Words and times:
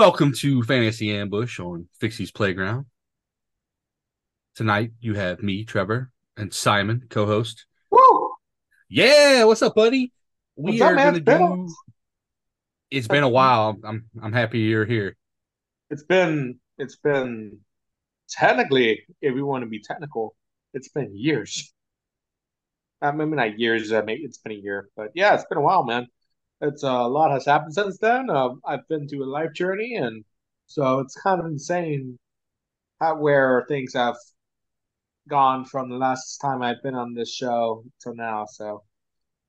Welcome 0.00 0.32
to 0.36 0.62
Fantasy 0.62 1.14
Ambush 1.14 1.60
on 1.60 1.86
Fixie's 2.00 2.30
Playground. 2.30 2.86
Tonight 4.54 4.92
you 4.98 5.12
have 5.12 5.42
me, 5.42 5.66
Trevor, 5.66 6.10
and 6.38 6.54
Simon, 6.54 7.02
co-host. 7.10 7.66
Woo! 7.90 8.30
Yeah, 8.88 9.44
what's 9.44 9.60
up, 9.60 9.74
buddy? 9.74 10.10
We 10.56 10.70
What's 10.72 10.80
up, 10.80 10.90
are 10.92 10.94
man? 10.94 11.06
gonna 11.08 11.16
It's 11.18 11.24
been 11.26 11.42
a- 11.42 11.56
do. 11.66 11.74
It's 12.90 13.08
been 13.08 13.22
a 13.24 13.28
while. 13.28 13.76
I'm 13.84 14.06
I'm 14.22 14.32
happy 14.32 14.60
you're 14.60 14.86
here. 14.86 15.18
It's 15.90 16.04
been 16.04 16.58
it's 16.78 16.96
been 16.96 17.58
technically, 18.30 19.02
if 19.20 19.34
we 19.34 19.42
want 19.42 19.64
to 19.64 19.68
be 19.68 19.80
technical, 19.80 20.34
it's 20.72 20.88
been 20.88 21.14
years. 21.14 21.74
I 23.02 23.10
maybe 23.10 23.32
not 23.32 23.58
years. 23.58 23.92
Uh, 23.92 24.00
maybe 24.02 24.22
it's 24.22 24.38
been 24.38 24.52
a 24.52 24.62
year, 24.62 24.88
but 24.96 25.10
yeah, 25.14 25.34
it's 25.34 25.44
been 25.44 25.58
a 25.58 25.62
while, 25.62 25.84
man. 25.84 26.06
It's 26.60 26.84
uh, 26.84 26.88
a 26.88 27.08
lot 27.08 27.30
has 27.30 27.46
happened 27.46 27.74
since 27.74 27.98
then. 27.98 28.28
Uh, 28.28 28.50
I've 28.66 28.86
been 28.88 29.08
through 29.08 29.24
a 29.24 29.32
life 29.32 29.54
journey, 29.54 29.94
and 29.94 30.24
so 30.66 31.00
it's 31.00 31.14
kind 31.14 31.40
of 31.40 31.46
insane 31.46 32.18
how 33.00 33.16
where 33.16 33.64
things 33.66 33.94
have 33.94 34.16
gone 35.28 35.64
from 35.64 35.88
the 35.88 35.96
last 35.96 36.38
time 36.38 36.60
I've 36.60 36.82
been 36.82 36.94
on 36.94 37.14
this 37.14 37.32
show 37.32 37.84
to 38.02 38.14
now. 38.14 38.44
So, 38.46 38.82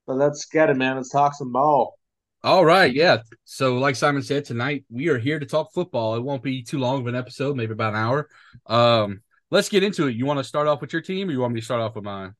but 0.07 0.15
let's 0.15 0.45
get 0.45 0.69
it, 0.69 0.77
man. 0.77 0.95
Let's 0.95 1.09
talk 1.09 1.33
some 1.33 1.51
ball. 1.51 1.97
All 2.43 2.63
right, 2.63 2.93
yeah. 2.93 3.17
So, 3.43 3.77
like 3.77 3.97
Simon 3.97 4.23
said, 4.23 4.45
tonight 4.45 4.85
we 4.89 5.09
are 5.09 5.19
here 5.19 5.37
to 5.37 5.45
talk 5.45 5.73
football. 5.73 6.15
It 6.15 6.23
won't 6.23 6.43
be 6.43 6.63
too 6.63 6.79
long 6.79 7.01
of 7.01 7.07
an 7.07 7.15
episode, 7.15 7.57
maybe 7.57 7.73
about 7.73 7.93
an 7.93 7.99
hour. 7.99 8.29
Um, 8.67 9.21
let's 9.49 9.69
get 9.69 9.83
into 9.83 10.07
it. 10.07 10.15
You 10.15 10.25
want 10.25 10.39
to 10.39 10.45
start 10.45 10.67
off 10.67 10.79
with 10.79 10.93
your 10.93 11.01
team, 11.01 11.27
or 11.27 11.33
you 11.33 11.41
want 11.41 11.53
me 11.53 11.59
to 11.59 11.65
start 11.65 11.81
off 11.81 11.95
with 11.95 12.05
mine? 12.05 12.35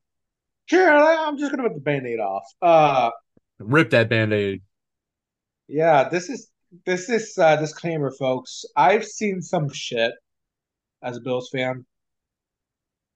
Sure, 0.67 0.89
I'm 0.89 1.37
just 1.37 1.51
gonna 1.51 1.67
put 1.67 1.75
the 1.75 1.81
band-aid 1.81 2.19
off. 2.19 2.43
Uh. 2.61 3.11
Rip 3.63 3.89
that 3.91 4.09
band-aid. 4.09 4.61
Yeah, 5.67 6.09
this 6.09 6.29
is 6.29 6.49
this 6.85 7.09
is 7.09 7.37
uh 7.37 7.55
disclaimer, 7.57 8.11
folks. 8.11 8.65
I've 8.75 9.05
seen 9.05 9.41
some 9.41 9.69
shit 9.71 10.13
as 11.01 11.17
a 11.17 11.21
Bills 11.21 11.49
fan. 11.49 11.85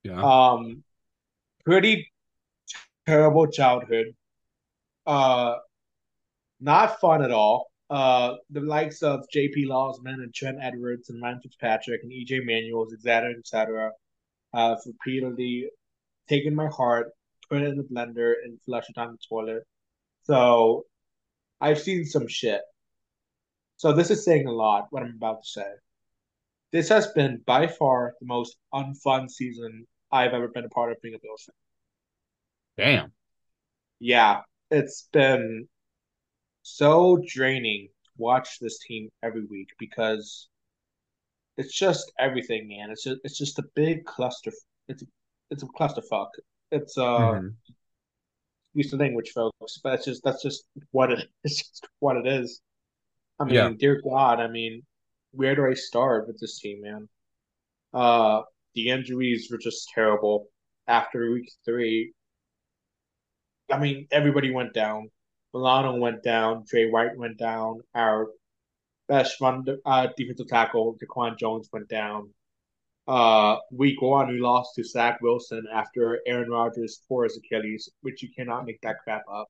Yeah. 0.04 0.22
Um, 0.22 0.84
pretty 1.66 2.12
terrible 3.06 3.48
childhood. 3.48 4.16
Uh, 5.06 5.56
not 6.59 7.00
fun 7.00 7.24
at 7.24 7.32
all. 7.32 7.72
Uh, 7.90 8.36
the 8.50 8.62
likes 8.62 9.04
of 9.04 9.26
J.P. 9.32 9.68
Losman 9.68 10.16
and 10.16 10.34
Trent 10.34 10.58
Edwards 10.62 11.09
and 11.09 11.22
Ryan 11.22 11.40
Fitzpatrick 11.42 12.02
and 12.04 12.12
E.J. 12.12 12.40
Manuels, 12.40 12.94
et 12.94 13.02
cetera, 13.02 13.32
et 13.32 13.46
cetera, 13.46 13.92
have 14.54 14.80
repeatedly 14.86 15.70
taken 16.28 16.56
my 16.56 16.68
heart, 16.68 17.12
put 17.50 17.62
it 17.62 17.68
in 17.68 17.78
the 17.78 17.84
blender, 17.84 18.34
and 18.44 18.59
flushed 18.62 18.90
it 18.90 18.96
down 18.96 19.12
the 19.12 19.18
toilet. 19.30 19.64
So 20.26 20.86
I've 21.62 21.80
seen 21.80 22.06
some 22.06 22.28
shit. 22.28 22.62
So 23.78 23.94
this 23.94 24.12
is 24.12 24.24
saying 24.25 24.47
a 24.47 24.52
lot, 24.52 24.88
what 24.90 25.03
I'm 25.03 25.16
about 25.16 25.44
to 25.44 25.50
say. 25.50 25.72
This 26.72 26.90
has 26.90 27.08
been 27.08 27.41
by 27.46 27.68
far 27.68 28.13
the 28.19 28.25
most 28.28 28.58
unfun 28.74 29.30
season 29.30 29.88
I've 30.12 30.34
ever 30.34 30.47
been 30.47 30.66
a 30.66 30.69
part 30.69 30.91
of 30.91 31.02
being 31.02 31.16
a 31.16 31.19
Bills 31.19 31.44
fan. 32.78 32.86
Damn. 32.86 33.12
Yeah, 34.00 34.41
it's 34.72 35.08
been 35.13 35.68
so 36.63 37.22
draining 37.28 37.90
to 38.06 38.09
watch 38.18 38.59
this 38.59 38.80
team 38.80 39.09
every 39.24 39.46
week 39.46 39.69
because 39.80 40.50
it's 41.57 41.74
just 41.74 42.12
everything, 42.19 42.68
man. 42.68 42.92
It's 42.92 43.03
just 43.03 43.19
it's 43.24 43.38
just 43.38 43.59
a 43.59 43.63
big 43.75 44.06
cluster. 44.06 44.52
It's 44.88 45.03
a, 45.03 45.06
it's 45.52 45.63
a 45.63 45.68
clusterfuck. 45.68 46.30
It's 46.72 46.97
uh 46.97 47.40
Mhm. 47.42 47.56
Use 48.75 48.91
the 48.91 48.97
language, 48.97 49.31
folks, 49.31 49.80
but 49.84 49.94
it's 49.94 50.06
just 50.06 50.24
that's 50.24 50.44
just 50.44 50.66
what 50.91 51.09
it's 51.44 51.58
just 51.58 51.88
what 52.00 52.18
it 52.18 52.28
is. 52.28 52.62
I 53.40 53.46
mean, 53.46 53.56
Yeah. 53.56 53.72
dear 53.78 54.02
God, 54.02 54.40
I 54.40 54.47
mean, 54.47 54.84
where 55.31 55.56
do 55.56 55.66
I 55.66 55.74
start 55.74 56.28
with 56.28 56.40
this 56.40 56.59
team, 56.59 56.81
man? 56.81 57.09
Uh, 57.94 58.41
the 58.75 58.90
injuries 58.90 59.47
were 59.50 59.58
just 59.58 59.90
terrible 59.96 60.47
after 60.88 61.31
week 61.31 61.52
three. 61.66 62.13
I 63.72 63.80
mean, 63.80 64.08
everybody 64.12 64.52
went 64.52 64.74
down. 64.74 65.09
Milano 65.53 65.96
went 65.97 66.22
down. 66.22 66.66
Trey 66.68 66.90
White 66.90 67.18
went 67.18 67.38
down. 67.38 67.80
Our 67.96 68.28
best 69.07 69.40
run 69.42 69.66
uh, 69.86 70.07
defensive 70.18 70.47
tackle, 70.47 70.97
DaQuan 71.02 71.38
Jones, 71.40 71.69
went 71.72 71.88
down. 71.88 72.30
Uh, 73.08 73.58
week 73.72 74.02
one, 74.02 74.30
we 74.30 74.40
lost 74.40 74.76
to 74.76 74.84
Zach 74.84 75.20
Wilson 75.22 75.66
after 75.72 76.22
Aaron 76.26 76.50
Rodgers 76.50 77.02
tore 77.08 77.26
his 77.26 77.38
Achilles, 77.38 77.90
which 78.02 78.24
you 78.24 78.30
cannot 78.36 78.66
make 78.66 78.82
that 78.82 78.98
crap 79.04 79.24
up. 79.32 79.48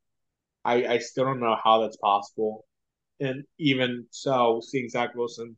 I, 0.65 0.85
I 0.85 0.97
still 0.97 1.25
don't 1.25 1.39
know 1.39 1.55
how 1.63 1.81
that's 1.81 1.97
possible. 1.97 2.65
And 3.19 3.43
even 3.57 4.07
so, 4.09 4.61
seeing 4.61 4.89
Zach 4.89 5.15
Wilson 5.15 5.55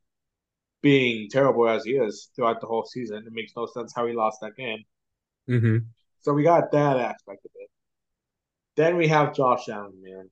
being 0.83 1.27
terrible 1.29 1.67
as 1.67 1.85
he 1.85 1.93
is 1.93 2.29
throughout 2.35 2.61
the 2.61 2.67
whole 2.67 2.85
season, 2.85 3.23
it 3.25 3.33
makes 3.33 3.53
no 3.55 3.65
sense 3.65 3.93
how 3.95 4.05
he 4.05 4.13
lost 4.13 4.41
that 4.41 4.55
game. 4.55 4.83
Mm-hmm. 5.49 5.77
So 6.19 6.33
we 6.33 6.43
got 6.43 6.71
that 6.71 6.97
aspect 6.97 7.45
of 7.45 7.51
it. 7.55 7.69
Then 8.75 8.97
we 8.97 9.07
have 9.07 9.33
Josh 9.33 9.69
Allen, 9.69 9.93
man. 10.01 10.29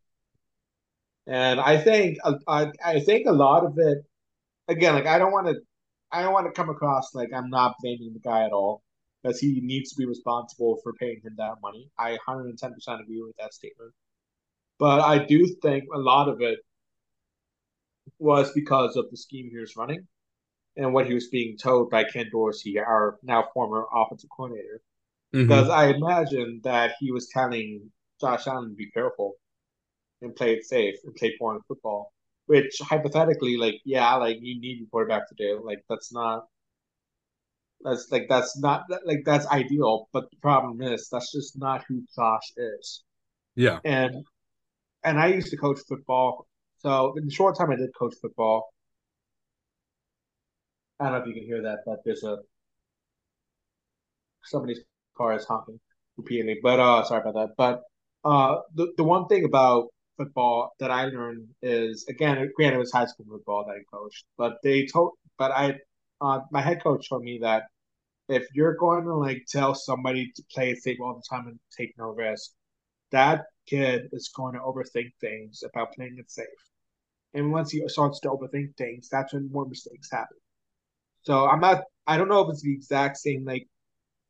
And 1.25 1.59
I 1.59 1.77
think 1.77 2.19
I 2.47 2.71
I 2.83 2.99
think 2.99 3.25
a 3.25 3.31
lot 3.31 3.65
of 3.65 3.73
it 3.77 3.99
again, 4.67 4.93
like 4.93 5.07
I 5.07 5.17
don't 5.17 5.31
want 5.31 5.47
to 5.47 5.55
I 6.15 6.21
don't 6.23 6.33
want 6.33 6.47
to 6.47 6.53
come 6.53 6.69
across 6.69 7.13
like 7.15 7.29
I'm 7.33 7.49
not 7.49 7.75
blaming 7.81 8.13
the 8.13 8.19
guy 8.19 8.45
at 8.45 8.51
all 8.53 8.83
because 9.23 9.39
he 9.39 9.61
needs 9.61 9.91
to 9.91 9.97
be 9.97 10.05
responsible 10.05 10.79
for 10.83 10.93
paying 10.93 11.21
him 11.23 11.35
that 11.37 11.55
money. 11.61 11.89
I 11.99 12.11
110% 12.11 13.01
agree 13.01 13.21
with 13.21 13.35
that 13.37 13.53
statement. 13.53 13.93
But 14.79 15.01
I 15.01 15.25
do 15.25 15.47
think 15.61 15.85
a 15.93 15.99
lot 15.99 16.29
of 16.29 16.41
it 16.41 16.59
was 18.19 18.51
because 18.53 18.95
of 18.95 19.09
the 19.11 19.17
scheme 19.17 19.49
he 19.49 19.57
was 19.57 19.75
running 19.75 20.07
and 20.77 20.93
what 20.93 21.07
he 21.07 21.13
was 21.15 21.29
being 21.29 21.57
told 21.57 21.89
by 21.91 22.03
Ken 22.05 22.29
Dorsey, 22.31 22.79
our 22.79 23.17
now 23.23 23.45
former 23.53 23.85
offensive 23.93 24.29
coordinator. 24.35 24.81
hmm 25.33 25.47
Because 25.47 25.69
I 25.69 25.87
imagine 25.89 26.61
that 26.63 26.95
he 26.99 27.11
was 27.11 27.29
telling 27.29 27.91
Josh 28.21 28.47
Allen 28.47 28.69
to 28.71 28.75
be 28.75 28.91
careful 28.91 29.35
and 30.21 30.35
play 30.35 30.53
it 30.55 30.65
safe 30.65 30.95
and 31.05 31.15
play 31.15 31.35
boring 31.39 31.61
football. 31.67 32.13
Which 32.47 32.77
hypothetically, 32.81 33.57
like, 33.57 33.81
yeah, 33.85 34.13
like 34.15 34.37
you 34.39 34.59
need 34.59 34.79
your 34.79 34.87
quarterback 34.89 35.27
to 35.29 35.35
do. 35.35 35.61
Like 35.65 35.83
that's 35.89 36.13
not 36.13 36.45
that's 37.81 38.11
like 38.11 38.27
that's 38.29 38.57
not 38.59 38.83
like 39.05 39.23
that's 39.25 39.47
ideal. 39.47 40.09
But 40.11 40.29
the 40.31 40.37
problem 40.37 40.81
is 40.81 41.07
that's 41.11 41.31
just 41.31 41.57
not 41.57 41.85
who 41.87 42.03
Josh 42.15 42.51
is. 42.57 43.03
Yeah. 43.55 43.79
And 43.83 44.25
and 45.03 45.19
I 45.19 45.27
used 45.27 45.49
to 45.51 45.57
coach 45.57 45.79
football. 45.87 46.47
So 46.79 47.13
in 47.17 47.25
the 47.25 47.31
short 47.31 47.57
time 47.57 47.71
I 47.71 47.75
did 47.75 47.89
coach 47.97 48.15
football, 48.21 48.69
I 50.99 51.05
don't 51.05 51.13
know 51.13 51.19
if 51.19 51.27
you 51.27 51.33
can 51.33 51.43
hear 51.43 51.61
that, 51.63 51.79
but 51.85 51.99
there's 52.05 52.23
a 52.23 52.37
somebody's 54.43 54.79
car 55.17 55.35
is 55.35 55.45
honking 55.45 55.79
repeatedly. 56.17 56.59
But 56.61 56.79
uh, 56.79 57.03
sorry 57.03 57.21
about 57.21 57.35
that. 57.35 57.49
But 57.57 57.81
uh, 58.27 58.61
the 58.73 58.93
the 58.97 59.03
one 59.03 59.27
thing 59.27 59.45
about 59.45 59.87
football 60.17 60.73
that 60.79 60.91
I 60.91 61.05
learned 61.05 61.47
is 61.61 62.05
again, 62.09 62.51
granted, 62.55 62.77
it 62.77 62.79
was 62.79 62.91
high 62.91 63.05
school 63.05 63.25
football 63.29 63.65
that 63.65 63.73
I 63.73 63.83
coached, 63.91 64.25
but 64.37 64.57
they 64.63 64.85
told, 64.85 65.11
but 65.37 65.51
I, 65.51 65.75
uh, 66.21 66.41
my 66.51 66.61
head 66.61 66.81
coach 66.83 67.09
told 67.09 67.23
me 67.23 67.39
that 67.41 67.63
if 68.29 68.47
you're 68.53 68.75
going 68.75 69.03
to 69.05 69.15
like 69.15 69.45
tell 69.47 69.75
somebody 69.75 70.31
to 70.35 70.43
play 70.53 70.75
safe 70.75 70.99
all 71.01 71.15
the 71.15 71.23
time 71.29 71.47
and 71.47 71.59
take 71.77 71.93
no 71.97 72.09
risk, 72.09 72.51
that 73.11 73.45
kid 73.67 74.09
is 74.11 74.29
going 74.35 74.53
to 74.53 74.59
overthink 74.59 75.11
things 75.21 75.63
about 75.63 75.93
playing 75.93 76.17
it 76.19 76.31
safe. 76.31 76.45
And 77.33 77.51
once 77.51 77.71
he 77.71 77.87
starts 77.87 78.19
to 78.21 78.29
overthink 78.29 78.75
things, 78.77 79.09
that's 79.09 79.33
when 79.33 79.51
more 79.51 79.67
mistakes 79.67 80.09
happen. 80.11 80.37
So 81.23 81.47
I'm 81.47 81.59
not. 81.59 81.83
I 82.07 82.17
don't 82.17 82.29
know 82.29 82.41
if 82.41 82.49
it's 82.49 82.61
the 82.61 82.73
exact 82.73 83.17
same 83.17 83.43
like 83.45 83.67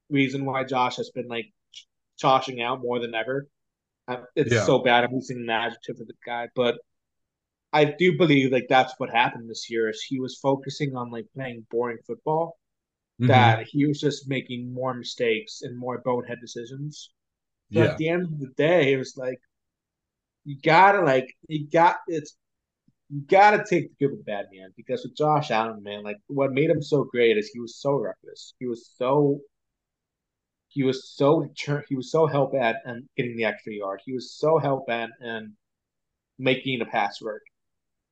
reason 0.09 0.45
why 0.45 0.63
Josh 0.63 0.97
has 0.97 1.11
been 1.11 1.27
like 1.27 1.47
joshing 2.19 2.61
out 2.61 2.81
more 2.81 2.99
than 2.99 3.13
ever. 3.13 3.47
It's 4.35 4.53
Yeah. 4.53 4.63
so 4.63 4.79
bad. 4.79 5.03
I'm 5.03 5.13
using 5.13 5.39
an 5.41 5.49
adjective 5.49 5.97
for 5.97 6.05
the 6.05 6.13
guy, 6.25 6.47
but 6.55 6.77
I 7.73 7.85
do 7.85 8.17
believe 8.17 8.51
like 8.51 8.67
that's 8.69 8.93
what 8.99 9.11
happened 9.11 9.49
this 9.49 9.69
year. 9.69 9.89
Is 9.89 10.03
he 10.03 10.19
was 10.19 10.37
focusing 10.39 10.95
on 10.95 11.11
like 11.11 11.27
playing 11.35 11.67
boring 11.71 11.99
football 12.07 12.57
Mhm. 13.19 13.25
that 13.27 13.67
he 13.67 13.85
was 13.87 14.01
just 14.01 14.29
making 14.29 14.73
more 14.73 14.93
mistakes 14.95 15.61
and 15.63 15.77
more 15.77 15.99
bonehead 15.99 16.39
decisions. 16.41 17.11
So 17.73 17.81
Yeah. 17.81 17.83
at 17.83 17.97
the 17.97 18.09
end 18.09 18.23
of 18.25 18.39
the 18.39 18.49
day, 18.57 18.93
it 18.93 18.97
was 18.97 19.17
like 19.17 19.39
you 20.43 20.57
gotta 20.63 21.01
like 21.01 21.27
you 21.47 21.67
got 21.69 21.97
it's 22.07 22.35
you 23.09 23.21
gotta 23.27 23.59
take 23.69 23.89
the 23.89 23.95
good 24.05 24.11
with 24.11 24.19
the 24.25 24.31
bad, 24.31 24.47
man. 24.53 24.71
Because 24.77 25.03
with 25.03 25.17
Josh 25.17 25.51
Allen, 25.51 25.83
man, 25.83 26.03
like 26.03 26.17
what 26.27 26.53
made 26.53 26.69
him 26.69 26.81
so 26.81 27.05
great 27.05 27.37
is 27.37 27.49
he 27.53 27.59
was 27.59 27.77
so 27.81 27.95
reckless. 27.95 28.53
He 28.59 28.67
was 28.67 28.91
so 28.97 29.41
he 30.75 30.83
was 30.83 31.09
so 31.15 31.49
he 31.87 31.95
was 31.95 32.11
so 32.11 32.27
hell 32.27 32.47
bent 32.47 32.77
and 32.85 33.05
getting 33.15 33.37
the 33.37 33.45
extra 33.45 33.73
yard. 33.73 34.01
He 34.05 34.13
was 34.13 34.33
so 34.33 34.57
hell 34.59 34.83
bent 34.85 35.11
and 35.21 35.53
making 36.37 36.79
the 36.79 36.85
pass 36.85 37.21
work. 37.21 37.43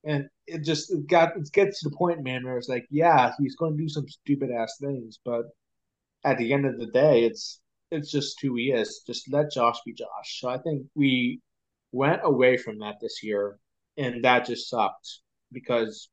And 0.06 0.30
it 0.48 0.64
just 0.64 0.92
it 0.94 1.08
got 1.08 1.36
it 1.36 1.52
gets 1.52 1.82
to 1.82 1.90
the 1.90 1.96
point, 1.98 2.24
man, 2.24 2.46
where 2.46 2.58
it's 2.58 2.70
like, 2.70 2.86
yeah, 2.90 3.34
he's 3.40 3.58
going 3.58 3.76
to 3.78 3.84
do 3.84 3.90
some 3.90 4.08
stupid 4.08 4.50
ass 4.52 4.78
things, 4.80 5.20
but 5.26 5.44
at 6.24 6.38
the 6.38 6.54
end 6.54 6.66
of 6.66 6.80
the 6.80 6.88
day, 6.88 7.26
it's 7.26 7.60
it's 7.92 8.10
just 8.12 8.42
who 8.42 8.56
he 8.56 8.72
is. 8.72 9.02
Just 9.06 9.32
let 9.32 9.52
Josh 9.52 9.80
be 9.86 9.94
Josh. 9.94 10.40
So 10.40 10.48
I 10.50 10.58
think 10.58 10.88
we 10.96 11.42
went 11.92 12.22
away 12.24 12.58
from 12.58 12.80
that 12.80 12.96
this 13.02 13.24
year, 13.24 13.60
and 13.98 14.24
that 14.24 14.46
just 14.48 14.70
sucked 14.70 15.20
because 15.52 16.10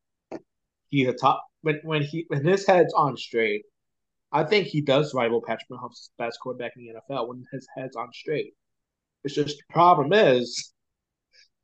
he's 0.88 1.08
a 1.08 1.12
top 1.12 1.44
when 1.62 1.80
when 1.84 2.02
he 2.02 2.24
when 2.28 2.44
his 2.44 2.66
head's 2.66 2.94
on 2.94 3.16
straight. 3.16 3.62
I 4.32 4.44
think 4.44 4.66
he 4.66 4.80
does 4.80 5.14
rival 5.14 5.42
Patrick 5.44 5.68
Mahomes' 5.70 6.10
best 6.18 6.38
quarterback 6.40 6.72
in 6.76 6.84
the 6.84 7.00
NFL 7.00 7.28
when 7.28 7.44
his 7.52 7.66
head's 7.76 7.96
on 7.96 8.12
straight. 8.12 8.54
It's 9.24 9.34
just 9.34 9.58
the 9.58 9.72
problem 9.72 10.12
is 10.12 10.72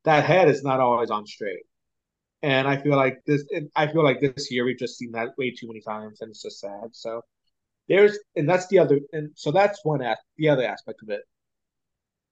that 0.04 0.24
head 0.24 0.48
is 0.48 0.62
not 0.62 0.80
always 0.80 1.10
on 1.10 1.26
straight. 1.26 1.64
And 2.42 2.68
I 2.68 2.76
feel 2.76 2.96
like 2.96 3.18
this 3.26 3.44
I 3.74 3.86
feel 3.86 4.04
like 4.04 4.20
this 4.20 4.50
year 4.50 4.64
we've 4.64 4.78
just 4.78 4.98
seen 4.98 5.12
that 5.12 5.30
way 5.38 5.50
too 5.50 5.66
many 5.68 5.80
times 5.80 6.20
and 6.20 6.30
it's 6.30 6.42
just 6.42 6.60
sad. 6.60 6.88
So 6.92 7.22
there's 7.88 8.18
and 8.36 8.48
that's 8.48 8.66
the 8.68 8.78
other 8.78 9.00
and 9.12 9.30
so 9.34 9.52
that's 9.52 9.84
one 9.84 10.02
as, 10.02 10.18
the 10.36 10.48
other 10.48 10.64
aspect 10.64 11.02
of 11.02 11.10
it. 11.10 11.22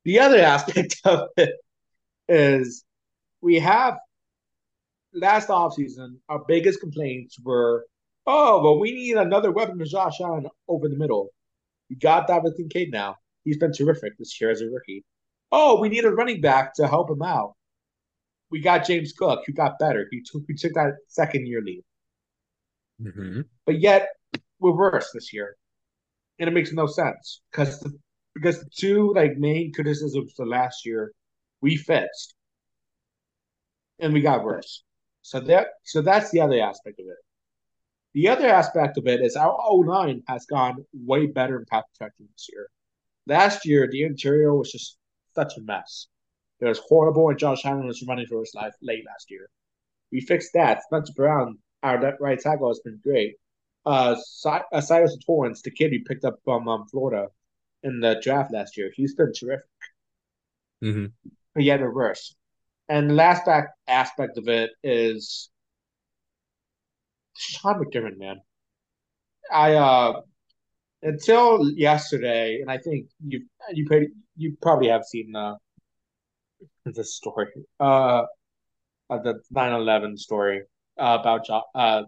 The 0.04 0.20
other 0.20 0.38
aspect 0.54 1.00
of 1.04 1.28
it 1.36 1.54
is 2.28 2.84
we 3.40 3.58
have 3.60 3.98
last 5.14 5.48
offseason, 5.48 6.16
our 6.28 6.42
biggest 6.46 6.80
complaints 6.80 7.38
were, 7.40 7.86
oh, 8.26 8.62
well, 8.62 8.78
we 8.78 8.92
need 8.92 9.16
another 9.16 9.50
weapon 9.50 9.78
to 9.78 9.84
Josh 9.84 10.20
Allen 10.20 10.46
over 10.68 10.88
the 10.88 10.96
middle. 10.96 11.28
We 11.90 11.96
got 11.96 12.26
Dalton 12.26 12.54
Kincaid 12.56 12.90
now. 12.92 13.16
He's 13.44 13.58
been 13.58 13.72
terrific 13.72 14.16
this 14.18 14.40
year 14.40 14.50
as 14.50 14.62
a 14.62 14.66
rookie. 14.66 15.04
Oh, 15.52 15.80
we 15.80 15.88
need 15.88 16.04
a 16.04 16.10
running 16.10 16.40
back 16.40 16.74
to 16.74 16.88
help 16.88 17.10
him 17.10 17.22
out. 17.22 17.54
We 18.50 18.60
got 18.60 18.86
James 18.86 19.12
Cook, 19.12 19.42
who 19.46 19.52
got 19.52 19.78
better. 19.78 20.06
He 20.10 20.22
took, 20.22 20.42
he 20.48 20.54
took 20.54 20.72
that 20.74 20.94
second 21.08 21.46
year 21.46 21.60
lead. 21.62 21.82
Mm-hmm. 23.02 23.42
But 23.66 23.80
yet, 23.80 24.08
we're 24.60 24.76
worse 24.76 25.10
this 25.12 25.32
year. 25.32 25.56
And 26.38 26.48
it 26.48 26.52
makes 26.52 26.72
no 26.72 26.86
sense 26.86 27.42
because 27.50 27.80
the, 27.80 27.92
because 28.34 28.60
the 28.60 28.70
two 28.74 29.12
like 29.14 29.36
main 29.36 29.72
criticisms 29.72 30.34
of 30.38 30.48
last 30.48 30.84
year 30.84 31.12
we 31.60 31.76
fixed 31.76 32.34
and 34.00 34.12
we 34.12 34.20
got 34.20 34.44
worse. 34.44 34.82
So 35.22 35.40
that 35.40 35.68
so 35.84 36.02
that's 36.02 36.30
the 36.30 36.40
other 36.40 36.60
aspect 36.60 36.98
of 36.98 37.06
it. 37.06 37.16
The 38.14 38.28
other 38.28 38.48
aspect 38.48 38.96
of 38.96 39.06
it 39.06 39.20
is 39.20 39.34
our 39.34 39.56
O 39.60 39.76
line 39.76 40.22
has 40.28 40.46
gone 40.46 40.84
way 40.92 41.26
better 41.26 41.58
in 41.58 41.64
pass 41.66 41.84
protection 41.92 42.28
this 42.32 42.48
year. 42.52 42.68
Last 43.26 43.66
year, 43.66 43.88
the 43.90 44.04
interior 44.04 44.54
was 44.54 44.70
just 44.70 44.96
such 45.34 45.56
a 45.56 45.60
mess. 45.60 46.06
It 46.60 46.66
was 46.66 46.78
horrible, 46.78 47.28
and 47.28 47.38
Josh 47.38 47.64
Allen 47.64 47.86
was 47.86 48.04
running 48.06 48.26
for 48.26 48.40
his 48.40 48.54
life 48.54 48.74
late 48.80 49.04
last 49.04 49.30
year. 49.30 49.50
We 50.12 50.20
fixed 50.20 50.52
that. 50.54 50.82
Spencer 50.84 51.12
Brown, 51.14 51.58
our 51.82 52.16
right 52.20 52.38
tackle, 52.38 52.68
has 52.68 52.80
been 52.80 53.00
great. 53.02 53.34
Uh, 53.84 54.16
uh 54.72 54.80
Cyrus 54.80 55.18
Torrence, 55.26 55.62
the 55.62 55.70
kid 55.70 55.90
we 55.90 55.98
picked 55.98 56.24
up 56.24 56.38
from 56.44 56.68
um, 56.68 56.86
Florida 56.86 57.28
in 57.82 58.00
the 58.00 58.20
draft 58.22 58.52
last 58.52 58.76
year, 58.76 58.90
he's 58.94 59.14
been 59.14 59.32
terrific. 59.32 59.66
Mm-hmm. 60.82 61.06
But 61.54 61.64
yet 61.64 61.80
reverse. 61.80 62.34
And 62.88 63.10
the 63.10 63.14
last 63.14 63.44
back 63.44 63.70
aspect 63.86 64.38
of 64.38 64.48
it 64.48 64.70
is 64.82 65.50
Sean 67.36 67.82
McDermott, 67.82 68.18
man. 68.18 68.40
I 69.52 69.74
uh 69.74 70.20
until 71.02 71.70
yesterday, 71.70 72.60
and 72.60 72.70
I 72.70 72.78
think 72.78 73.08
you 73.26 73.44
you 73.72 73.86
probably 73.86 74.08
you 74.36 74.56
probably 74.62 74.88
have 74.88 75.04
seen 75.04 75.32
the 75.32 75.56
the 76.84 77.04
story 77.04 77.48
uh, 77.80 78.22
the 79.10 79.40
9-11 79.54 80.18
story 80.18 80.62
uh, 80.98 81.18
about 81.20 81.48
uh 81.74 82.02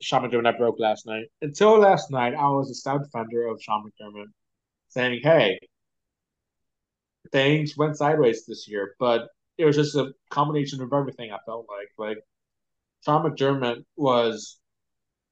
Sean 0.00 0.22
McDermott 0.28 0.58
broke 0.58 0.78
last 0.78 1.06
night. 1.06 1.26
Until 1.42 1.78
last 1.78 2.10
night, 2.10 2.34
I 2.34 2.48
was 2.48 2.70
a 2.70 2.74
stout 2.74 3.02
defender 3.02 3.46
of 3.46 3.62
Sean 3.62 3.84
McDermott, 3.84 4.26
saying, 4.88 5.20
"Hey, 5.22 5.58
things 7.32 7.76
went 7.76 7.96
sideways 7.96 8.44
this 8.46 8.68
year, 8.68 8.94
but 8.98 9.28
it 9.58 9.64
was 9.64 9.76
just 9.76 9.96
a 9.96 10.12
combination 10.30 10.82
of 10.82 10.92
everything. 10.92 11.32
I 11.32 11.38
felt 11.46 11.66
like 11.68 11.88
like 11.98 12.18
Sean 13.04 13.28
McDermott 13.28 13.84
was 13.96 14.58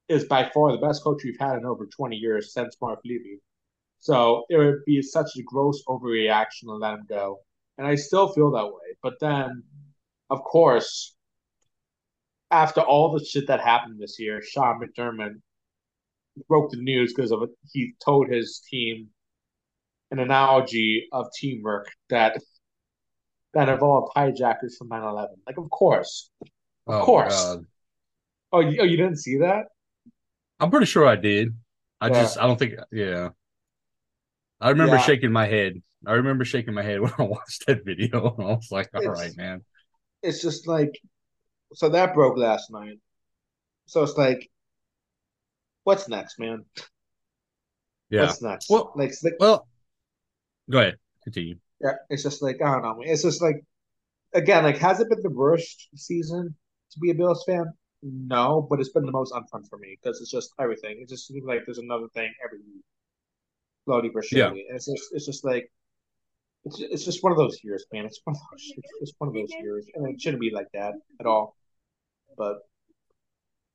is 0.08 0.24
by 0.24 0.50
far 0.52 0.72
the 0.72 0.78
best 0.78 1.02
coach 1.02 1.22
we've 1.24 1.38
had 1.38 1.56
in 1.56 1.64
over 1.64 1.86
twenty 1.86 2.16
years 2.16 2.52
since 2.52 2.76
Marv 2.80 2.98
Levy. 3.04 3.40
So 4.00 4.44
it 4.50 4.56
would 4.58 4.84
be 4.84 5.00
such 5.02 5.30
a 5.38 5.42
gross 5.42 5.82
overreaction 5.88 6.64
to 6.64 6.74
let 6.74 6.94
him 6.94 7.06
go, 7.08 7.40
and 7.78 7.86
I 7.86 7.94
still 7.94 8.28
feel 8.28 8.50
that 8.52 8.66
way. 8.66 8.96
But 9.02 9.14
then, 9.20 9.62
of 10.30 10.42
course, 10.42 11.14
after 12.50 12.80
all 12.80 13.12
the 13.12 13.24
shit 13.24 13.46
that 13.48 13.60
happened 13.60 13.98
this 13.98 14.18
year, 14.18 14.42
Sean 14.42 14.80
McDermott 14.80 15.40
broke 16.48 16.70
the 16.70 16.76
news 16.76 17.14
because 17.14 17.32
of. 17.32 17.48
He 17.72 17.94
told 18.04 18.28
his 18.28 18.60
team 18.70 19.08
an 20.10 20.18
analogy 20.18 21.08
of 21.12 21.26
teamwork 21.34 21.88
that 22.10 22.38
that 23.54 23.68
involved 23.68 24.12
hijackers 24.14 24.76
from 24.76 24.88
9-11. 24.88 25.28
Like, 25.46 25.58
of 25.58 25.70
course. 25.70 26.30
Of 26.42 26.48
oh, 26.94 27.04
course. 27.04 27.42
God. 27.42 27.66
Oh, 28.52 28.60
you, 28.60 28.80
oh, 28.80 28.84
you 28.84 28.96
didn't 28.96 29.18
see 29.18 29.38
that? 29.38 29.64
I'm 30.60 30.70
pretty 30.70 30.86
sure 30.86 31.06
I 31.06 31.16
did. 31.16 31.54
I 32.00 32.08
yeah. 32.08 32.22
just, 32.22 32.38
I 32.38 32.46
don't 32.46 32.58
think, 32.58 32.74
yeah. 32.92 33.30
I 34.60 34.70
remember 34.70 34.96
yeah. 34.96 35.02
shaking 35.02 35.32
my 35.32 35.46
head. 35.46 35.82
I 36.06 36.12
remember 36.12 36.44
shaking 36.44 36.74
my 36.74 36.82
head 36.82 37.00
when 37.02 37.12
I 37.18 37.22
watched 37.22 37.66
that 37.66 37.84
video. 37.84 38.34
I 38.38 38.42
was 38.42 38.68
like, 38.70 38.88
"All 38.94 39.02
it's, 39.02 39.20
right, 39.20 39.36
man. 39.36 39.64
It's 40.22 40.40
just 40.40 40.66
like, 40.66 40.98
so 41.74 41.88
that 41.90 42.14
broke 42.14 42.36
last 42.36 42.70
night. 42.70 42.98
So 43.86 44.02
it's 44.02 44.16
like, 44.16 44.50
what's 45.84 46.08
next, 46.08 46.38
man? 46.38 46.64
Yeah. 48.10 48.22
What's 48.22 48.42
next? 48.42 48.70
Well, 48.70 48.92
like, 48.96 49.12
like 49.22 49.34
well, 49.38 49.66
go 50.70 50.78
ahead. 50.78 50.96
Continue. 51.24 51.56
Yeah, 51.82 51.92
it's 52.08 52.22
just 52.22 52.42
like 52.42 52.62
I 52.62 52.72
don't 52.72 52.82
know. 52.82 53.02
It's 53.02 53.22
just 53.22 53.42
like 53.42 53.64
again, 54.32 54.64
like 54.64 54.78
has 54.78 55.00
it 55.00 55.08
been 55.08 55.22
the 55.22 55.30
worst 55.30 55.88
season 55.96 56.54
to 56.92 56.98
be 57.00 57.10
a 57.10 57.14
Bills 57.14 57.44
fan? 57.44 57.66
No, 58.06 58.66
but 58.68 58.80
it's 58.80 58.90
been 58.90 59.06
the 59.06 59.12
most 59.12 59.32
unfun 59.32 59.66
for 59.66 59.78
me 59.78 59.96
because 60.02 60.20
it's 60.20 60.30
just 60.30 60.52
everything. 60.60 60.98
It 61.00 61.08
just 61.08 61.26
seems 61.26 61.42
like 61.46 61.60
there's 61.64 61.78
another 61.78 62.08
thing 62.12 62.30
every 62.44 62.58
week, 62.58 62.84
slowly 63.86 64.10
but 64.12 64.26
surely. 64.26 64.58
Yeah. 64.58 64.68
And 64.68 64.76
it's 64.76 64.84
just 64.84 65.08
it's 65.12 65.24
just 65.24 65.42
like 65.42 65.72
it's 66.64 66.80
it's 66.80 67.04
just 67.06 67.22
one 67.22 67.32
of 67.32 67.38
those 67.38 67.58
years, 67.64 67.86
man. 67.94 68.04
It's 68.04 68.20
one 68.24 68.36
of 68.36 68.42
those 68.52 68.72
it's 68.76 68.92
just 69.00 69.14
one 69.16 69.28
of 69.28 69.34
those 69.34 69.48
years, 69.58 69.86
and 69.94 70.06
it 70.06 70.20
shouldn't 70.20 70.42
be 70.42 70.50
like 70.50 70.66
that 70.74 70.92
at 71.18 71.24
all. 71.24 71.56
But 72.36 72.58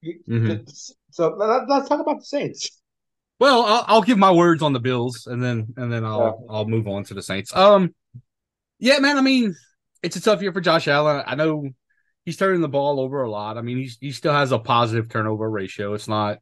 mm-hmm. 0.05 0.61
so 1.09 1.29
let, 1.29 1.67
us 1.67 1.89
talk 1.89 1.99
about 1.99 2.19
the 2.19 2.25
Saints. 2.25 2.69
Well, 3.39 3.63
I'll, 3.63 3.85
I'll, 3.87 4.01
give 4.01 4.19
my 4.19 4.31
words 4.31 4.61
on 4.61 4.73
the 4.73 4.79
Bills, 4.79 5.25
and 5.25 5.41
then 5.41 5.73
and 5.75 5.91
then 5.91 6.05
I'll 6.05 6.39
yeah. 6.39 6.53
I'll 6.53 6.67
move 6.67 6.87
on 6.87 7.03
to 7.05 7.15
the 7.15 7.23
Saints. 7.23 7.55
Um, 7.55 7.95
yeah, 8.77 8.99
man. 8.99 9.17
I 9.17 9.21
mean, 9.21 9.55
it's 10.03 10.17
a 10.17 10.21
tough 10.21 10.43
year 10.43 10.53
for 10.53 10.61
Josh 10.61 10.87
Allen. 10.87 11.23
I 11.25 11.33
know 11.33 11.69
he's 12.29 12.37
turning 12.37 12.61
the 12.61 12.69
ball 12.69 12.99
over 12.99 13.23
a 13.23 13.29
lot. 13.29 13.57
I 13.57 13.61
mean, 13.63 13.77
he's 13.77 13.97
he 13.99 14.11
still 14.11 14.33
has 14.33 14.51
a 14.51 14.59
positive 14.59 15.09
turnover 15.09 15.49
ratio. 15.49 15.95
It's 15.95 16.07
not 16.07 16.37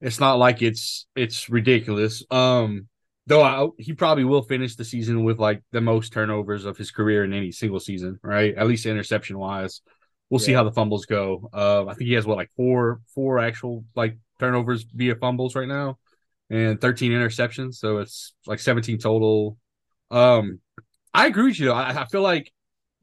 it's 0.00 0.18
not 0.18 0.38
like 0.38 0.60
it's 0.60 1.06
it's 1.14 1.48
ridiculous. 1.48 2.24
Um, 2.32 2.88
though 3.28 3.42
I, 3.42 3.68
he 3.78 3.92
probably 3.92 4.24
will 4.24 4.42
finish 4.42 4.74
the 4.74 4.84
season 4.84 5.22
with 5.22 5.38
like 5.38 5.62
the 5.70 5.80
most 5.80 6.12
turnovers 6.12 6.64
of 6.64 6.76
his 6.76 6.90
career 6.90 7.22
in 7.22 7.32
any 7.32 7.52
single 7.52 7.78
season, 7.78 8.18
right? 8.24 8.56
At 8.56 8.66
least 8.66 8.86
interception 8.86 9.38
wise. 9.38 9.82
We'll 10.30 10.40
yeah. 10.40 10.46
see 10.46 10.52
how 10.52 10.64
the 10.64 10.72
fumbles 10.72 11.06
go. 11.06 11.48
Uh, 11.52 11.86
I 11.86 11.94
think 11.94 12.08
he 12.08 12.14
has 12.14 12.26
what 12.26 12.36
like 12.36 12.50
four 12.56 13.00
four 13.14 13.38
actual 13.38 13.84
like 13.94 14.18
turnovers 14.40 14.82
via 14.82 15.14
fumbles 15.14 15.54
right 15.54 15.68
now 15.68 15.98
and 16.50 16.80
13 16.80 17.12
interceptions. 17.12 17.74
So 17.74 17.98
it's 17.98 18.34
like 18.48 18.58
17 18.58 18.98
total. 18.98 19.58
Um, 20.10 20.58
I 21.14 21.28
agree 21.28 21.44
with 21.44 21.60
you. 21.60 21.70
I, 21.70 22.02
I 22.02 22.04
feel 22.06 22.22
like 22.22 22.52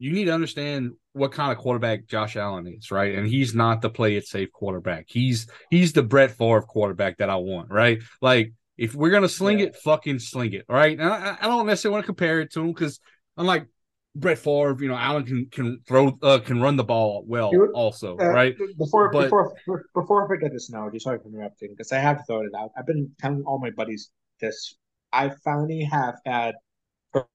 you 0.02 0.10
need 0.10 0.24
to 0.24 0.32
understand 0.32 0.94
what 1.12 1.30
kind 1.30 1.52
of 1.52 1.58
quarterback 1.58 2.08
Josh 2.08 2.34
Allen 2.34 2.66
is, 2.66 2.90
right? 2.90 3.14
And 3.14 3.24
he's 3.24 3.54
not 3.54 3.82
the 3.82 3.88
play 3.88 4.16
it 4.16 4.26
safe 4.26 4.50
quarterback. 4.50 5.04
He's 5.06 5.46
he's 5.70 5.92
the 5.92 6.02
Brett 6.02 6.32
Favre 6.32 6.62
quarterback 6.62 7.18
that 7.18 7.30
I 7.30 7.36
want, 7.36 7.70
right? 7.70 8.02
Like 8.20 8.52
if 8.76 8.96
we're 8.96 9.10
gonna 9.10 9.28
sling 9.28 9.60
yeah. 9.60 9.66
it, 9.66 9.76
fucking 9.76 10.18
sling 10.18 10.54
it, 10.54 10.64
right? 10.68 10.98
And 10.98 11.08
I, 11.08 11.38
I 11.40 11.46
don't 11.46 11.66
necessarily 11.66 11.92
want 11.92 12.02
to 12.02 12.06
compare 12.06 12.40
it 12.40 12.52
to 12.54 12.62
him 12.62 12.72
because 12.72 12.98
unlike 13.36 13.68
Brett 14.16 14.38
Favre, 14.38 14.76
you 14.80 14.88
know, 14.88 14.96
Allen 14.96 15.24
can 15.24 15.46
can 15.52 15.80
throw 15.86 16.18
uh, 16.20 16.40
can 16.40 16.60
run 16.60 16.74
the 16.74 16.82
ball 16.82 17.22
well 17.24 17.52
also, 17.72 18.18
uh, 18.18 18.26
right? 18.26 18.56
Before 18.76 19.08
but, 19.12 19.26
before 19.26 19.54
before 19.94 20.24
I 20.24 20.26
forget 20.26 20.50
this 20.52 20.68
analogy, 20.68 20.98
sorry 20.98 21.20
for 21.20 21.28
interrupting, 21.28 21.68
because 21.70 21.92
I 21.92 21.98
have 21.98 22.18
to 22.18 22.24
throw 22.24 22.40
it 22.40 22.50
out. 22.58 22.72
I've 22.76 22.86
been 22.86 23.08
telling 23.20 23.44
all 23.44 23.60
my 23.60 23.70
buddies 23.70 24.10
this. 24.40 24.74
I 25.12 25.30
finally 25.44 25.84
have 25.84 26.16
had 26.26 26.56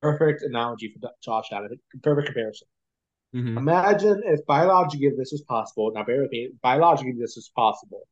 perfect 0.01 0.43
analogy 0.43 0.93
for 0.93 1.09
Josh 1.23 1.47
Allen, 1.51 1.79
perfect 2.01 2.27
comparison. 2.27 2.67
Mm-hmm. 3.35 3.57
Imagine 3.57 4.21
if 4.25 4.45
biologically 4.45 5.11
this 5.17 5.31
was 5.31 5.43
possible. 5.47 5.91
Now, 5.93 6.03
bear 6.03 6.21
with 6.21 6.31
me. 6.31 6.49
Biologically, 6.61 7.15
this 7.19 7.37
is 7.37 7.51
possible. 7.55 8.07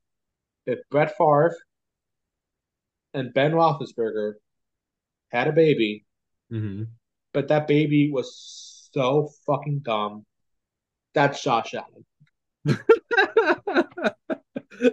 If 0.66 0.80
Brett 0.92 1.16
Favre 1.18 1.56
and 3.14 3.34
Ben 3.34 3.54
Roethlisberger 3.54 4.34
had 5.32 5.48
a 5.48 5.54
baby, 5.54 6.06
mm-hmm 6.52 6.84
but 7.36 7.50
that 7.50 7.68
baby 7.68 8.10
was 8.10 8.90
so 8.94 9.30
fucking 9.46 9.82
dumb. 9.84 10.26
That's 11.14 11.44
Josh 11.44 11.76
Allen. 11.76 12.06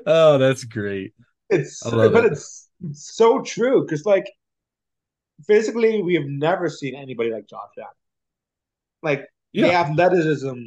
oh, 0.07 0.39
that's 0.39 0.65
great. 0.65 1.13
It's 1.49 1.89
but 1.89 2.25
it. 2.25 2.33
it's 2.33 2.69
so 2.93 3.43
true 3.43 3.85
because 3.85 4.05
like 4.05 4.27
physically 5.47 6.03
we 6.03 6.15
have 6.15 6.27
never 6.27 6.69
seen 6.69 6.95
anybody 6.95 7.31
like 7.31 7.49
Josh 7.49 7.71
Allen. 7.79 7.91
Like 9.03 9.27
yeah. 9.53 9.67
the 9.67 9.75
athleticism, 9.75 10.59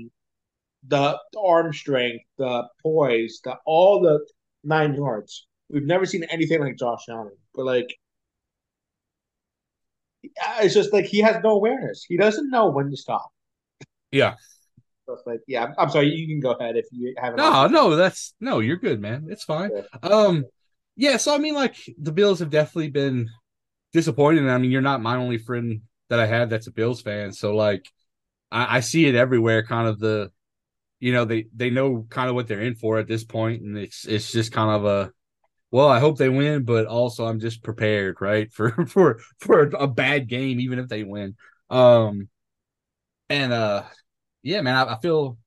the, 0.88 1.20
the 1.34 1.40
arm 1.40 1.74
strength, 1.74 2.26
the 2.38 2.68
poise, 2.82 3.40
the 3.44 3.58
all 3.66 4.02
the 4.02 4.26
nine 4.64 4.94
yards. 4.94 5.48
We've 5.70 5.86
never 5.86 6.06
seen 6.06 6.24
anything 6.30 6.62
like 6.62 6.78
Josh 6.78 7.06
Allen. 7.10 7.36
But 7.54 7.66
like 7.66 7.96
it's 10.62 10.74
just 10.74 10.94
like 10.94 11.06
he 11.06 11.20
has 11.20 11.38
no 11.44 11.52
awareness. 11.52 12.06
He 12.08 12.18
doesn't 12.18 12.50
know 12.50 12.70
when 12.70 12.90
to 12.90 12.98
stop. 12.98 13.32
Yeah. 14.12 14.36
So 15.06 15.18
like, 15.26 15.42
yeah, 15.48 15.74
I'm 15.78 15.90
sorry. 15.90 16.08
You 16.08 16.28
can 16.28 16.40
go 16.40 16.52
ahead 16.52 16.78
if 16.78 16.86
you 16.92 17.14
have. 17.18 17.36
No, 17.36 17.68
no, 17.68 17.96
that's 17.96 18.34
no. 18.40 18.60
You're 18.60 18.78
good, 18.78 19.00
man. 19.00 19.28
It's 19.30 19.44
fine. 19.44 19.70
Yeah. 19.74 20.10
Um, 20.10 20.46
yeah. 20.96 21.18
So 21.18 21.36
I 21.36 21.38
mean, 21.38 21.54
like 21.54 21.76
the 21.98 22.12
Bills 22.12 22.40
have 22.40 22.50
definitely 22.50 22.90
been 22.90 23.30
disappointing. 23.96 24.50
I 24.50 24.58
mean, 24.60 24.72
you're 24.72 24.82
not 24.82 25.02
my 25.02 25.18
only 25.18 25.40
friend 25.40 25.82
that 26.10 26.20
I 26.20 26.28
have 26.28 26.50
that's 26.50 26.68
a 26.68 26.72
Bills 26.72 27.02
fan. 27.02 27.34
So 27.34 27.56
like, 27.56 27.90
I, 28.52 28.78
I 28.78 28.80
see 28.82 29.06
it 29.08 29.16
everywhere. 29.16 29.64
Kind 29.64 29.88
of 29.88 30.00
the, 30.00 30.32
you 31.00 31.14
know, 31.14 31.26
they 31.26 31.48
they 31.56 31.70
know 31.72 32.08
kind 32.10 32.30
of 32.30 32.36
what 32.36 32.48
they're 32.48 32.62
in 32.62 32.76
for 32.76 33.00
at 33.00 33.08
this 33.08 33.24
point, 33.24 33.64
and 33.64 33.78
it's 33.78 34.06
it's 34.08 34.32
just 34.32 34.52
kind 34.54 34.72
of 34.72 34.86
a 34.86 35.12
well, 35.72 35.90
I 35.90 36.00
hope 36.00 36.18
they 36.18 36.30
win, 36.30 36.64
but 36.66 36.88
also 36.88 37.26
I'm 37.28 37.40
just 37.40 37.64
prepared, 37.64 38.18
right, 38.22 38.52
for 38.54 38.86
for 38.88 39.20
for 39.40 39.62
a 39.64 39.88
bad 39.88 40.28
game, 40.30 40.60
even 40.62 40.80
if 40.80 40.88
they 40.90 41.04
win. 41.04 41.36
Um, 41.70 42.30
and 43.30 43.52
uh, 43.54 43.84
yeah, 44.44 44.62
man, 44.62 44.76
I, 44.76 44.94
I 44.94 45.00
feel 45.00 45.38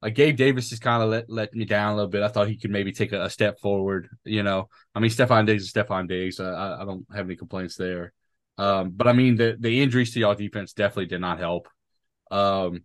like 0.00 0.14
Gabe 0.14 0.36
Davis 0.36 0.70
just 0.70 0.82
kind 0.82 1.02
of 1.02 1.08
let 1.08 1.28
let 1.28 1.54
me 1.54 1.64
down 1.64 1.92
a 1.92 1.96
little 1.96 2.10
bit. 2.10 2.22
I 2.22 2.28
thought 2.28 2.48
he 2.48 2.56
could 2.56 2.70
maybe 2.70 2.92
take 2.92 3.12
a, 3.12 3.24
a 3.24 3.30
step 3.30 3.58
forward. 3.60 4.08
You 4.24 4.42
know, 4.42 4.68
I 4.94 5.00
mean, 5.00 5.10
Stefon 5.10 5.46
Diggs 5.46 5.64
is 5.64 5.72
Stefon 5.72 6.08
Diggs. 6.08 6.40
I, 6.40 6.80
I 6.80 6.84
don't 6.84 7.06
have 7.14 7.26
any 7.26 7.36
complaints 7.36 7.76
there. 7.76 8.12
Um, 8.58 8.90
but 8.90 9.06
I 9.06 9.12
mean, 9.12 9.36
the 9.36 9.56
the 9.58 9.80
injuries 9.80 10.12
to 10.14 10.20
y'all 10.20 10.34
defense 10.34 10.72
definitely 10.72 11.06
did 11.06 11.20
not 11.20 11.38
help. 11.38 11.68
Um, 12.30 12.82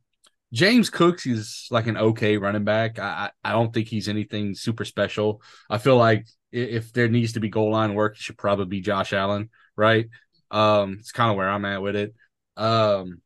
James 0.54 0.92
Cooks 0.92 1.26
is 1.26 1.68
like 1.72 1.88
an 1.88 1.98
okay 1.98 2.38
running 2.38 2.64
back. 2.64 3.00
I 3.00 3.32
I 3.44 3.52
don't 3.52 3.74
think 3.74 3.88
he's 3.88 4.08
anything 4.08 4.54
super 4.54 4.86
special. 4.86 5.42
I 5.70 5.80
feel 5.80 5.98
like 5.98 6.28
if 6.52 6.94
there 6.94 7.10
needs 7.10 7.34
to 7.34 7.40
be 7.40 7.50
goal 7.50 7.72
line 7.72 7.96
work, 7.96 8.16
it 8.16 8.22
should 8.22 8.38
probably 8.38 8.66
be 8.66 8.82
Josh 8.82 9.14
Allen, 9.14 9.50
right? 9.76 10.08
Um, 10.52 10.98
it's 11.00 11.12
kind 11.12 11.32
of 11.32 11.38
where 11.38 11.50
I'm 11.50 11.66
at 11.66 11.82
with 11.82 11.96
it. 11.96 12.14
Um, 12.56 13.23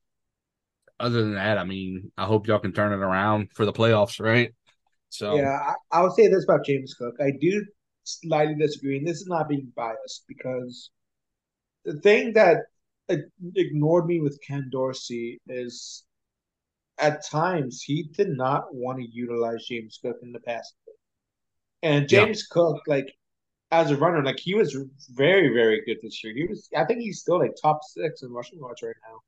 other 0.99 1.21
than 1.21 1.35
that, 1.35 1.57
I 1.57 1.63
mean, 1.63 2.11
I 2.17 2.25
hope 2.25 2.47
y'all 2.47 2.59
can 2.59 2.73
turn 2.73 2.93
it 2.93 3.03
around 3.03 3.49
for 3.53 3.65
the 3.65 3.73
playoffs, 3.73 4.19
right? 4.19 4.53
So 5.09 5.35
yeah, 5.35 5.73
I, 5.91 6.01
would 6.01 6.13
say 6.13 6.27
this 6.27 6.43
about 6.43 6.65
James 6.65 6.93
Cook. 6.93 7.15
I 7.21 7.31
do 7.39 7.65
slightly 8.03 8.55
disagree, 8.55 8.97
and 8.97 9.07
this 9.07 9.21
is 9.21 9.27
not 9.27 9.47
being 9.47 9.71
biased 9.75 10.25
because 10.27 10.91
the 11.85 11.99
thing 12.01 12.33
that 12.33 12.63
ignored 13.55 14.05
me 14.05 14.19
with 14.19 14.39
Ken 14.45 14.69
Dorsey 14.71 15.39
is 15.47 16.03
at 16.97 17.25
times 17.25 17.81
he 17.81 18.09
did 18.13 18.29
not 18.29 18.73
want 18.73 18.99
to 18.99 19.07
utilize 19.09 19.65
James 19.65 19.99
Cook 20.01 20.17
in 20.23 20.31
the 20.31 20.39
past. 20.39 20.73
And 21.83 22.09
James 22.09 22.39
yeah. 22.39 22.53
Cook, 22.53 22.81
like 22.87 23.07
as 23.71 23.91
a 23.91 23.97
runner, 23.97 24.23
like 24.23 24.39
he 24.39 24.55
was 24.55 24.75
very, 25.11 25.53
very 25.53 25.83
good 25.85 25.97
this 26.01 26.23
year. 26.23 26.33
He 26.35 26.45
was, 26.45 26.67
I 26.75 26.85
think 26.85 27.01
he's 27.01 27.21
still 27.21 27.39
like 27.39 27.55
top 27.61 27.79
six 27.83 28.23
in 28.23 28.31
rushing 28.31 28.59
yards 28.59 28.81
right 28.81 28.95
now. 29.09 29.19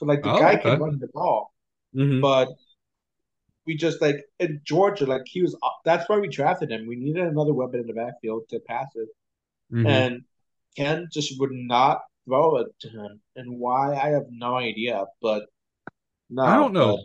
So 0.00 0.06
like 0.06 0.22
the 0.22 0.32
oh, 0.32 0.38
guy 0.38 0.54
okay. 0.54 0.62
can 0.62 0.80
run 0.80 0.98
the 0.98 1.08
ball, 1.08 1.52
mm-hmm. 1.94 2.22
but 2.22 2.48
we 3.66 3.76
just 3.76 4.00
like 4.00 4.24
in 4.38 4.62
Georgia, 4.64 5.04
like 5.04 5.24
he 5.26 5.42
was. 5.42 5.54
That's 5.84 6.08
why 6.08 6.18
we 6.18 6.26
drafted 6.26 6.70
him. 6.70 6.86
We 6.86 6.96
needed 6.96 7.22
another 7.22 7.52
weapon 7.52 7.80
in 7.80 7.86
the 7.86 7.92
backfield 7.92 8.44
to 8.48 8.60
pass 8.60 8.86
it, 8.94 9.08
mm-hmm. 9.70 9.86
and 9.86 10.22
Ken 10.74 11.06
just 11.12 11.38
would 11.38 11.50
not 11.52 12.00
throw 12.24 12.56
it 12.56 12.68
to 12.80 12.88
him. 12.88 13.20
And 13.36 13.58
why, 13.58 13.94
I 13.94 14.08
have 14.08 14.24
no 14.30 14.54
idea. 14.54 15.04
But 15.20 15.42
no, 16.30 16.44
I 16.44 16.56
don't 16.56 16.72
know. 16.72 16.98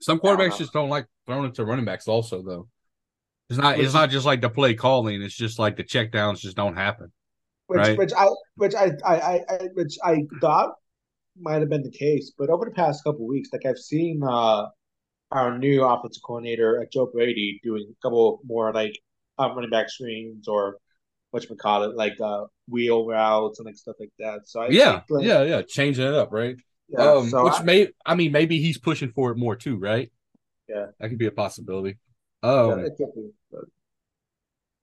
Some 0.00 0.18
quarterbacks 0.18 0.48
don't 0.48 0.58
just 0.58 0.72
don't 0.72 0.88
like 0.88 1.06
throwing 1.24 1.50
it 1.50 1.54
to 1.54 1.64
running 1.64 1.84
backs. 1.84 2.08
Also, 2.08 2.42
though. 2.42 2.66
It's 3.48 3.60
not. 3.60 3.78
It's 3.78 3.94
not 3.94 4.10
just 4.10 4.26
like 4.26 4.40
the 4.40 4.50
play 4.50 4.74
calling. 4.74 5.22
It's 5.22 5.36
just 5.36 5.60
like 5.60 5.76
the 5.76 5.84
checkdowns 5.84 6.40
just 6.40 6.56
don't 6.56 6.74
happen. 6.74 7.12
Which, 7.68 7.78
right? 7.78 7.96
which 7.96 8.12
I, 8.12 8.26
which 8.56 8.74
I, 8.74 8.90
I, 9.04 9.40
I, 9.48 9.58
which 9.74 9.98
I 10.04 10.24
thought 10.40 10.74
might 11.40 11.60
have 11.60 11.68
been 11.68 11.82
the 11.82 11.90
case, 11.90 12.32
but 12.36 12.50
over 12.50 12.64
the 12.64 12.70
past 12.70 13.04
couple 13.04 13.26
weeks, 13.26 13.50
like 13.52 13.66
I've 13.66 13.78
seen 13.78 14.22
uh, 14.22 14.66
our 15.30 15.58
new 15.58 15.84
offensive 15.84 16.22
coordinator, 16.22 16.80
uh, 16.80 16.86
Joe 16.92 17.06
Brady, 17.06 17.60
doing 17.62 17.86
a 17.90 18.02
couple 18.02 18.40
more 18.44 18.72
like 18.72 18.98
um, 19.38 19.54
running 19.54 19.70
back 19.70 19.90
screens 19.90 20.48
or 20.48 20.78
what 21.30 21.48
you 21.48 21.56
call 21.56 21.82
it, 21.84 21.96
like 21.96 22.20
uh, 22.20 22.44
wheel 22.68 23.06
routes 23.06 23.58
and 23.58 23.66
like 23.66 23.76
stuff 23.76 23.96
like 24.00 24.12
that. 24.18 24.40
So 24.46 24.62
I 24.62 24.68
yeah, 24.68 24.92
think, 24.92 25.04
like, 25.10 25.24
yeah, 25.26 25.42
yeah, 25.42 25.62
changing 25.62 26.06
it 26.06 26.14
up, 26.14 26.32
right? 26.32 26.56
Yeah, 26.88 27.16
um, 27.16 27.30
so 27.30 27.44
which 27.44 27.54
I, 27.54 27.62
may, 27.62 27.88
I 28.04 28.14
mean, 28.14 28.32
maybe 28.32 28.60
he's 28.60 28.78
pushing 28.78 29.10
for 29.12 29.32
it 29.32 29.36
more 29.36 29.56
too, 29.56 29.76
right? 29.76 30.10
Yeah, 30.68 30.86
that 30.98 31.08
could 31.08 31.18
be 31.18 31.26
a 31.26 31.32
possibility. 31.32 31.98
Oh, 32.42 32.76
yeah, 32.78 32.86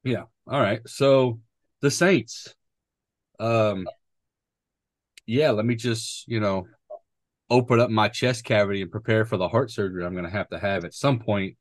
yeah. 0.04 0.24
All 0.48 0.60
right. 0.60 0.82
So 0.88 1.40
the 1.82 1.90
Saints. 1.90 2.54
Um. 3.40 3.88
Yeah. 5.26 5.52
Let 5.52 5.66
me 5.66 5.76
just 5.76 6.28
you 6.28 6.40
know 6.40 6.68
open 7.50 7.80
up 7.80 7.90
my 7.90 8.08
chest 8.08 8.46
cavity 8.46 8.82
and 8.82 8.92
prepare 8.92 9.26
for 9.26 9.38
the 9.38 9.48
heart 9.48 9.70
surgery 9.70 10.06
I'm 10.06 10.14
going 10.14 10.26
to 10.26 10.32
have 10.32 10.50
to 10.50 10.60
have 10.60 10.86
at 10.86 10.94
some 10.94 11.20
point 11.20 11.56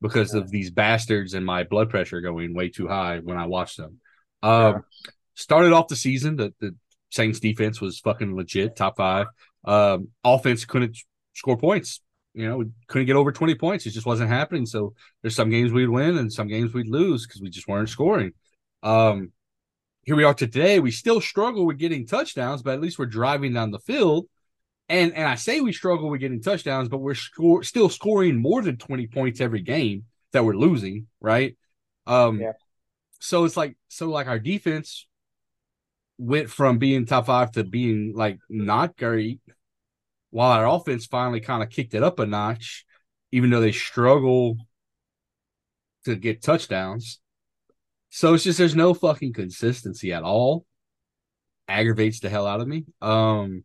because 0.00 0.32
of 0.32 0.50
these 0.50 0.70
bastards 0.70 1.34
and 1.34 1.44
my 1.44 1.64
blood 1.64 1.90
pressure 1.90 2.20
going 2.20 2.54
way 2.54 2.68
too 2.68 2.88
high 2.88 3.18
when 3.18 3.36
I 3.36 3.46
watch 3.46 3.76
them. 3.76 4.00
Um, 4.42 4.84
started 5.34 5.72
off 5.72 5.88
the 5.88 5.96
season, 5.96 6.36
the, 6.36 6.54
the 6.60 6.74
Saints 7.10 7.40
defense 7.40 7.80
was 7.80 8.00
fucking 8.00 8.34
legit, 8.34 8.76
top 8.76 8.96
five. 8.96 9.26
Um, 9.64 10.08
offense 10.22 10.64
couldn't 10.64 10.96
score 11.34 11.56
points 11.56 12.00
you 12.34 12.48
know, 12.48 12.58
we 12.58 12.66
couldn't 12.88 13.06
get 13.06 13.16
over 13.16 13.32
20 13.32 13.54
points. 13.54 13.86
It 13.86 13.90
just 13.90 14.06
wasn't 14.06 14.28
happening. 14.28 14.66
So 14.66 14.94
there's 15.22 15.36
some 15.36 15.50
games 15.50 15.72
we'd 15.72 15.88
win 15.88 16.18
and 16.18 16.32
some 16.32 16.48
games 16.48 16.74
we'd 16.74 16.88
lose 16.88 17.26
because 17.26 17.40
we 17.40 17.48
just 17.48 17.68
weren't 17.68 17.88
scoring. 17.88 18.32
Um, 18.82 19.30
here 20.04 20.16
we 20.16 20.24
are 20.24 20.34
today. 20.34 20.80
We 20.80 20.90
still 20.90 21.20
struggle 21.20 21.66
with 21.66 21.78
getting 21.78 22.06
touchdowns, 22.06 22.62
but 22.62 22.74
at 22.74 22.80
least 22.80 22.98
we're 22.98 23.06
driving 23.06 23.54
down 23.54 23.70
the 23.70 23.78
field. 23.78 24.26
And 24.88 25.14
and 25.14 25.26
I 25.26 25.34
say 25.34 25.60
we 25.60 25.72
struggle 25.72 26.10
with 26.10 26.20
getting 26.20 26.42
touchdowns, 26.42 26.88
but 26.88 26.98
we're 26.98 27.14
score, 27.14 27.62
still 27.62 27.88
scoring 27.88 28.36
more 28.36 28.60
than 28.62 28.76
20 28.76 29.06
points 29.06 29.40
every 29.40 29.62
game 29.62 30.04
that 30.32 30.44
we're 30.44 30.56
losing, 30.56 31.06
right? 31.20 31.56
Um 32.06 32.40
yeah. 32.40 32.52
so 33.20 33.44
it's 33.44 33.56
like 33.56 33.76
so 33.88 34.08
like 34.10 34.26
our 34.26 34.38
defense 34.38 35.06
went 36.18 36.50
from 36.50 36.78
being 36.78 37.06
top 37.06 37.26
five 37.26 37.52
to 37.52 37.64
being 37.64 38.12
like 38.14 38.38
not 38.48 38.96
great 38.96 39.40
while 40.30 40.52
our 40.52 40.66
offense 40.66 41.06
finally 41.06 41.40
kind 41.40 41.62
of 41.62 41.70
kicked 41.70 41.94
it 41.94 42.02
up 42.02 42.18
a 42.18 42.26
notch, 42.26 42.84
even 43.32 43.50
though 43.50 43.60
they 43.60 43.72
struggle 43.72 44.58
to 46.04 46.16
get 46.16 46.42
touchdowns. 46.42 47.20
So 48.14 48.32
it's 48.32 48.44
just 48.44 48.58
there's 48.58 48.76
no 48.76 48.94
fucking 48.94 49.32
consistency 49.32 50.12
at 50.12 50.22
all. 50.22 50.64
Aggravates 51.66 52.20
the 52.20 52.30
hell 52.30 52.46
out 52.46 52.60
of 52.60 52.68
me. 52.68 52.84
Um 53.02 53.64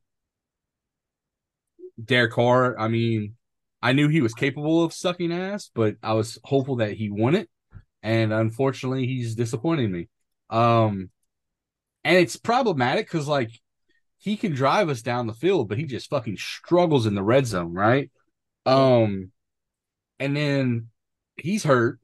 Derek 2.04 2.32
Carr, 2.32 2.80
I 2.80 2.88
mean, 2.88 3.36
I 3.84 3.94
knew 3.94 4.08
he 4.08 4.22
was 4.22 4.34
capable 4.34 4.84
of 4.84 4.92
sucking 4.92 5.32
ass, 5.32 5.70
but 5.76 5.98
I 6.02 6.14
was 6.14 6.40
hopeful 6.44 6.78
that 6.78 6.94
he 6.94 7.12
won 7.12 7.36
it. 7.36 7.48
And 8.02 8.34
unfortunately, 8.34 9.06
he's 9.06 9.36
disappointing 9.36 9.92
me. 9.92 10.08
Um 10.50 11.12
and 12.04 12.18
it's 12.18 12.36
problematic 12.36 13.06
because 13.06 13.28
like 13.28 13.52
he 14.18 14.36
can 14.36 14.54
drive 14.54 14.90
us 14.90 15.04
down 15.04 15.28
the 15.28 15.34
field, 15.36 15.70
but 15.70 15.78
he 15.78 15.86
just 15.86 16.10
fucking 16.10 16.38
struggles 16.38 17.06
in 17.06 17.14
the 17.14 17.22
red 17.22 17.46
zone, 17.46 17.74
right? 17.76 18.10
Um, 18.66 19.32
and 20.18 20.36
then 20.36 20.88
he's 21.38 21.64
hurt. 21.64 22.00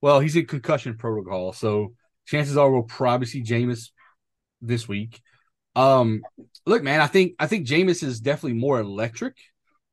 Well, 0.00 0.20
he's 0.20 0.36
in 0.36 0.46
concussion 0.46 0.96
protocol, 0.96 1.52
so 1.52 1.94
chances 2.26 2.56
are 2.56 2.70
we'll 2.70 2.82
probably 2.82 3.26
see 3.26 3.42
Jameis 3.42 3.90
this 4.60 4.88
week. 4.88 5.20
Um, 5.76 6.22
look, 6.66 6.82
man, 6.82 7.00
I 7.00 7.06
think 7.06 7.34
I 7.38 7.46
think 7.46 7.66
Jameis 7.66 8.02
is 8.02 8.20
definitely 8.20 8.58
more 8.58 8.80
electric, 8.80 9.36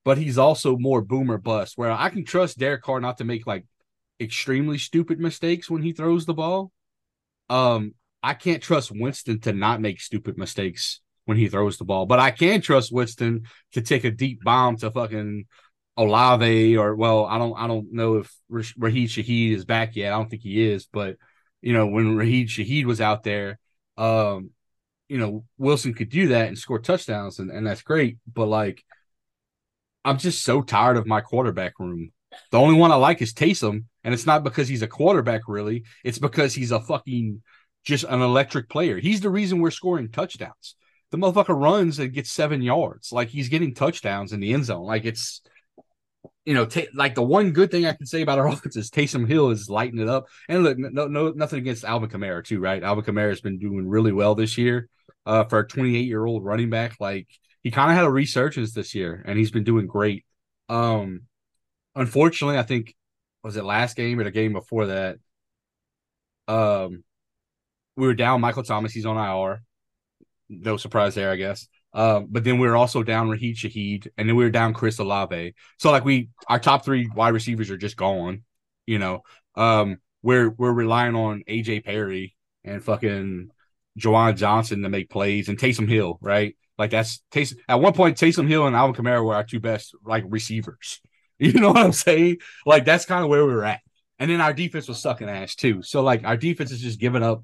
but 0.05 0.17
he's 0.17 0.37
also 0.37 0.77
more 0.77 1.01
boomer 1.01 1.37
bust. 1.37 1.77
Where 1.77 1.91
I 1.91 2.09
can 2.09 2.25
trust 2.25 2.57
Derek 2.57 2.83
Carr 2.83 2.99
not 2.99 3.17
to 3.17 3.25
make 3.25 3.45
like 3.45 3.65
extremely 4.19 4.77
stupid 4.77 5.19
mistakes 5.19 5.69
when 5.69 5.83
he 5.83 5.91
throws 5.91 6.25
the 6.25 6.33
ball. 6.33 6.71
Um, 7.49 7.93
I 8.23 8.33
can't 8.33 8.63
trust 8.63 8.91
Winston 8.93 9.39
to 9.41 9.53
not 9.53 9.81
make 9.81 10.01
stupid 10.01 10.37
mistakes 10.37 11.01
when 11.25 11.37
he 11.37 11.47
throws 11.47 11.77
the 11.77 11.85
ball. 11.85 12.05
But 12.05 12.19
I 12.19 12.31
can 12.31 12.61
trust 12.61 12.91
Winston 12.91 13.43
to 13.73 13.81
take 13.81 14.03
a 14.03 14.11
deep 14.11 14.43
bomb 14.43 14.77
to 14.77 14.89
fucking 14.89 15.45
Olave 15.97 16.77
or 16.77 16.95
well, 16.95 17.25
I 17.25 17.37
don't 17.37 17.57
I 17.57 17.67
don't 17.67 17.91
know 17.91 18.17
if 18.17 18.33
Rashid 18.49 19.09
Shaheed 19.09 19.53
is 19.53 19.65
back 19.65 19.95
yet. 19.95 20.13
I 20.13 20.17
don't 20.17 20.29
think 20.29 20.43
he 20.43 20.69
is, 20.69 20.85
but 20.85 21.17
you 21.61 21.73
know 21.73 21.87
when 21.87 22.15
Rashid 22.15 22.49
Shaheed 22.49 22.85
was 22.85 23.01
out 23.01 23.23
there, 23.23 23.59
um, 23.97 24.51
you 25.09 25.17
know 25.17 25.43
Wilson 25.57 25.93
could 25.93 26.09
do 26.09 26.29
that 26.29 26.47
and 26.47 26.57
score 26.57 26.79
touchdowns, 26.79 27.39
and, 27.39 27.49
and 27.49 27.65
that's 27.65 27.81
great. 27.81 28.19
But 28.31 28.45
like, 28.45 28.83
I'm 30.05 30.19
just 30.19 30.43
so 30.43 30.61
tired 30.61 30.97
of 30.97 31.07
my 31.07 31.21
quarterback 31.21 31.79
room. 31.79 32.11
The 32.51 32.59
only 32.59 32.75
one 32.75 32.91
I 32.91 32.95
like 32.95 33.21
is 33.21 33.33
Taysom, 33.33 33.85
and 34.03 34.13
it's 34.13 34.27
not 34.27 34.43
because 34.43 34.67
he's 34.67 34.83
a 34.83 34.87
quarterback, 34.87 35.41
really. 35.47 35.83
It's 36.03 36.19
because 36.19 36.53
he's 36.53 36.71
a 36.71 36.79
fucking 36.79 37.41
just 37.83 38.03
an 38.03 38.21
electric 38.21 38.69
player. 38.69 38.99
He's 38.99 39.21
the 39.21 39.29
reason 39.29 39.59
we're 39.59 39.71
scoring 39.71 40.09
touchdowns 40.11 40.75
the 41.11 41.17
motherfucker 41.17 41.59
runs 41.59 41.99
and 41.99 42.13
gets 42.13 42.31
seven 42.31 42.61
yards. 42.61 43.11
Like 43.11 43.29
he's 43.29 43.49
getting 43.49 43.73
touchdowns 43.73 44.33
in 44.33 44.39
the 44.39 44.53
end 44.53 44.65
zone. 44.65 44.85
Like 44.85 45.05
it's 45.05 45.41
you 46.47 46.53
know, 46.53 46.65
t- 46.65 46.87
like 46.93 47.13
the 47.13 47.21
one 47.21 47.51
good 47.51 47.71
thing 47.71 47.85
I 47.85 47.91
can 47.91 48.05
say 48.05 48.21
about 48.21 48.39
our 48.39 48.47
offense 48.53 48.77
is 48.77 48.89
Taysom 48.89 49.27
Hill 49.27 49.49
is 49.49 49.69
lighting 49.69 49.99
it 49.99 50.07
up. 50.07 50.27
And 50.47 50.63
look, 50.63 50.77
no, 50.77 51.07
no, 51.07 51.31
nothing 51.31 51.59
against 51.59 51.83
Alvin 51.83 52.09
Kamara 52.09 52.41
too, 52.41 52.61
right? 52.61 52.81
Alvin 52.81 53.03
Kamara 53.03 53.27
has 53.27 53.41
been 53.41 53.59
doing 53.59 53.85
really 53.85 54.13
well 54.13 54.33
this 54.33 54.57
year. 54.57 54.87
Uh, 55.25 55.43
for 55.43 55.59
a 55.59 55.67
28 55.67 56.05
year 56.05 56.23
old 56.23 56.45
running 56.45 56.69
back, 56.69 56.95
like 57.01 57.27
he 57.61 57.69
kind 57.69 57.91
of 57.91 57.97
had 57.97 58.05
a 58.05 58.09
resurgence 58.09 58.71
this 58.71 58.95
year, 58.95 59.21
and 59.27 59.37
he's 59.37 59.51
been 59.51 59.65
doing 59.65 59.87
great. 59.87 60.23
Um, 60.69 61.23
unfortunately, 61.95 62.57
I 62.57 62.63
think 62.63 62.95
was 63.43 63.57
it 63.57 63.65
last 63.65 63.97
game 63.97 64.17
or 64.17 64.23
the 64.23 64.31
game 64.31 64.53
before 64.53 64.85
that. 64.85 65.17
Um, 66.47 67.03
we 67.97 68.07
were 68.07 68.13
down 68.13 68.39
Michael 68.39 68.63
Thomas. 68.63 68.93
He's 68.93 69.05
on 69.05 69.17
IR. 69.17 69.63
No 70.47 70.77
surprise 70.77 71.13
there, 71.15 71.29
I 71.29 71.35
guess. 71.35 71.67
Um, 71.97 72.27
but 72.29 72.43
then 72.43 72.59
we 72.59 72.67
were 72.67 72.77
also 72.77 73.01
down 73.01 73.27
Rashid 73.27 73.55
Shaheed, 73.55 74.07
and 74.19 74.29
then 74.29 74.35
we 74.35 74.43
were 74.43 74.51
down 74.51 74.75
Chris 74.75 74.99
Olave. 74.99 75.55
So 75.79 75.89
like 75.89 76.05
we, 76.05 76.29
our 76.47 76.59
top 76.59 76.85
three 76.85 77.09
wide 77.15 77.33
receivers 77.33 77.71
are 77.71 77.77
just 77.77 77.97
gone. 77.97 78.43
You 78.85 78.99
know, 78.99 79.23
um, 79.55 79.97
we're 80.21 80.51
we're 80.51 80.71
relying 80.71 81.15
on 81.15 81.43
AT 81.47 81.83
Perry 81.83 82.35
and 82.63 82.83
fucking 82.83 83.49
Juwan 83.99 84.37
Johnson 84.37 84.83
to 84.83 84.89
make 84.89 85.09
plays 85.09 85.49
and 85.49 85.57
Taysom 85.57 85.89
Hill, 85.89 86.19
right? 86.21 86.55
Like 86.77 86.91
that's 86.91 87.23
Taysom. 87.31 87.55
At 87.67 87.81
one 87.81 87.93
point, 87.93 88.19
Taysom 88.19 88.47
Hill 88.47 88.67
and 88.67 88.75
Alvin 88.75 89.03
Kamara 89.03 89.25
were 89.25 89.33
our 89.33 89.43
two 89.43 89.59
best 89.59 89.95
like 90.05 90.23
receivers. 90.27 91.01
You 91.39 91.53
know 91.53 91.67
what 91.67 91.85
I'm 91.85 91.91
saying? 91.91 92.37
Like 92.65 92.83
that's 92.83 93.05
kind 93.05 93.23
of 93.23 93.29
where 93.29 93.45
we 93.45 93.53
were 93.53 93.63
at. 93.63 93.81
And 94.17 94.27
then 94.27 94.41
our 94.41 94.53
defense 94.53 94.87
was 94.87 94.99
sucking 94.99 95.29
ass 95.29 95.53
too. 95.53 95.83
So 95.83 96.01
like 96.01 96.23
our 96.23 96.35
defense 96.35 96.71
is 96.71 96.81
just 96.81 96.99
giving 96.99 97.21
up 97.21 97.43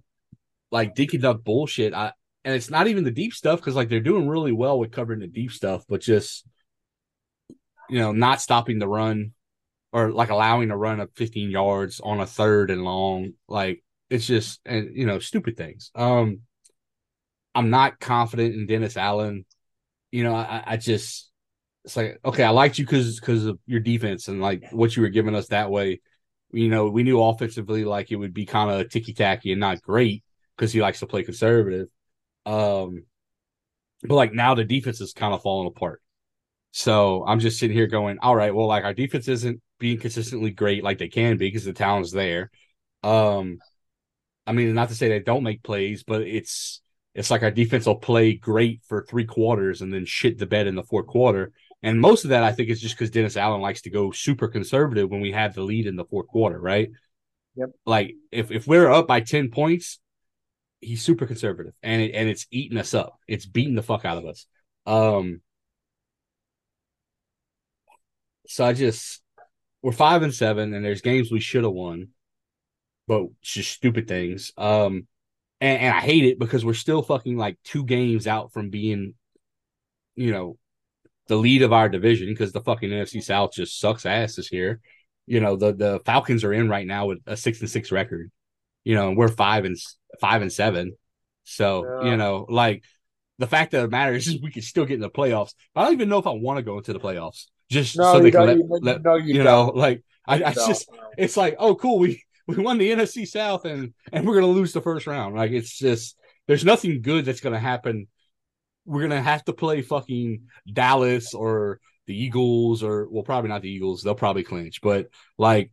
like 0.71 0.95
dinky 0.95 1.19
duck 1.19 1.43
bullshit. 1.43 1.93
I 1.93 2.13
and 2.45 2.53
it's 2.53 2.69
not 2.69 2.87
even 2.87 3.03
the 3.03 3.11
deep 3.11 3.33
stuff 3.33 3.59
because 3.59 3.75
like 3.75 3.89
they're 3.89 3.99
doing 3.99 4.27
really 4.27 4.51
well 4.51 4.77
with 4.79 4.91
covering 4.91 5.19
the 5.19 5.27
deep 5.27 5.51
stuff, 5.51 5.83
but 5.87 6.01
just 6.01 6.45
you 7.89 7.99
know, 7.99 8.11
not 8.11 8.41
stopping 8.41 8.79
the 8.79 8.87
run 8.87 9.33
or 9.91 10.11
like 10.11 10.29
allowing 10.29 10.71
a 10.71 10.77
run 10.77 10.99
of 10.99 11.11
15 11.15 11.51
yards 11.51 11.99
on 11.99 12.19
a 12.19 12.25
third 12.25 12.71
and 12.71 12.83
long. 12.83 13.33
Like 13.47 13.83
it's 14.09 14.25
just 14.25 14.59
and 14.65 14.95
you 14.95 15.05
know, 15.05 15.19
stupid 15.19 15.55
things. 15.55 15.91
Um 15.95 16.41
I'm 17.55 17.69
not 17.69 17.99
confident 17.99 18.55
in 18.55 18.65
Dennis 18.65 18.97
Allen. 18.97 19.45
You 20.11 20.23
know, 20.23 20.35
I, 20.35 20.63
I 20.65 20.77
just 20.77 21.31
it's 21.85 21.95
like 21.95 22.19
okay, 22.25 22.43
I 22.43 22.49
liked 22.49 22.77
you 22.77 22.85
because 22.85 23.19
because 23.19 23.45
of 23.45 23.59
your 23.65 23.79
defense 23.79 24.27
and 24.27 24.41
like 24.41 24.63
what 24.71 24.95
you 24.95 25.03
were 25.03 25.09
giving 25.09 25.35
us 25.35 25.47
that 25.47 25.71
way. 25.71 26.01
You 26.51 26.69
know, 26.69 26.89
we 26.89 27.03
knew 27.03 27.21
offensively 27.21 27.83
like 27.83 28.11
it 28.11 28.15
would 28.15 28.33
be 28.33 28.45
kind 28.45 28.69
of 28.69 28.89
ticky 28.89 29.13
tacky 29.13 29.51
and 29.51 29.59
not 29.59 29.81
great 29.81 30.23
because 30.55 30.71
he 30.71 30.81
likes 30.81 30.99
to 30.99 31.07
play 31.07 31.23
conservative. 31.23 31.87
Um, 32.45 33.05
but 34.03 34.15
like 34.15 34.33
now 34.33 34.55
the 34.55 34.65
defense 34.65 35.01
is 35.01 35.13
kind 35.13 35.33
of 35.33 35.41
falling 35.41 35.67
apart. 35.67 36.01
So 36.71 37.23
I'm 37.25 37.39
just 37.39 37.59
sitting 37.59 37.77
here 37.77 37.87
going, 37.87 38.17
all 38.19 38.35
right, 38.35 38.53
well, 38.53 38.67
like 38.67 38.83
our 38.83 38.93
defense 38.93 39.27
isn't 39.27 39.61
being 39.79 39.99
consistently 39.99 40.51
great 40.51 40.83
like 40.83 40.97
they 40.97 41.07
can 41.07 41.37
be 41.37 41.47
because 41.47 41.65
the 41.65 41.73
talent's 41.73 42.11
there. 42.11 42.49
Um, 43.03 43.59
I 44.47 44.53
mean, 44.53 44.73
not 44.73 44.89
to 44.89 44.95
say 44.95 45.07
they 45.09 45.19
don't 45.19 45.43
make 45.43 45.63
plays, 45.63 46.03
but 46.03 46.21
it's 46.21 46.81
it's 47.13 47.29
like 47.29 47.43
our 47.43 47.51
defense 47.51 47.85
will 47.85 47.95
play 47.95 48.33
great 48.33 48.81
for 48.87 49.05
three 49.05 49.25
quarters 49.25 49.81
and 49.81 49.93
then 49.93 50.05
shit 50.05 50.39
the 50.39 50.47
bed 50.47 50.67
in 50.67 50.75
the 50.75 50.83
fourth 50.83 51.05
quarter. 51.05 51.53
And 51.83 51.99
most 51.99 52.23
of 52.23 52.29
that, 52.29 52.43
I 52.43 52.53
think, 52.53 52.69
is 52.69 52.81
just 52.81 52.95
because 52.95 53.11
Dennis 53.11 53.37
Allen 53.37 53.61
likes 53.61 53.81
to 53.81 53.89
go 53.89 54.11
super 54.11 54.47
conservative 54.47 55.09
when 55.09 55.21
we 55.21 55.31
have 55.33 55.53
the 55.53 55.61
lead 55.61 55.85
in 55.85 55.95
the 55.95 56.05
fourth 56.05 56.27
quarter, 56.27 56.59
right? 56.59 56.89
Yep. 57.55 57.69
Like 57.85 58.15
if 58.31 58.51
if 58.51 58.65
we're 58.65 58.89
up 58.89 59.07
by 59.07 59.19
ten 59.19 59.51
points, 59.51 59.99
he's 60.83 61.03
super 61.03 61.25
conservative, 61.25 61.73
and 61.83 62.01
it, 62.01 62.11
and 62.13 62.29
it's 62.29 62.47
eating 62.51 62.77
us 62.77 62.93
up. 62.93 63.19
It's 63.27 63.45
beating 63.45 63.75
the 63.75 63.83
fuck 63.83 64.05
out 64.05 64.17
of 64.17 64.25
us. 64.25 64.45
Um. 64.85 65.41
So 68.47 68.65
I 68.65 68.73
just 68.73 69.21
we're 69.81 69.91
five 69.91 70.23
and 70.23 70.33
seven, 70.33 70.73
and 70.73 70.83
there's 70.83 71.01
games 71.01 71.31
we 71.31 71.39
should 71.39 71.63
have 71.63 71.73
won, 71.73 72.09
but 73.07 73.23
it's 73.41 73.53
just 73.53 73.71
stupid 73.71 74.07
things. 74.07 74.51
Um, 74.57 75.07
and, 75.61 75.81
and 75.81 75.95
I 75.95 75.99
hate 75.99 76.25
it 76.25 76.39
because 76.39 76.65
we're 76.65 76.73
still 76.73 77.01
fucking 77.03 77.37
like 77.37 77.57
two 77.63 77.83
games 77.85 78.27
out 78.27 78.53
from 78.53 78.69
being, 78.69 79.13
you 80.15 80.31
know, 80.31 80.57
the 81.27 81.35
lead 81.35 81.61
of 81.61 81.73
our 81.73 81.89
division 81.89 82.27
because 82.27 82.51
the 82.51 82.61
fucking 82.61 82.89
NFC 82.89 83.21
South 83.23 83.51
just 83.53 83.79
sucks 83.79 84.05
ass 84.05 84.35
this 84.35 84.51
year. 84.51 84.79
You 85.25 85.39
know, 85.39 85.55
the 85.55 85.73
the 85.73 85.99
Falcons 86.05 86.43
are 86.43 86.53
in 86.53 86.69
right 86.69 86.87
now 86.87 87.07
with 87.07 87.19
a 87.25 87.37
six 87.37 87.61
and 87.61 87.69
six 87.69 87.91
record. 87.91 88.31
You 88.83 88.95
know, 88.95 89.11
we're 89.11 89.29
five 89.29 89.65
and 89.65 89.77
five 90.19 90.41
and 90.41 90.51
seven. 90.51 90.95
So, 91.43 92.01
yeah. 92.01 92.11
you 92.11 92.17
know, 92.17 92.45
like 92.49 92.83
the 93.39 93.47
fact 93.47 93.73
of 93.73 93.81
the 93.81 93.87
matter 93.87 94.13
is 94.13 94.39
we 94.41 94.51
could 94.51 94.63
still 94.63 94.85
get 94.85 94.95
in 94.95 95.01
the 95.01 95.09
playoffs. 95.09 95.53
I 95.75 95.83
don't 95.83 95.93
even 95.93 96.09
know 96.09 96.19
if 96.19 96.27
I 96.27 96.31
want 96.31 96.57
to 96.57 96.63
go 96.63 96.77
into 96.77 96.93
the 96.93 96.99
playoffs. 96.99 97.45
Just 97.69 97.97
no, 97.97 98.13
so 98.13 98.19
they 98.19 98.31
can 98.31 98.45
let, 98.45 98.57
you, 98.57 98.79
let 98.81 99.03
no, 99.03 99.15
you, 99.15 99.35
you 99.35 99.43
know, 99.43 99.71
like 99.73 100.03
I, 100.27 100.43
I 100.43 100.53
just 100.53 100.89
it's 101.17 101.37
like, 101.37 101.55
oh 101.59 101.75
cool, 101.75 101.99
we 101.99 102.23
we 102.47 102.57
won 102.57 102.77
the 102.77 102.91
NFC 102.91 103.27
South 103.27 103.65
and 103.65 103.93
and 104.11 104.27
we're 104.27 104.35
gonna 104.35 104.47
lose 104.47 104.73
the 104.73 104.81
first 104.81 105.07
round. 105.07 105.35
Like 105.35 105.51
it's 105.51 105.77
just 105.77 106.17
there's 106.47 106.65
nothing 106.65 107.01
good 107.01 107.25
that's 107.25 107.41
gonna 107.41 107.59
happen. 107.59 108.07
We're 108.85 109.01
gonna 109.01 109.21
have 109.21 109.43
to 109.45 109.53
play 109.53 109.81
fucking 109.81 110.43
Dallas 110.71 111.33
or 111.33 111.79
the 112.05 112.15
Eagles 112.15 112.83
or 112.83 113.07
well 113.09 113.23
probably 113.23 113.49
not 113.49 113.61
the 113.61 113.71
Eagles, 113.71 114.01
they'll 114.01 114.15
probably 114.15 114.43
clinch, 114.43 114.81
but 114.81 115.07
like 115.37 115.71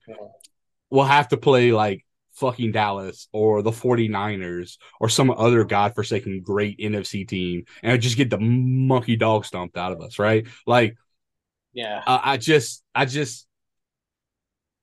we'll 0.90 1.05
have 1.05 1.29
to 1.29 1.37
play 1.37 1.73
like 1.73 2.05
fucking 2.32 2.72
Dallas 2.72 3.28
or 3.32 3.62
the 3.62 3.70
49ers 3.70 4.78
or 5.00 5.08
some 5.08 5.30
other 5.30 5.64
godforsaken 5.64 6.42
great 6.42 6.78
NFC 6.78 7.26
team 7.26 7.64
and 7.82 8.00
just 8.00 8.16
get 8.16 8.30
the 8.30 8.38
monkey 8.38 9.16
dog 9.16 9.44
stomped 9.44 9.76
out 9.76 9.92
of 9.92 10.00
us, 10.00 10.18
right? 10.18 10.46
Like, 10.66 10.96
yeah, 11.72 12.02
uh, 12.06 12.20
I 12.22 12.36
just, 12.36 12.82
I 12.94 13.04
just, 13.04 13.46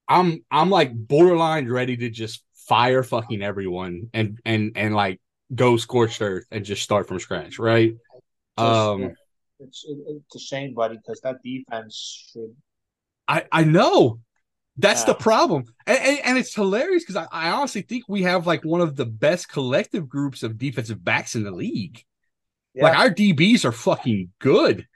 I'm, 0.07 0.43
I'm 0.49 0.69
like 0.69 0.93
borderline 0.93 1.69
ready 1.69 1.97
to 1.97 2.09
just 2.09 2.43
fire 2.67 3.03
fucking 3.03 3.41
everyone 3.41 4.09
and, 4.13 4.39
and, 4.45 4.73
and 4.75 4.95
like 4.95 5.19
go 5.53 5.77
scorched 5.77 6.21
earth 6.21 6.45
and 6.51 6.63
just 6.63 6.83
start 6.83 7.07
from 7.07 7.19
scratch, 7.19 7.59
right? 7.59 7.93
Just, 8.57 8.69
um, 8.69 9.13
it's, 9.59 9.85
it's 9.87 10.35
a 10.35 10.39
shame, 10.39 10.73
buddy, 10.73 10.97
because 10.97 11.21
that 11.21 11.37
defense 11.43 12.29
should. 12.31 12.55
I, 13.27 13.45
I 13.51 13.63
know 13.63 14.19
that's 14.77 15.03
the 15.05 15.15
problem, 15.15 15.63
and, 15.85 15.97
and, 15.97 16.19
and 16.19 16.37
it's 16.37 16.53
hilarious 16.53 17.03
because 17.03 17.15
I, 17.15 17.27
I, 17.31 17.51
honestly 17.51 17.81
think 17.81 18.03
we 18.07 18.23
have 18.23 18.45
like 18.45 18.63
one 18.63 18.81
of 18.81 18.95
the 18.95 19.05
best 19.05 19.49
collective 19.49 20.07
groups 20.07 20.43
of 20.43 20.57
defensive 20.57 21.03
backs 21.03 21.35
in 21.35 21.43
the 21.43 21.51
league. 21.51 22.03
Yeah. 22.75 22.83
Like 22.83 22.97
our 22.97 23.09
DBs 23.09 23.65
are 23.65 23.71
fucking 23.71 24.29
good. 24.39 24.87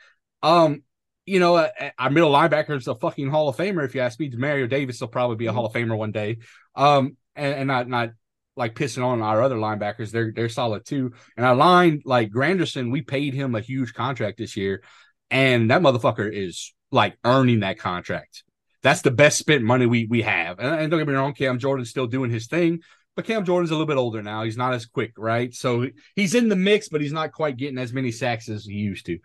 Um, 0.44 0.84
you 1.26 1.40
know, 1.40 1.56
uh, 1.56 1.70
uh, 1.80 1.90
our 1.98 2.12
middle 2.12 2.32
linebacker 2.32 2.78
is 2.78 2.88
a 2.88 2.96
fucking 2.96 3.30
Hall 3.30 3.50
of 3.50 3.58
Famer. 3.58 3.84
If 3.84 3.96
you 3.96 4.02
ask 4.02 4.20
me, 4.20 4.30
Demario 4.30 4.70
Davis 4.70 5.02
will 5.02 5.08
probably 5.08 5.36
be 5.36 5.46
a 5.46 5.50
mm-hmm. 5.50 5.58
Hall 5.58 5.66
of 5.66 5.74
Famer 5.74 5.98
one 5.98 6.12
day. 6.12 6.38
Um, 6.76 7.18
and, 7.36 7.56
and 7.56 7.68
not 7.68 7.88
not 7.88 8.10
like 8.56 8.76
pissing 8.76 9.04
on 9.04 9.22
our 9.22 9.42
other 9.42 9.56
linebackers. 9.56 10.12
They're 10.12 10.32
they're 10.32 10.50
solid 10.50 10.86
too. 10.86 11.14
And 11.38 11.46
our 11.46 11.56
line, 11.56 12.02
like 12.06 12.32
Granderson, 12.32 12.92
we 12.92 13.02
paid 13.02 13.34
him 13.34 13.56
a 13.56 13.62
huge 13.62 13.94
contract 13.94 14.38
this 14.38 14.56
year, 14.56 14.84
and 15.30 15.72
that 15.72 15.82
motherfucker 15.82 16.32
is 16.32 16.74
like 16.92 17.18
earning 17.24 17.62
that 17.62 17.80
contract 17.80 18.44
that's 18.84 19.02
the 19.02 19.12
best 19.12 19.38
spent 19.38 19.64
money 19.64 19.86
we 19.86 20.06
we 20.06 20.22
have. 20.24 20.60
And, 20.60 20.76
and 20.76 20.92
don't 20.92 21.00
get 21.00 21.08
me 21.08 21.14
wrong, 21.14 21.34
Cam 21.34 21.60
Jordan's 21.60 21.90
still 21.90 22.08
doing 22.08 22.32
his 22.32 22.48
thing, 22.48 22.80
but 23.16 23.26
Cam 23.26 23.46
Jordan's 23.46 23.72
a 23.72 23.74
little 23.74 23.88
bit 23.88 23.98
older 23.98 24.22
now. 24.22 24.44
He's 24.44 24.58
not 24.58 24.74
as 24.74 24.86
quick, 24.86 25.14
right? 25.18 25.54
So 25.54 25.88
he's 26.16 26.36
in 26.36 26.50
the 26.50 26.56
mix, 26.56 26.90
but 26.90 27.02
he's 27.02 27.14
not 27.14 27.32
quite 27.32 27.58
getting 27.58 27.78
as 27.78 27.94
many 27.94 28.12
sacks 28.12 28.50
as 28.50 28.66
he 28.66 28.74
used 28.74 29.06
to. 29.08 29.20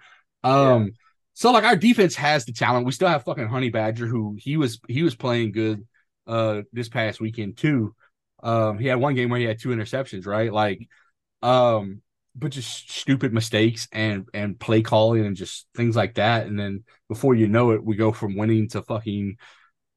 Um, 0.45 0.85
yeah. 0.85 0.89
so 1.35 1.53
like 1.53 1.65
our 1.65 1.77
defense 1.77 2.15
has 2.17 2.45
the 2.45 2.53
talent. 2.53 2.87
We 2.87 2.93
still 2.93 3.09
have 3.09 3.25
fucking 3.25 3.49
Honey 3.49 3.71
Badger, 3.71 4.07
who 4.07 4.37
he 4.39 4.57
was 4.57 4.81
he 4.89 5.03
was 5.03 5.15
playing 5.15 5.53
good 5.53 5.87
uh 6.27 6.63
this 6.73 6.89
past 6.89 7.21
weekend 7.21 7.57
too. 7.57 7.95
Um, 8.43 8.79
he 8.79 8.87
had 8.87 9.01
one 9.01 9.15
game 9.15 9.31
where 9.31 9.41
he 9.41 9.47
had 9.47 9.59
two 9.59 9.71
interceptions, 9.71 10.27
right? 10.27 10.53
Like, 10.53 10.87
um, 11.43 12.03
but 12.37 12.53
just 12.53 12.91
stupid 12.91 13.33
mistakes 13.33 13.89
and 13.93 14.29
and 14.35 14.61
play 14.61 14.83
calling 14.83 15.25
and 15.25 15.37
just 15.37 15.67
things 15.75 15.97
like 15.97 16.15
that. 16.15 16.47
And 16.47 16.59
then 16.59 16.85
before 17.09 17.35
you 17.35 17.49
know 17.49 17.71
it, 17.73 17.85
we 17.85 17.97
go 17.97 18.13
from 18.13 18.37
winning 18.37 18.69
to 18.71 18.83
fucking 18.83 19.37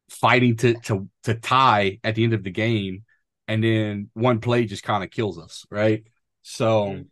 fighting 0.09 0.55
to 0.57 0.73
to 0.81 1.07
to 1.23 1.35
tie 1.35 1.99
at 2.03 2.15
the 2.15 2.23
end 2.23 2.33
of 2.33 2.43
the 2.43 2.51
game, 2.51 3.03
and 3.47 3.63
then 3.63 4.09
one 4.13 4.39
play 4.39 4.65
just 4.65 4.83
kind 4.83 5.03
of 5.03 5.11
kills 5.11 5.37
us, 5.37 5.65
right? 5.69 6.03
So. 6.41 6.87
And 6.87 7.05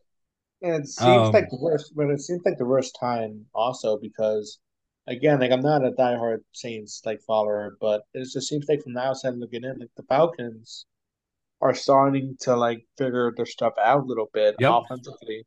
it 0.59 0.87
seems 0.87 1.27
um, 1.27 1.33
like 1.33 1.49
the 1.49 1.59
worst, 1.61 1.93
but 1.95 2.09
it 2.09 2.19
seems 2.19 2.41
like 2.43 2.57
the 2.57 2.65
worst 2.65 2.97
time 2.99 3.45
also 3.53 3.99
because, 4.01 4.57
again, 5.05 5.39
like 5.39 5.51
I'm 5.51 5.61
not 5.61 5.85
a 5.85 5.91
diehard 5.91 6.39
Saints 6.51 7.01
like 7.05 7.21
follower, 7.27 7.77
but 7.79 8.01
it 8.15 8.27
just 8.33 8.47
seems 8.49 8.65
like 8.67 8.81
from 8.81 8.95
the 8.95 9.01
outside 9.01 9.35
looking 9.35 9.63
in, 9.63 9.77
like 9.77 9.91
the 9.95 10.03
Falcons 10.03 10.87
are 11.61 11.73
starting 11.73 12.35
to 12.41 12.55
like 12.55 12.85
figure 12.97 13.33
their 13.35 13.45
stuff 13.45 13.73
out 13.81 14.03
a 14.03 14.05
little 14.05 14.29
bit 14.33 14.55
yep. 14.59 14.71
offensively. 14.73 15.45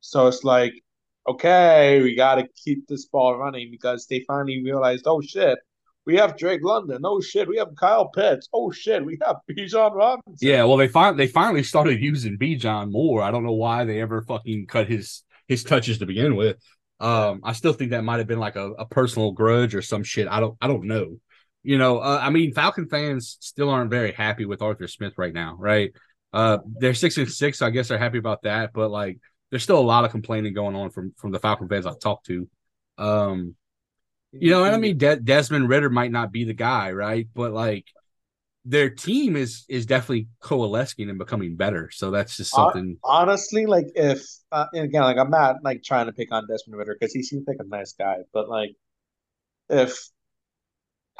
So 0.00 0.26
it's 0.26 0.44
like, 0.44 0.72
okay, 1.28 2.02
we 2.02 2.16
got 2.16 2.36
to 2.36 2.46
keep 2.64 2.86
this 2.88 3.06
ball 3.06 3.36
running 3.36 3.68
because 3.70 4.06
they 4.06 4.24
finally 4.26 4.62
realized, 4.64 5.04
oh 5.06 5.20
shit, 5.20 5.58
we 6.06 6.16
have 6.16 6.36
Drake 6.36 6.62
London. 6.62 7.02
Oh 7.04 7.20
shit, 7.20 7.48
we 7.48 7.58
have 7.58 7.68
Kyle 7.76 8.08
Pitts. 8.08 8.48
Oh 8.52 8.70
shit, 8.70 9.04
we 9.04 9.18
have 9.24 9.36
Bijan 9.48 9.94
Robinson. 9.94 10.36
Yeah, 10.40 10.64
well, 10.64 10.76
they 10.76 10.88
find 10.88 11.18
they 11.18 11.26
finally 11.26 11.62
started 11.62 12.00
using 12.00 12.38
Bijan 12.38 12.90
more. 12.90 13.22
I 13.22 13.30
don't 13.30 13.44
know 13.44 13.52
why 13.52 13.84
they 13.84 14.00
ever 14.00 14.22
fucking 14.22 14.66
cut 14.66 14.88
his 14.88 15.22
his 15.46 15.62
touches 15.62 15.98
to 15.98 16.06
begin 16.06 16.36
with. 16.36 16.56
Um, 17.00 17.40
I 17.44 17.52
still 17.52 17.72
think 17.72 17.90
that 17.90 18.04
might 18.04 18.18
have 18.18 18.26
been 18.26 18.38
like 18.38 18.56
a, 18.56 18.72
a 18.72 18.86
personal 18.86 19.32
grudge 19.32 19.74
or 19.74 19.82
some 19.82 20.02
shit. 20.02 20.26
I 20.28 20.40
don't 20.40 20.56
I 20.60 20.66
don't 20.68 20.84
know. 20.84 21.18
You 21.62 21.78
know, 21.78 21.98
uh, 21.98 22.18
I 22.22 22.30
mean, 22.30 22.52
Falcon 22.54 22.88
fans 22.88 23.36
still 23.40 23.68
aren't 23.68 23.90
very 23.90 24.12
happy 24.12 24.46
with 24.46 24.62
Arthur 24.62 24.88
Smith 24.88 25.14
right 25.18 25.32
now, 25.32 25.56
right? 25.58 25.92
Uh, 26.32 26.58
they're 26.78 26.94
six 26.94 27.18
and 27.18 27.28
six, 27.30 27.58
so 27.58 27.66
I 27.66 27.70
guess 27.70 27.88
they're 27.88 27.98
happy 27.98 28.18
about 28.18 28.42
that. 28.42 28.72
But 28.72 28.90
like, 28.90 29.18
there's 29.50 29.62
still 29.62 29.78
a 29.78 29.80
lot 29.80 30.04
of 30.04 30.10
complaining 30.10 30.54
going 30.54 30.76
on 30.76 30.90
from 30.90 31.12
from 31.16 31.32
the 31.32 31.38
Falcon 31.38 31.68
fans 31.68 31.86
I've 31.86 31.98
talked 31.98 32.26
to. 32.26 32.48
Um, 32.96 33.56
you 34.32 34.50
know, 34.50 34.64
and 34.64 34.74
I 34.74 34.78
mean, 34.78 34.96
De- 34.96 35.16
Desmond 35.20 35.68
Ridder 35.68 35.90
might 35.90 36.12
not 36.12 36.32
be 36.32 36.44
the 36.44 36.54
guy, 36.54 36.92
right? 36.92 37.26
But 37.34 37.52
like, 37.52 37.86
their 38.64 38.90
team 38.90 39.36
is 39.36 39.64
is 39.68 39.86
definitely 39.86 40.28
coalescing 40.40 41.08
and 41.08 41.18
becoming 41.18 41.56
better. 41.56 41.90
So 41.92 42.10
that's 42.10 42.36
just 42.36 42.52
something. 42.52 42.96
Honestly, 43.02 43.66
like 43.66 43.86
if 43.94 44.22
uh, 44.52 44.66
again, 44.74 45.02
like 45.02 45.18
I'm 45.18 45.30
not 45.30 45.56
like 45.64 45.82
trying 45.82 46.06
to 46.06 46.12
pick 46.12 46.32
on 46.32 46.46
Desmond 46.46 46.78
Ridder 46.78 46.96
because 46.98 47.12
he 47.12 47.22
seems 47.22 47.44
like 47.46 47.56
a 47.58 47.64
nice 47.64 47.92
guy, 47.92 48.18
but 48.32 48.48
like 48.48 48.76
if 49.68 50.10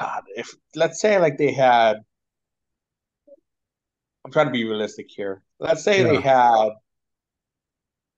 God, 0.01 0.23
if 0.35 0.55
let's 0.75 0.99
say 0.99 1.19
like 1.19 1.37
they 1.37 1.51
had, 1.51 1.97
I'm 4.25 4.31
trying 4.31 4.47
to 4.47 4.51
be 4.51 4.65
realistic 4.65 5.07
here. 5.09 5.43
Let's 5.59 5.83
say 5.83 6.01
yeah. 6.01 6.07
they 6.07 6.21
had. 6.21 6.69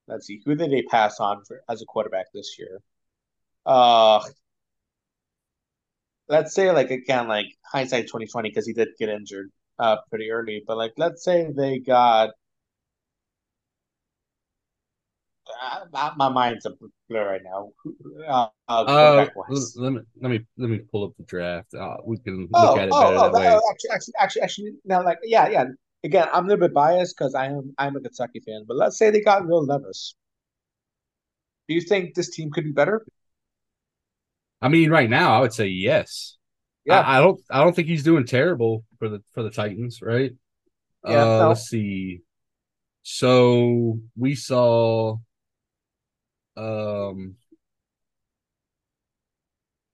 Let's 0.08 0.28
see, 0.28 0.42
who 0.46 0.56
did 0.56 0.70
they 0.72 0.82
pass 0.82 1.20
on 1.20 1.44
for 1.46 1.62
as 1.70 1.82
a 1.82 1.86
quarterback 1.86 2.26
this 2.34 2.58
year? 2.60 2.82
Uh, 3.66 4.22
let's 6.28 6.54
say 6.54 6.72
like 6.72 6.92
again 6.92 7.28
like 7.28 7.46
hindsight 7.66 8.04
2020 8.04 8.50
because 8.50 8.66
he 8.66 8.74
did 8.74 8.90
get 8.98 9.10
injured 9.10 9.52
uh 9.80 9.98
pretty 10.10 10.32
early 10.32 10.64
but 10.66 10.78
like 10.78 10.94
let's 10.98 11.24
say 11.24 11.52
they 11.56 11.80
got 11.80 12.30
uh, 15.94 16.12
my 16.18 16.30
mind's 16.30 16.66
a 16.66 16.72
blur 17.10 17.30
right 17.30 17.42
now. 17.44 17.72
Uh, 18.28 18.48
uh, 18.68 18.84
uh 18.84 19.28
let 19.76 19.94
me 19.94 20.02
let 20.22 20.30
me 20.30 20.40
let 20.58 20.70
me 20.70 20.80
pull 20.92 21.06
up 21.06 21.12
the 21.18 21.24
draft. 21.24 21.74
Uh, 21.74 21.98
we 22.06 22.18
can 22.18 22.48
oh, 22.54 22.70
look 22.70 22.78
at 22.80 22.88
it 22.88 22.92
oh, 22.94 23.02
better 23.02 23.18
oh, 23.18 23.32
that 23.32 23.34
way. 23.34 23.48
Actually, 23.48 23.90
actually, 23.92 24.14
actually, 24.20 24.42
actually, 24.42 24.72
now 24.86 25.04
like 25.04 25.20
yeah, 25.24 25.48
yeah. 25.50 25.66
Again, 26.04 26.28
I'm 26.34 26.46
a 26.46 26.48
little 26.50 26.68
bit 26.68 26.74
biased 26.74 27.16
because 27.18 27.34
I 27.34 27.46
am 27.46 27.74
I'm 27.78 27.96
a 27.96 28.02
Kentucky 28.02 28.42
fan, 28.46 28.66
but 28.68 28.78
let's 28.78 28.98
say 28.98 29.10
they 29.10 29.22
got 29.22 29.48
Will 29.48 29.66
Levis. 29.66 30.16
Do 31.68 31.76
you 31.76 31.82
think 31.82 32.14
this 32.14 32.30
team 32.30 32.52
could 32.52 32.66
be 32.66 32.72
better? 32.72 33.06
I 34.62 34.68
mean, 34.68 34.90
right 34.90 35.10
now, 35.10 35.34
I 35.34 35.40
would 35.42 35.54
say 35.54 35.68
yes. 35.68 36.38
Yeah, 36.86 37.00
I, 37.00 37.18
I 37.18 37.22
don't. 37.22 37.40
I 37.50 37.64
don't 37.64 37.76
think 37.76 37.88
he's 37.88 38.04
doing 38.04 38.26
terrible 38.26 38.84
for 39.00 39.08
the 39.08 39.22
for 39.34 39.44
the 39.44 39.50
Titans, 39.50 40.02
right? 40.02 40.32
Yeah. 41.06 41.22
Uh, 41.22 41.26
no. 41.26 41.48
Let's 41.50 41.70
see. 41.70 42.22
So 43.04 44.00
we 44.18 44.36
saw, 44.36 45.18
um, 46.58 47.36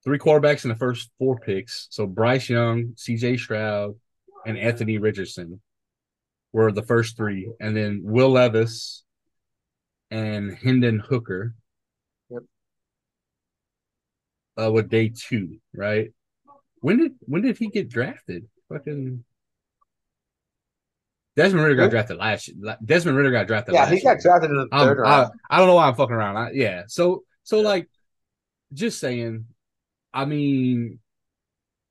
three 0.04 0.20
quarterbacks 0.20 0.64
in 0.64 0.70
the 0.70 0.76
first 0.76 1.10
four 1.18 1.40
picks. 1.40 1.88
So 1.90 2.08
Bryce 2.08 2.50
Young, 2.50 2.94
C.J. 2.96 3.38
Stroud, 3.38 3.96
and 4.46 4.58
Anthony 4.58 4.98
Richardson 4.98 5.62
were 6.52 6.72
the 6.72 6.84
first 6.84 7.18
three, 7.18 7.52
and 7.60 7.76
then 7.76 8.02
Will 8.04 8.30
Levis 8.30 9.04
and 10.12 10.52
Hendon 10.56 11.00
Hooker 11.00 11.54
Yep. 12.30 12.44
uh, 14.62 14.72
with 14.72 14.90
day 14.90 15.10
two, 15.16 15.60
right? 15.74 16.12
When 16.82 16.98
did 16.98 17.12
when 17.22 17.42
did 17.42 17.58
he 17.58 17.68
get 17.68 17.90
drafted? 17.90 18.48
Fucking 18.70 19.24
Desmond 21.40 21.64
Ridder 21.64 21.76
got 21.76 21.90
drafted 21.90 22.18
last 22.18 22.50
year. 22.50 22.78
Desmond 22.84 23.16
Ridder 23.16 23.32
got 23.32 23.48
drafted. 23.48 23.74
Last 23.74 23.92
year. 23.92 23.94
Yeah, 23.94 24.00
he 24.00 24.04
got 24.04 24.10
year. 24.12 24.20
drafted 24.24 24.52
in 24.52 24.58
the 24.58 24.68
3rd 24.68 24.98
round. 24.98 25.32
I, 25.50 25.56
I, 25.56 25.58
don't 25.58 25.68
know 25.68 25.76
why 25.76 25.88
I'm 25.88 25.96
fucking 25.96 26.14
around. 26.14 26.36
I, 26.36 26.52
yeah, 26.52 26.84
so 26.88 27.24
so 27.44 27.62
like, 27.62 27.88
just 28.74 29.00
saying. 29.00 29.46
I 30.14 30.26
mean, 30.26 31.00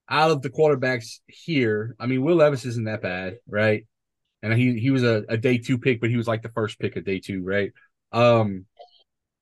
out 0.07 0.33
of 0.33 0.43
the 0.43 0.51
quarterbacks 0.51 1.21
here, 1.29 1.97
I 1.99 2.05
mean, 2.05 2.23
Will 2.23 2.37
Levis 2.37 2.67
isn't 2.67 2.85
that 2.85 3.01
bad, 3.01 3.39
right? 3.49 3.87
And 4.43 4.53
he 4.53 4.79
he 4.79 4.91
was 4.91 5.03
a, 5.03 5.25
a 5.31 5.39
day 5.39 5.57
two 5.57 5.79
pick, 5.79 6.03
but 6.03 6.11
he 6.11 6.19
was 6.19 6.29
like 6.29 6.43
the 6.43 6.51
first 6.51 6.79
pick 6.79 6.97
of 6.97 7.07
day 7.07 7.19
two, 7.19 7.43
right? 7.43 7.73
Um, 8.13 8.67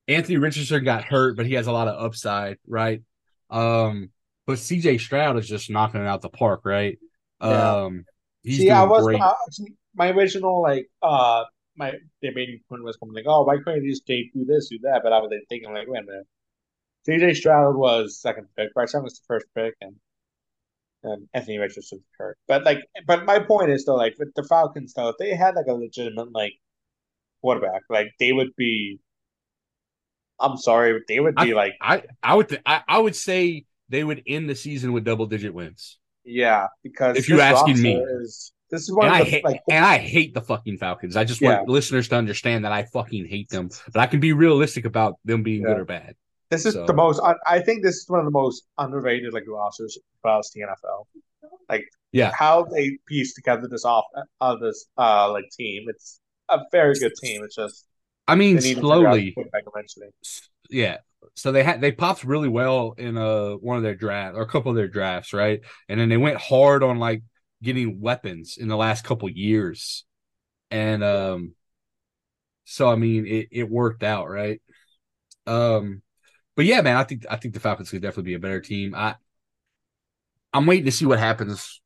Anthony 0.07 0.37
Richardson 0.37 0.85
got 0.85 1.03
hurt, 1.03 1.37
but 1.37 1.47
he 1.47 1.55
has 1.55 1.67
a 1.67 1.73
lot 1.73 1.89
of 1.89 2.01
upside, 2.01 2.59
right? 2.69 3.03
Um, 3.51 4.11
but 4.47 4.59
CJ 4.59 5.01
Stroud 5.01 5.37
is 5.37 5.49
just 5.49 5.69
knocking 5.69 6.01
it 6.01 6.07
out 6.07 6.23
the 6.23 6.29
park, 6.29 6.61
right? 6.65 6.97
Yeah. 7.41 7.73
Um, 7.75 8.05
he's 8.45 8.59
See, 8.59 8.71
I 8.71 8.85
was 8.85 9.03
great. 9.03 9.21
My 9.97 10.11
original 10.11 10.63
like 10.63 10.89
uh 11.03 11.45
my 11.77 11.93
debating 12.23 12.61
point 12.69 12.85
was 12.85 12.97
coming 12.97 13.15
like, 13.15 13.25
oh, 13.27 13.45
why 13.45 13.57
couldn't 13.59 13.85
you 13.85 13.91
just 13.93 14.07
do 14.07 14.45
this, 14.47 14.69
do 14.71 14.79
that? 14.83 15.03
But 15.03 15.13
I 15.13 15.19
was 15.19 15.31
like, 15.31 15.43
thinking 15.49 15.73
like, 15.73 15.89
wait 15.89 16.03
a 16.03 16.07
minute. 16.07 16.27
CJ 17.07 17.37
Stroud 17.37 17.77
was 17.77 18.21
second 18.21 18.49
pick, 18.57 18.73
Bryce 18.75 18.93
Young 18.93 19.05
was 19.05 19.15
the 19.15 19.25
first 19.29 19.47
pick, 19.55 19.75
and 19.81 19.95
and 21.03 21.29
Anthony 21.35 21.59
Richardson 21.59 22.03
hurt. 22.19 22.37
But 22.49 22.65
like, 22.65 22.79
but 23.07 23.25
my 23.25 23.39
point 23.39 23.71
is 23.71 23.85
though, 23.85 23.97
like 23.97 24.17
with 24.19 24.35
the 24.35 24.43
Falcons 24.43 24.93
though, 24.95 25.11
if 25.11 25.17
they 25.19 25.35
had 25.35 25.55
like 25.55 25.67
a 25.69 25.75
legitimate 25.75 26.33
like 26.33 26.55
quarterback, 27.43 27.83
like 27.89 28.09
they 28.19 28.33
would 28.33 28.55
be 28.57 28.99
I'm 30.41 30.57
sorry, 30.57 31.01
they 31.09 31.21
would 31.21 31.37
be 31.37 31.53
I, 31.53 31.57
like 31.57 31.75
I 31.81 32.03
I 32.23 32.35
would 32.35 32.49
th- 32.49 32.63
I, 32.67 32.83
I 32.89 32.99
would 32.99 33.17
say 33.17 33.65
they 33.89 34.05
would 34.05 34.23
end 34.27 34.51
the 34.51 34.55
season 34.55 34.93
with 34.93 35.05
double 35.05 35.27
digit 35.27 35.55
wins. 35.55 35.99
Yeah, 36.25 36.67
because 36.83 37.17
if 37.17 37.29
you're 37.29 37.41
asking 37.41 37.81
me, 37.81 37.95
is, 37.95 38.53
this 38.71 38.83
is 38.83 38.93
one 38.93 39.07
and 39.07 39.15
of 39.15 39.21
the, 39.21 39.27
I 39.27 39.31
hate, 39.31 39.45
like 39.45 39.61
and 39.71 39.85
I 39.85 39.99
hate 39.99 40.35
the 40.35 40.41
fucking 40.41 40.79
Falcons. 40.79 41.17
I 41.17 41.25
just 41.25 41.41
yeah. 41.41 41.57
want 41.57 41.69
listeners 41.69 42.09
to 42.09 42.17
understand 42.17 42.65
that 42.65 42.73
I 42.73 42.85
fucking 42.85 43.27
hate 43.27 43.49
them, 43.49 43.71
but 43.93 44.01
I 44.01 44.07
can 44.07 44.21
be 44.21 44.33
realistic 44.33 44.85
about 44.85 45.17
them 45.25 45.43
being 45.43 45.63
yeah. 45.63 45.69
good 45.69 45.79
or 45.79 45.85
bad. 45.85 46.17
This 46.51 46.67
is 46.67 46.75
so. 46.75 46.87
the 46.87 46.95
most. 46.95 47.21
I 47.47 47.61
think 47.61 47.83
this 47.83 47.97
is 47.97 48.05
one 48.09 48.21
of 48.21 48.25
the 48.25 48.31
most 48.33 48.65
underrated 48.79 49.33
like 49.33 49.45
rosters 49.49 49.99
across 50.19 50.51
the 50.51 50.61
NFL. 50.63 51.07
Like, 51.69 51.85
yeah, 52.13 52.33
how 52.33 52.65
they 52.65 52.99
piece 53.07 53.35
together 53.35 53.69
this 53.69 53.85
off 53.85 54.05
uh, 54.41 54.57
this 54.57 54.87
uh 54.97 55.31
like 55.33 55.45
team. 55.57 55.87
It's 55.89 56.21
a 56.49 56.61
very 56.71 56.95
good 56.95 57.15
team. 57.21 57.43
It's 57.45 57.57
just 57.57 57.87
I 58.29 58.35
mean, 58.35 58.61
slowly. 58.61 59.37
Yeah. 60.71 60.99
So 61.35 61.53
they 61.53 61.63
had 61.63 61.81
they 61.81 61.93
popped 61.93 62.25
really 62.25 62.49
well 62.49 62.95
in 62.97 63.17
uh 63.17 63.51
one 63.55 63.77
of 63.77 63.83
their 63.83 63.95
drafts 63.95 64.39
or 64.39 64.43
a 64.43 64.49
couple 64.49 64.71
of 64.71 64.77
their 64.77 64.89
drafts, 64.89 65.33
right? 65.33 65.61
And 65.89 65.99
then 65.99 66.09
they 66.09 66.17
went 66.17 66.39
hard 66.39 66.83
on 66.83 66.99
like 66.99 67.23
getting 67.63 68.01
weapons 68.01 68.57
in 68.59 68.69
the 68.69 68.77
last 68.77 69.05
couple 69.05 69.29
years. 69.29 70.05
And 70.71 71.03
um 71.03 71.55
so 72.65 72.89
I 72.89 72.97
mean 72.97 73.27
it, 73.27 73.49
it 73.51 73.71
worked 73.71 74.03
out, 74.03 74.29
right? 74.29 74.61
Um 75.47 76.03
but 76.57 76.65
yeah, 76.65 76.81
man, 76.81 76.97
I 76.97 77.05
think 77.05 77.27
I 77.31 77.37
think 77.37 77.55
the 77.55 77.61
Falcons 77.61 77.91
could 77.91 78.03
definitely 78.03 78.31
be 78.31 78.35
a 78.35 78.41
better 78.41 78.61
team. 78.61 78.95
I 78.95 79.17
I'm 80.53 80.67
waiting 80.67 80.87
to 80.87 80.93
see 80.93 81.07
what 81.07 81.19
happens 81.19 81.81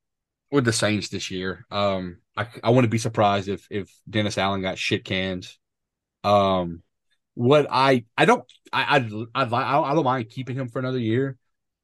with 0.50 0.64
the 0.64 0.72
Saints 0.72 1.09
this 1.09 1.30
year. 1.30 1.66
Um 1.70 2.18
I 2.37 2.48
I 2.62 2.70
wouldn't 2.70 2.90
be 2.92 2.98
surprised 2.98 3.48
if 3.48 3.66
if 3.70 3.92
Dennis 4.09 4.38
Allen 4.38 4.62
got 4.62 4.78
shit 4.78 5.04
canned 5.04 5.48
um, 6.24 6.83
what 7.35 7.66
I 7.70 8.04
I 8.16 8.24
don't 8.24 8.44
I 8.72 8.96
I'd, 8.96 9.11
I'd 9.35 9.52
I 9.52 9.94
don't 9.94 10.04
mind 10.04 10.30
keeping 10.30 10.56
him 10.56 10.68
for 10.68 10.78
another 10.78 10.98
year, 10.98 11.37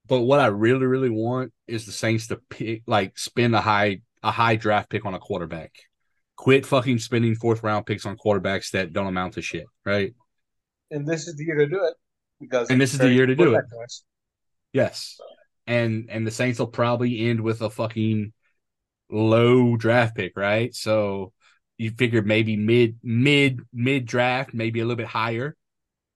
but 0.07 0.23
what 0.23 0.41
I 0.41 0.47
really 0.47 0.87
really 0.87 1.11
want 1.11 1.53
is 1.67 1.87
the 1.87 1.93
Saints 1.93 2.29
to 2.29 2.37
pick 2.49 2.83
like 2.87 3.19
spend 3.19 3.55
a 3.55 3.61
high 3.61 4.01
a 4.23 4.31
high 4.31 4.57
draft 4.57 4.91
pick 4.91 5.05
on 5.05 5.15
a 5.15 5.19
quarterback. 5.19 5.73
Quit 6.37 6.67
fucking 6.67 6.99
spending 6.99 7.35
fourth 7.35 7.63
round 7.63 7.87
picks 7.87 8.05
on 8.05 8.17
quarterbacks 8.17 8.71
that 8.73 8.93
don't 8.93 9.07
amount 9.07 9.35
to 9.35 9.43
shit, 9.43 9.67
right? 9.85 10.15
And 10.91 11.07
this 11.07 11.27
is 11.27 11.37
the 11.37 11.45
year 11.45 11.57
to 11.57 11.67
do 11.67 11.85
it 11.85 11.95
because 12.41 12.71
and 12.71 12.81
this 12.81 12.93
is 12.93 13.01
the 13.01 13.13
year 13.13 13.27
to 13.27 13.35
do 13.35 13.55
it. 13.55 13.65
Yes, 14.73 15.19
and 15.67 16.09
and 16.11 16.27
the 16.27 16.31
Saints 16.31 16.59
will 16.59 16.67
probably 16.67 17.29
end 17.29 17.41
with 17.41 17.63
a 17.63 17.71
fucking 17.71 18.33
low 19.11 19.77
draft 19.77 20.17
pick, 20.17 20.37
right? 20.37 20.75
So 20.75 21.33
you 21.79 21.91
figured 21.91 22.27
maybe 22.27 22.57
mid 22.57 22.99
mid 23.03 23.61
mid 23.73 24.07
draft, 24.07 24.55
maybe 24.55 24.81
a 24.81 24.85
little 24.85 24.97
bit 24.97 25.07
higher. 25.07 25.57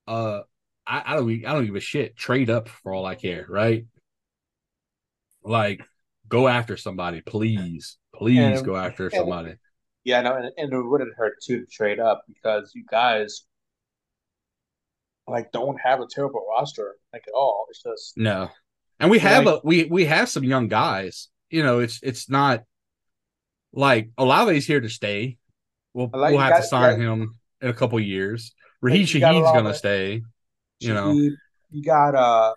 Uh, 0.07 0.41
I, 0.91 1.03
I 1.07 1.17
don't 1.17 1.31
I 1.47 1.53
don't 1.53 1.67
give 1.67 1.77
a 1.77 1.81
shit. 1.81 2.17
Trade 2.17 2.51
up 2.51 2.69
for 2.69 2.93
all 2.93 3.07
I 3.07 3.15
care, 3.15 3.47
right? 3.49 3.87
Like, 5.45 5.83
go 6.29 6.49
after 6.49 6.77
somebody, 6.77 7.21
please, 7.21 7.97
please 8.15 8.59
and, 8.59 8.67
go 8.67 8.77
after 8.77 9.05
and, 9.05 9.15
somebody. 9.15 9.55
Yeah, 10.03 10.21
no, 10.23 10.35
and, 10.35 10.51
and 10.57 10.73
it 10.73 10.83
wouldn't 10.83 11.15
hurt 11.17 11.35
too 11.43 11.61
to 11.61 11.67
trade 11.67 12.01
up 12.01 12.25
because 12.27 12.73
you 12.75 12.85
guys 12.91 13.45
like 15.29 15.53
don't 15.53 15.79
have 15.81 16.01
a 16.01 16.07
terrible 16.11 16.45
roster 16.51 16.97
like 17.13 17.23
at 17.29 17.35
all. 17.35 17.67
It's 17.71 17.83
just 17.83 18.19
no, 18.19 18.51
and 18.99 19.11
we 19.11 19.21
have 19.21 19.45
like, 19.45 19.55
a 19.55 19.61
we 19.63 19.85
we 19.85 20.07
have 20.07 20.29
some 20.29 20.43
young 20.43 20.67
guys. 20.67 21.29
You 21.51 21.63
know, 21.63 21.79
it's 21.79 22.01
it's 22.03 22.29
not 22.29 22.65
like 23.73 24.11
Olave's 24.19 24.67
here 24.67 24.81
to 24.81 24.89
stay. 24.89 25.39
We'll 25.95 26.11
like, 26.13 26.33
we'll 26.33 26.41
have 26.41 26.63
to 26.63 26.67
sign 26.67 27.01
him 27.01 27.37
in 27.61 27.69
a 27.69 27.75
couple 27.75 28.01
years. 28.01 28.53
Raheem 28.81 29.07
Shaheed's 29.07 29.53
gonna 29.53 29.75
stay. 29.75 30.23
You 30.81 30.95
know, 30.95 31.13
you 31.71 31.83
got 31.83 32.15
uh, 32.15 32.55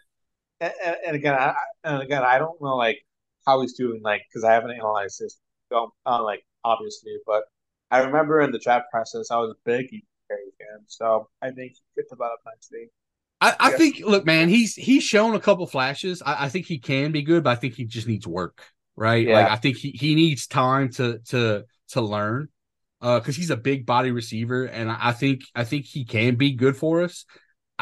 and, 0.60 0.74
and, 1.08 1.16
again, 1.16 1.34
I, 1.34 1.54
and 1.84 2.02
again, 2.02 2.24
I 2.24 2.40
don't 2.40 2.60
know 2.62 2.76
like 2.76 3.06
how 3.46 3.62
he's 3.62 3.74
doing, 3.74 4.02
like 4.04 4.22
because 4.30 4.44
I 4.44 4.54
haven't 4.54 4.72
analyzed 4.72 5.20
this, 5.20 5.38
um, 5.76 5.90
uh, 6.06 6.24
like 6.24 6.44
obviously, 6.64 7.18
but 7.26 7.44
I 7.92 8.00
remember 8.00 8.42
in 8.42 8.52
the 8.52 8.60
draft 8.60 8.86
process, 8.92 9.30
I 9.30 9.38
was 9.38 9.52
a 9.52 9.60
big 9.66 9.90
Perry 10.30 10.52
fan, 10.58 10.86
so 10.88 11.30
I 11.42 11.52
think 11.52 11.74
he 11.74 11.82
could 11.96 12.10
develop 12.10 12.40
nicely. 12.46 12.90
I, 13.42 13.56
I 13.60 13.72
think 13.72 14.00
look, 14.00 14.26
man, 14.26 14.48
he's 14.48 14.76
he's 14.76 15.04
shown 15.04 15.36
a 15.36 15.40
couple 15.40 15.68
flashes. 15.68 16.22
I, 16.26 16.46
I, 16.46 16.50
think 16.50 16.66
he 16.66 16.80
can 16.80 17.12
be 17.12 17.24
good, 17.24 17.44
but 17.44 17.50
I 17.50 17.56
think 17.56 17.74
he 17.74 17.84
just 17.84 18.08
needs 18.08 18.26
work, 18.26 18.64
right? 18.96 19.28
Yeah. 19.28 19.36
Like 19.36 19.52
I 19.52 19.56
think 19.58 19.78
he, 19.78 19.92
he 19.92 20.16
needs 20.16 20.48
time 20.48 20.90
to 20.94 21.20
to 21.30 21.66
to 21.90 22.02
learn. 22.02 22.50
Uh, 23.02 23.20
because 23.20 23.36
he's 23.36 23.50
a 23.50 23.58
big 23.58 23.86
body 23.86 24.12
receiver, 24.12 24.64
and 24.64 24.90
I 24.90 25.12
think 25.12 25.42
I 25.54 25.66
think 25.66 25.84
he 25.84 26.06
can 26.06 26.36
be 26.36 26.54
good 26.54 26.78
for 26.78 27.04
us. 27.04 27.26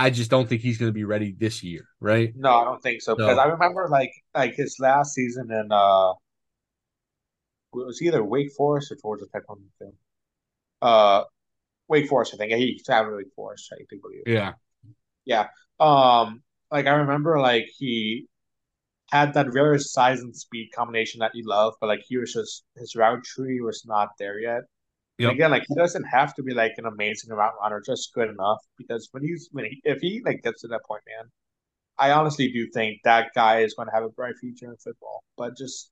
I 0.01 0.09
just 0.09 0.31
don't 0.31 0.49
think 0.49 0.61
he's 0.61 0.79
going 0.79 0.89
to 0.89 0.93
be 0.93 1.03
ready 1.03 1.35
this 1.37 1.61
year, 1.61 1.85
right? 1.99 2.33
No, 2.35 2.49
I 2.49 2.63
don't 2.63 2.81
think 2.81 3.03
so. 3.03 3.15
Because 3.15 3.37
I 3.37 3.45
remember 3.45 3.87
like 3.87 4.11
like 4.33 4.55
his 4.55 4.77
last 4.79 5.13
season 5.13 5.51
in 5.51 5.71
uh, 5.71 6.11
it 6.11 7.85
was 7.85 8.01
either 8.01 8.23
Wake 8.23 8.51
Forest 8.57 8.91
or 8.91 8.95
Georgia 8.95 9.25
Tech 9.31 9.43
on 9.47 9.59
the 9.59 9.85
film. 9.85 9.93
Uh, 10.81 11.23
Wake 11.87 12.07
Forest, 12.07 12.33
I 12.33 12.37
think. 12.37 12.51
He 12.53 12.81
traveled 12.83 13.17
Wake 13.17 13.33
Forest, 13.35 13.71
I 13.73 13.83
think. 13.89 14.01
Yeah, 14.25 14.53
yeah. 15.23 15.47
Um, 15.79 16.41
like 16.71 16.87
I 16.87 16.93
remember, 16.93 17.39
like 17.39 17.67
he 17.77 18.25
had 19.11 19.35
that 19.35 19.53
very 19.53 19.77
size 19.77 20.21
and 20.21 20.35
speed 20.35 20.71
combination 20.73 21.19
that 21.19 21.35
you 21.35 21.43
love, 21.45 21.75
but 21.79 21.87
like 21.87 22.01
he 22.07 22.17
was 22.17 22.33
just 22.33 22.63
his 22.75 22.95
route 22.95 23.23
tree 23.23 23.61
was 23.61 23.83
not 23.85 24.09
there 24.17 24.39
yet. 24.39 24.63
Yep. 25.21 25.33
again, 25.33 25.51
like 25.51 25.63
he 25.67 25.75
doesn't 25.75 26.03
have 26.05 26.33
to 26.35 26.43
be 26.43 26.53
like 26.53 26.73
an 26.77 26.85
amazing 26.85 27.31
route 27.31 27.53
runner, 27.61 27.81
just 27.85 28.13
good 28.13 28.29
enough. 28.29 28.59
Because 28.77 29.09
when 29.11 29.23
he's 29.23 29.49
when 29.51 29.65
he 29.65 29.81
if 29.83 29.99
he 30.01 30.21
like 30.25 30.41
gets 30.43 30.61
to 30.61 30.67
that 30.69 30.81
point, 30.87 31.03
man, 31.07 31.29
I 31.97 32.11
honestly 32.11 32.51
do 32.51 32.67
think 32.73 32.99
that 33.03 33.31
guy 33.35 33.59
is 33.59 33.73
going 33.73 33.87
to 33.87 33.93
have 33.93 34.03
a 34.03 34.09
bright 34.09 34.35
future 34.39 34.65
in 34.65 34.75
football. 34.77 35.23
But 35.37 35.57
just 35.57 35.91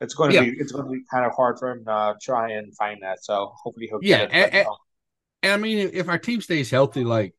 it's 0.00 0.14
going 0.14 0.30
to 0.30 0.36
yeah. 0.36 0.42
be 0.42 0.56
it's 0.58 0.72
going 0.72 0.84
to 0.84 0.90
be 0.90 1.02
kind 1.10 1.24
of 1.24 1.32
hard 1.32 1.58
for 1.58 1.70
him 1.70 1.84
to 1.84 2.14
try 2.20 2.52
and 2.52 2.74
find 2.76 3.02
that. 3.02 3.24
So 3.24 3.52
hopefully 3.62 3.86
he'll 3.88 4.00
yeah. 4.02 4.28
And, 4.30 4.54
and, 4.54 4.66
um, 4.66 4.76
and 5.42 5.52
I 5.52 5.56
mean, 5.56 5.90
if 5.92 6.08
our 6.08 6.18
team 6.18 6.40
stays 6.40 6.70
healthy, 6.70 7.04
like 7.04 7.34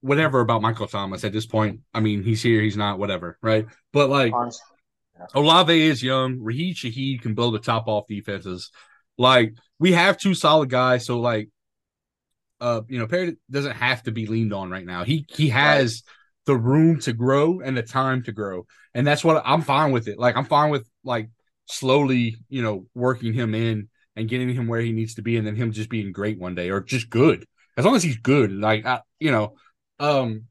whatever 0.00 0.40
about 0.40 0.62
Michael 0.62 0.86
Thomas 0.86 1.24
at 1.24 1.32
this 1.32 1.46
point. 1.46 1.80
I 1.92 2.00
mean, 2.00 2.22
he's 2.22 2.42
here, 2.42 2.60
he's 2.60 2.76
not, 2.76 2.98
whatever, 2.98 3.38
right? 3.42 3.66
But 3.92 4.10
like 4.10 4.32
yeah. 4.32 5.26
Olave 5.34 5.80
is 5.80 6.02
young. 6.02 6.38
Rashid 6.40 6.76
Shaheed 6.76 7.22
can 7.22 7.34
build 7.34 7.54
the 7.54 7.58
top 7.58 7.88
off 7.88 8.06
defenses. 8.06 8.70
Like 9.18 9.54
we 9.78 9.92
have 9.92 10.16
two 10.16 10.34
solid 10.34 10.70
guys, 10.70 11.04
so 11.04 11.20
like 11.20 11.50
uh, 12.60 12.82
you 12.88 12.98
know, 12.98 13.06
Perry 13.06 13.36
doesn't 13.50 13.76
have 13.76 14.02
to 14.04 14.12
be 14.12 14.26
leaned 14.26 14.52
on 14.52 14.70
right 14.70 14.84
now. 14.84 15.04
He 15.04 15.26
he 15.28 15.48
has 15.50 16.02
right. 16.06 16.12
the 16.46 16.56
room 16.56 16.98
to 17.00 17.12
grow 17.12 17.60
and 17.60 17.76
the 17.76 17.82
time 17.82 18.22
to 18.24 18.32
grow. 18.32 18.66
And 18.94 19.06
that's 19.06 19.24
what 19.24 19.42
I'm 19.44 19.62
fine 19.62 19.92
with 19.92 20.08
it. 20.08 20.18
Like 20.18 20.36
I'm 20.36 20.44
fine 20.44 20.70
with 20.70 20.88
like 21.04 21.30
slowly, 21.66 22.36
you 22.48 22.62
know, 22.62 22.86
working 22.94 23.32
him 23.32 23.54
in 23.54 23.88
and 24.16 24.28
getting 24.28 24.52
him 24.52 24.66
where 24.66 24.80
he 24.80 24.92
needs 24.92 25.14
to 25.14 25.22
be 25.22 25.36
and 25.36 25.46
then 25.46 25.54
him 25.54 25.72
just 25.72 25.90
being 25.90 26.12
great 26.12 26.38
one 26.38 26.54
day 26.54 26.70
or 26.70 26.80
just 26.80 27.08
good. 27.10 27.44
As 27.76 27.84
long 27.84 27.94
as 27.94 28.02
he's 28.02 28.16
good, 28.16 28.50
like 28.50 28.84
I, 28.84 29.02
you 29.20 29.30
know, 29.30 29.54
um, 30.00 30.44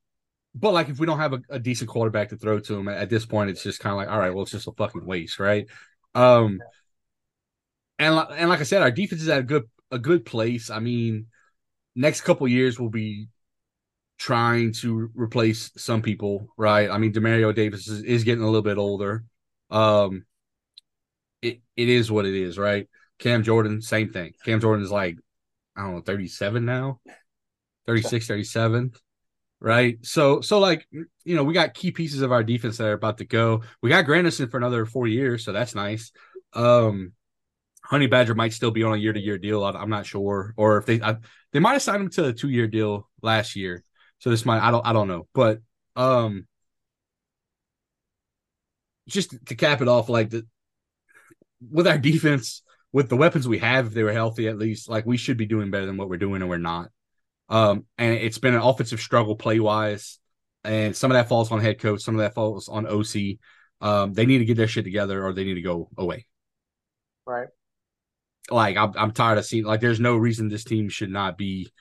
but 0.55 0.71
like 0.71 0.87
if 0.87 0.99
we 0.99 1.05
don't 1.05 1.19
have 1.19 1.33
a, 1.33 1.41
a 1.49 1.59
decent 1.59 1.89
quarterback 1.89 2.29
to 2.29 2.37
throw 2.37 2.59
to 2.59 2.77
him 2.77 2.87
at, 2.87 2.97
at 2.97 3.09
this 3.09 3.25
point, 3.25 3.49
it's 3.49 3.63
just 3.63 3.81
kind 3.81 3.91
of 3.91 3.97
like, 3.97 4.09
all 4.09 4.17
right, 4.17 4.33
well, 4.33 4.43
it's 4.43 4.51
just 4.51 4.67
a 4.67 4.71
fucking 4.71 5.05
waste, 5.05 5.39
right? 5.39 5.67
Um, 6.15 6.61
and 7.99 8.15
and 8.31 8.49
like 8.49 8.59
I 8.59 8.63
said, 8.63 8.81
our 8.81 8.91
defense 8.91 9.21
is 9.21 9.29
at 9.29 9.39
a 9.39 9.43
good 9.43 9.63
a 9.91 9.99
good 9.99 10.25
place. 10.25 10.69
I 10.69 10.79
mean, 10.79 11.27
next 11.95 12.21
couple 12.21 12.47
years 12.47 12.79
we'll 12.79 12.89
be 12.89 13.27
trying 14.17 14.73
to 14.73 15.09
replace 15.15 15.71
some 15.77 16.01
people, 16.01 16.47
right? 16.57 16.89
I 16.89 16.97
mean, 16.97 17.13
Demario 17.13 17.53
Davis 17.53 17.87
is, 17.87 18.03
is 18.03 18.23
getting 18.23 18.43
a 18.43 18.47
little 18.47 18.61
bit 18.61 18.77
older. 18.77 19.23
Um, 19.69 20.25
it 21.41 21.61
it 21.75 21.89
is 21.89 22.11
what 22.11 22.25
it 22.25 22.35
is, 22.35 22.57
right? 22.57 22.87
Cam 23.19 23.43
Jordan, 23.43 23.81
same 23.81 24.11
thing. 24.11 24.33
Cam 24.45 24.59
Jordan 24.59 24.83
is 24.83 24.91
like, 24.91 25.17
I 25.75 25.81
don't 25.81 25.95
know, 25.95 26.01
37 26.01 26.65
now, 26.65 26.99
36, 27.85 28.27
37 28.27 28.91
right? 29.59 29.97
So 30.05 30.41
so 30.41 30.59
like 30.59 30.87
you 30.91 31.35
know 31.35 31.43
we 31.43 31.53
got 31.53 31.73
key 31.73 31.91
pieces 31.91 32.21
of 32.21 32.31
our 32.31 32.43
defense 32.43 32.77
that 32.77 32.87
are 32.87 32.93
about 32.93 33.17
to 33.19 33.25
go. 33.25 33.63
We 33.81 33.89
got 33.89 34.05
Granderson 34.05 34.49
for 34.49 34.57
another 34.57 34.85
four 34.85 35.07
years, 35.07 35.43
so 35.43 35.51
that's 35.51 35.75
nice. 35.75 36.11
Um, 36.53 37.13
Honey 37.87 38.07
Badger 38.07 38.35
might 38.35 38.51
still 38.51 38.71
be 38.71 38.83
on 38.83 38.93
a 38.93 38.97
year 38.97 39.13
to 39.13 39.19
year 39.19 39.37
deal. 39.37 39.63
I'm 39.63 39.89
not 39.89 40.05
sure, 40.05 40.53
or 40.57 40.77
if 40.77 40.85
they 40.85 41.01
I, 41.01 41.15
they 41.53 41.59
might 41.59 41.73
have 41.73 41.81
signed 41.81 42.03
him 42.03 42.09
to 42.11 42.25
a 42.25 42.33
two 42.33 42.49
year 42.49 42.67
deal 42.67 43.09
last 43.21 43.55
year. 43.55 43.83
So 44.19 44.29
this 44.29 44.45
might 44.45 44.61
I 44.61 44.71
don't 44.71 44.85
I 44.85 44.91
don't 44.91 45.07
know, 45.07 45.27
but 45.33 45.59
um, 45.95 46.47
just 49.07 49.33
to 49.47 49.55
cap 49.55 49.81
it 49.81 49.87
off, 49.87 50.09
like 50.09 50.31
the 50.31 50.45
with 51.71 51.87
our 51.87 51.97
defense, 51.97 52.61
with 52.91 53.07
the 53.07 53.15
weapons 53.15 53.47
we 53.47 53.59
have, 53.59 53.87
if 53.87 53.93
they 53.93 54.03
were 54.03 54.11
healthy 54.11 54.49
at 54.49 54.57
least, 54.57 54.89
like 54.89 55.05
we 55.05 55.15
should 55.15 55.37
be 55.37 55.45
doing 55.45 55.71
better 55.71 55.85
than 55.85 55.95
what 55.95 56.09
we're 56.09 56.17
doing, 56.17 56.41
and 56.41 56.49
we're 56.49 56.57
not. 56.57 56.89
Um, 57.47 57.85
and 57.97 58.15
it's 58.15 58.37
been 58.37 58.53
an 58.53 58.61
offensive 58.61 58.99
struggle 58.99 59.37
play 59.37 59.61
wise, 59.61 60.19
and 60.65 60.93
some 60.93 61.09
of 61.09 61.15
that 61.15 61.29
falls 61.29 61.53
on 61.53 61.61
head 61.61 61.79
coach, 61.79 62.01
some 62.01 62.15
of 62.15 62.19
that 62.19 62.33
falls 62.33 62.67
on 62.67 62.85
OC. 62.85 63.37
Um, 63.79 64.11
they 64.11 64.25
need 64.25 64.39
to 64.39 64.45
get 64.45 64.57
their 64.57 64.67
shit 64.67 64.83
together, 64.83 65.25
or 65.25 65.31
they 65.31 65.45
need 65.45 65.55
to 65.55 65.61
go 65.61 65.89
away. 65.97 66.25
Right. 67.25 67.47
Like 68.49 68.77
I'm, 68.77 68.93
I'm 68.95 69.11
tired 69.11 69.37
of 69.37 69.45
seeing 69.45 69.65
like 69.65 69.81
there's 69.81 69.99
no 69.99 70.15
reason 70.15 70.47
this 70.47 70.63
team 70.63 70.89
should 70.89 71.09
not 71.09 71.37
be 71.37 71.71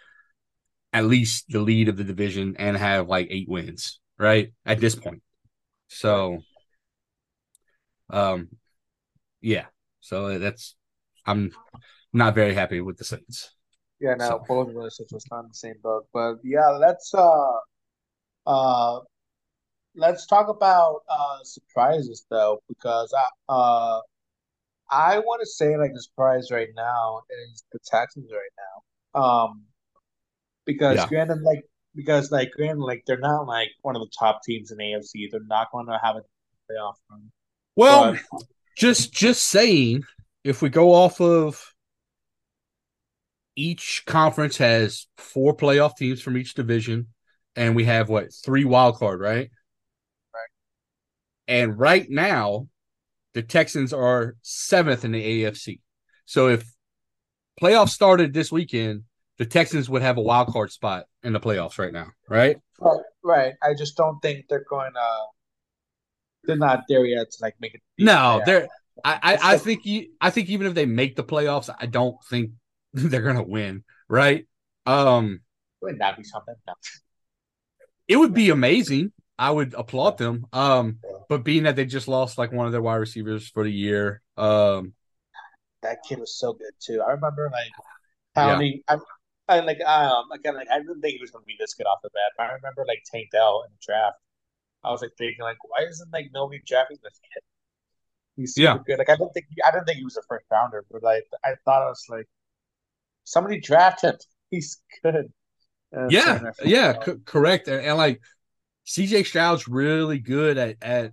at 0.93 1.05
least 1.05 1.47
the 1.49 1.61
lead 1.61 1.89
of 1.89 1.97
the 1.97 2.05
division 2.05 2.57
and 2.59 2.77
have 2.77 3.09
like 3.09 3.29
eight 3.31 3.49
wins, 3.49 4.01
right? 4.19 4.53
At 4.65 4.81
this 4.81 4.95
point. 4.95 5.23
So 5.89 6.39
um 8.11 8.49
yeah. 9.41 9.67
So 10.01 10.39
that's 10.39 10.75
I'm 11.25 11.53
not 12.13 12.35
very 12.35 12.55
happy 12.55 12.81
with 12.81 12.97
the 12.97 13.05
Saints. 13.05 13.51
Yeah, 14.01 14.15
no, 14.15 14.29
so. 14.29 14.45
both 14.47 14.69
of 14.69 14.77
us 14.79 15.01
was 15.13 15.25
not 15.31 15.41
in 15.41 15.49
the 15.49 15.55
same 15.55 15.75
boat. 15.83 16.07
But 16.13 16.37
yeah, 16.43 16.69
let's 16.69 17.13
uh 17.15 17.59
uh 18.47 19.01
let's 19.95 20.27
talk 20.27 20.49
about 20.49 21.01
uh 21.09 21.39
surprises 21.43 22.27
though, 22.31 22.61
because 22.69 23.13
I 23.15 23.53
uh 23.53 24.01
I 24.91 25.19
want 25.19 25.41
to 25.41 25.47
say 25.47 25.77
like 25.77 25.93
the 25.93 26.03
surprise 26.03 26.51
right 26.51 26.69
now 26.77 27.23
is 27.51 27.65
the 27.73 27.79
Texans 27.85 28.31
right 28.31 28.53
now. 29.15 29.21
Um 29.21 29.63
because 30.65 30.97
yeah. 30.97 31.07
granted 31.09 31.43
like 31.43 31.65
because 31.95 32.31
like 32.31 32.51
granted 32.53 32.83
like 32.83 33.03
they're 33.07 33.19
not 33.19 33.47
like 33.47 33.71
one 33.83 33.97
of 33.97 34.03
the 34.03 34.11
top 34.19 34.41
teams 34.45 34.71
in 34.71 34.79
AFC. 34.79 35.31
They're 35.31 35.41
not 35.47 35.73
going 35.73 35.87
to 35.87 35.99
have 36.03 36.17
a 36.17 36.21
playoff 36.71 36.95
run. 37.11 37.31
Well, 37.75 38.17
but, 38.33 38.43
just 38.77 39.13
just 39.13 39.47
saying, 39.47 40.05
if 40.45 40.63
we 40.63 40.69
go 40.69 40.93
off 40.93 41.21
of 41.21 41.73
each 43.57 44.05
conference 44.07 44.59
has 44.59 45.07
four 45.17 45.57
playoff 45.57 45.97
teams 45.97 46.21
from 46.21 46.37
each 46.37 46.55
division, 46.55 47.09
and 47.57 47.75
we 47.75 47.85
have 47.85 48.09
what 48.09 48.33
three 48.45 48.65
wild 48.65 48.97
card, 48.97 49.21
right? 49.21 49.51
Right. 50.35 50.51
And 51.49 51.79
right 51.79 52.09
now, 52.09 52.69
the 53.37 53.43
Texans 53.43 53.93
are 53.93 54.35
seventh 54.41 55.05
in 55.05 55.13
the 55.13 55.45
AFC. 55.45 55.81
So 56.25 56.49
if 56.49 56.65
playoffs 57.61 57.91
started 57.91 58.33
this 58.33 58.51
weekend, 58.51 59.03
the 59.37 59.45
Texans 59.45 59.91
would 59.91 60.01
have 60.01 60.17
a 60.17 60.23
wild 60.23 60.49
card 60.49 60.73
spot 60.73 61.05
in 61.23 61.35
the 61.35 61.39
playoffs 61.39 61.79
right 61.79 61.93
now, 61.93 62.07
right? 62.31 62.57
Right. 62.81 63.01
right. 63.23 63.53
I 63.63 63.75
just 63.75 63.95
don't 63.95 64.19
think 64.21 64.47
they're 64.49 64.65
going 64.71 64.95
to. 64.95 65.09
They're 66.45 66.57
not 66.57 66.85
there 66.89 67.05
yet 67.05 67.31
to 67.31 67.37
like 67.43 67.57
make 67.61 67.75
it. 67.75 67.83
No, 67.99 68.41
they're. 68.47 68.69
I, 69.05 69.19
I, 69.23 69.39
I 69.53 69.59
think 69.59 69.85
you. 69.85 70.07
I 70.19 70.31
think 70.31 70.49
even 70.49 70.67
if 70.67 70.73
they 70.73 70.87
make 70.87 71.15
the 71.15 71.25
playoffs, 71.25 71.69
I 71.79 71.85
don't 71.85 72.17
think 72.31 72.53
they're 72.95 73.21
gonna 73.21 73.43
win, 73.43 73.85
right? 74.09 74.47
Um, 74.87 75.41
would 75.83 75.99
that 75.99 76.17
be 76.17 76.25
something? 76.25 76.55
No. 76.67 76.73
It 78.09 78.17
would 78.17 78.33
be 78.33 78.49
amazing. 78.49 79.13
I 79.39 79.51
would 79.51 79.75
applaud 79.75 80.19
them. 80.19 80.47
Um, 80.53 80.99
but 81.29 81.45
being 81.45 81.65
that 81.65 81.77
they 81.77 81.85
just 81.85 82.09
lost 82.09 82.39
like 82.39 82.53
one 82.53 82.67
of 82.67 82.73
their 82.73 82.83
wide 82.83 82.97
receivers 82.97 83.49
for 83.49 83.65
the 83.65 83.73
year, 83.73 84.23
um, 84.37 84.95
that 85.83 85.99
kid 86.09 86.19
was 86.19 86.39
so 86.39 86.53
good 86.53 86.73
too. 86.81 87.03
I 87.07 87.13
remember 87.13 87.51
like 87.53 87.73
pounding. 88.35 88.83
Yeah. 88.89 88.97
I, 89.49 89.57
I 89.57 89.61
like 89.61 89.81
um 89.83 90.31
again 90.33 90.55
like 90.55 90.69
I 90.71 90.79
didn't 90.79 91.01
think 91.01 91.17
he 91.17 91.21
was 91.21 91.31
going 91.31 91.45
to 91.45 91.47
be 91.47 91.57
this 91.59 91.75
good 91.75 91.87
off 91.87 91.99
the 92.03 92.11
bat. 92.11 92.33
But 92.37 92.45
I 92.45 92.55
remember 92.55 92.85
like 92.87 93.03
Tank 93.11 93.29
Dell 93.31 93.65
in 93.67 93.73
the 93.73 93.79
draft. 93.85 94.17
I 94.83 94.91
was 94.91 95.03
like 95.03 95.13
thinking 95.19 95.43
like, 95.43 95.57
why 95.63 95.85
isn't 95.89 96.13
like 96.13 96.31
nobody 96.33 96.61
drafting 96.67 96.99
this 97.03 97.21
kid? 97.23 97.43
He's 98.37 98.55
super 98.55 98.65
yeah. 98.65 98.79
good. 98.87 98.99
Like 98.99 99.11
I 99.11 99.17
didn't 99.17 99.33
think 99.33 99.47
I 99.67 99.71
didn't 99.71 99.87
think 99.87 99.99
he 99.99 100.05
was 100.05 100.17
a 100.17 100.23
first 100.29 100.47
rounder, 100.51 100.85
but 100.91 101.03
like 101.03 101.25
I 101.45 101.55
thought 101.65 101.83
I 101.83 101.89
was 101.89 102.05
like 102.09 102.27
somebody 103.25 103.61
draft 103.61 104.03
him. 104.03 104.15
He's 104.51 104.81
good. 105.03 105.33
Uh, 105.97 106.09
yeah, 106.11 106.51
yeah, 106.65 107.03
c- 107.03 107.15
correct. 107.25 107.69
And, 107.69 107.81
and, 107.81 107.97
like 107.97 108.21
CJ 108.87 109.27
Stroud's 109.27 109.69
really 109.69 110.19
good 110.19 110.59
at 110.59 110.77
at 110.83 111.13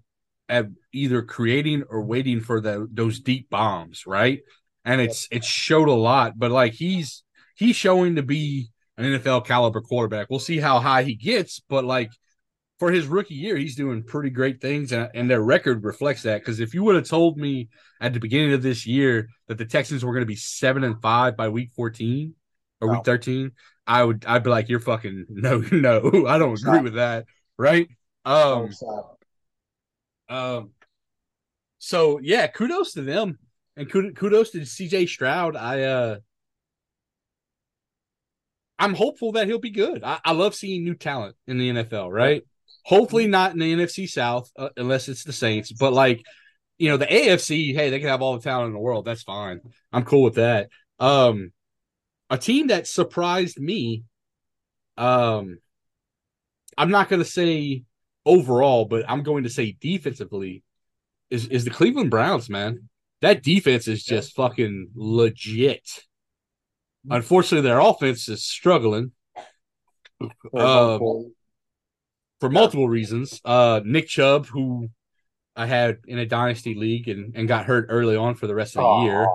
at 0.49 0.67
either 0.91 1.21
creating 1.21 1.83
or 1.89 2.01
waiting 2.01 2.41
for 2.41 2.61
the 2.61 2.87
those 2.91 3.19
deep 3.19 3.49
bombs, 3.49 4.05
right? 4.05 4.41
And 4.85 5.01
it's 5.01 5.27
it's 5.31 5.47
showed 5.47 5.87
a 5.87 5.93
lot, 5.93 6.33
but 6.37 6.51
like 6.51 6.73
he's 6.73 7.23
he's 7.55 7.75
showing 7.75 8.15
to 8.15 8.23
be 8.23 8.69
an 8.97 9.05
NFL 9.05 9.45
caliber 9.45 9.81
quarterback. 9.81 10.29
We'll 10.29 10.39
see 10.39 10.59
how 10.59 10.79
high 10.79 11.03
he 11.03 11.15
gets, 11.15 11.61
but 11.67 11.83
like 11.85 12.11
for 12.79 12.91
his 12.91 13.07
rookie 13.07 13.35
year, 13.35 13.55
he's 13.55 13.75
doing 13.75 14.03
pretty 14.03 14.29
great 14.29 14.59
things, 14.59 14.91
and, 14.91 15.09
and 15.13 15.29
their 15.29 15.41
record 15.41 15.83
reflects 15.83 16.23
that. 16.23 16.41
Because 16.41 16.59
if 16.59 16.73
you 16.73 16.83
would 16.83 16.95
have 16.95 17.07
told 17.07 17.37
me 17.37 17.69
at 18.01 18.13
the 18.13 18.19
beginning 18.19 18.53
of 18.53 18.61
this 18.61 18.85
year 18.85 19.29
that 19.47 19.57
the 19.57 19.65
Texans 19.65 20.03
were 20.03 20.11
going 20.11 20.23
to 20.23 20.27
be 20.27 20.35
seven 20.35 20.83
and 20.83 21.01
five 21.01 21.37
by 21.37 21.49
week 21.49 21.71
fourteen, 21.75 22.35
or 22.81 22.89
week 22.89 23.05
13, 23.05 23.51
I 23.87 24.03
would 24.03 24.25
I'd 24.25 24.43
be 24.43 24.49
like, 24.49 24.69
you're 24.69 24.79
fucking 24.79 25.25
no, 25.29 25.59
no, 25.71 26.27
I 26.27 26.37
don't 26.37 26.59
agree 26.59 26.81
with 26.81 26.95
that. 26.95 27.25
Right. 27.63 27.87
Um, 28.25 28.69
um 30.27 30.71
so 31.79 32.19
yeah, 32.21 32.47
kudos 32.47 32.91
to 32.93 33.01
them. 33.03 33.39
And 33.77 33.89
kudos 33.89 34.51
to 34.51 34.59
CJ 34.59 35.07
Stroud. 35.07 35.55
I 35.55 35.83
uh 35.83 36.17
I'm 38.77 38.93
hopeful 38.93 39.31
that 39.33 39.47
he'll 39.47 39.59
be 39.59 39.69
good. 39.69 40.03
I, 40.03 40.19
I 40.25 40.33
love 40.33 40.55
seeing 40.55 40.83
new 40.83 40.93
talent 40.93 41.37
in 41.47 41.57
the 41.57 41.69
NFL, 41.69 42.11
right? 42.11 42.43
Hopefully 42.83 43.27
not 43.27 43.53
in 43.53 43.59
the 43.59 43.73
NFC 43.73 44.09
South 44.09 44.51
uh, 44.57 44.69
unless 44.75 45.07
it's 45.07 45.23
the 45.23 45.31
Saints, 45.31 45.71
but 45.71 45.93
like 45.93 46.21
you 46.77 46.89
know, 46.89 46.97
the 46.97 47.05
AFC, 47.05 47.73
hey, 47.73 47.89
they 47.89 47.99
can 47.99 48.09
have 48.09 48.21
all 48.21 48.37
the 48.37 48.43
talent 48.43 48.67
in 48.67 48.73
the 48.73 48.79
world. 48.79 49.05
That's 49.05 49.23
fine. 49.23 49.61
I'm 49.93 50.03
cool 50.03 50.23
with 50.23 50.35
that. 50.35 50.67
Um, 50.99 51.53
a 52.29 52.37
team 52.37 52.67
that 52.67 52.87
surprised 52.87 53.57
me, 53.57 54.03
um, 54.97 55.59
I'm 56.77 56.91
not 56.91 57.09
going 57.09 57.21
to 57.21 57.29
say 57.29 57.83
overall, 58.25 58.85
but 58.85 59.05
I'm 59.09 59.23
going 59.23 59.43
to 59.43 59.49
say 59.49 59.75
defensively 59.79 60.63
is 61.29 61.47
is 61.47 61.65
the 61.65 61.71
Cleveland 61.71 62.11
Browns, 62.11 62.49
man. 62.49 62.89
That 63.21 63.41
defense 63.41 63.87
is 63.87 64.03
just 64.03 64.35
fucking 64.35 64.89
legit. 64.95 65.87
Unfortunately, 67.09 67.67
their 67.67 67.79
offense 67.79 68.27
is 68.29 68.43
struggling. 68.43 69.11
Uh, 70.53 70.99
for 72.39 72.49
multiple 72.49 72.87
reasons. 72.87 73.39
Uh, 73.43 73.81
Nick 73.83 74.07
Chubb, 74.07 74.45
who 74.45 74.89
I 75.55 75.65
had 75.65 75.99
in 76.07 76.19
a 76.19 76.25
dynasty 76.25 76.75
league 76.75 77.07
and, 77.07 77.35
and 77.35 77.47
got 77.47 77.65
hurt 77.65 77.87
early 77.89 78.15
on 78.15 78.35
for 78.35 78.47
the 78.47 78.55
rest 78.55 78.75
of 78.75 78.83
the 78.83 79.05
year. 79.05 79.27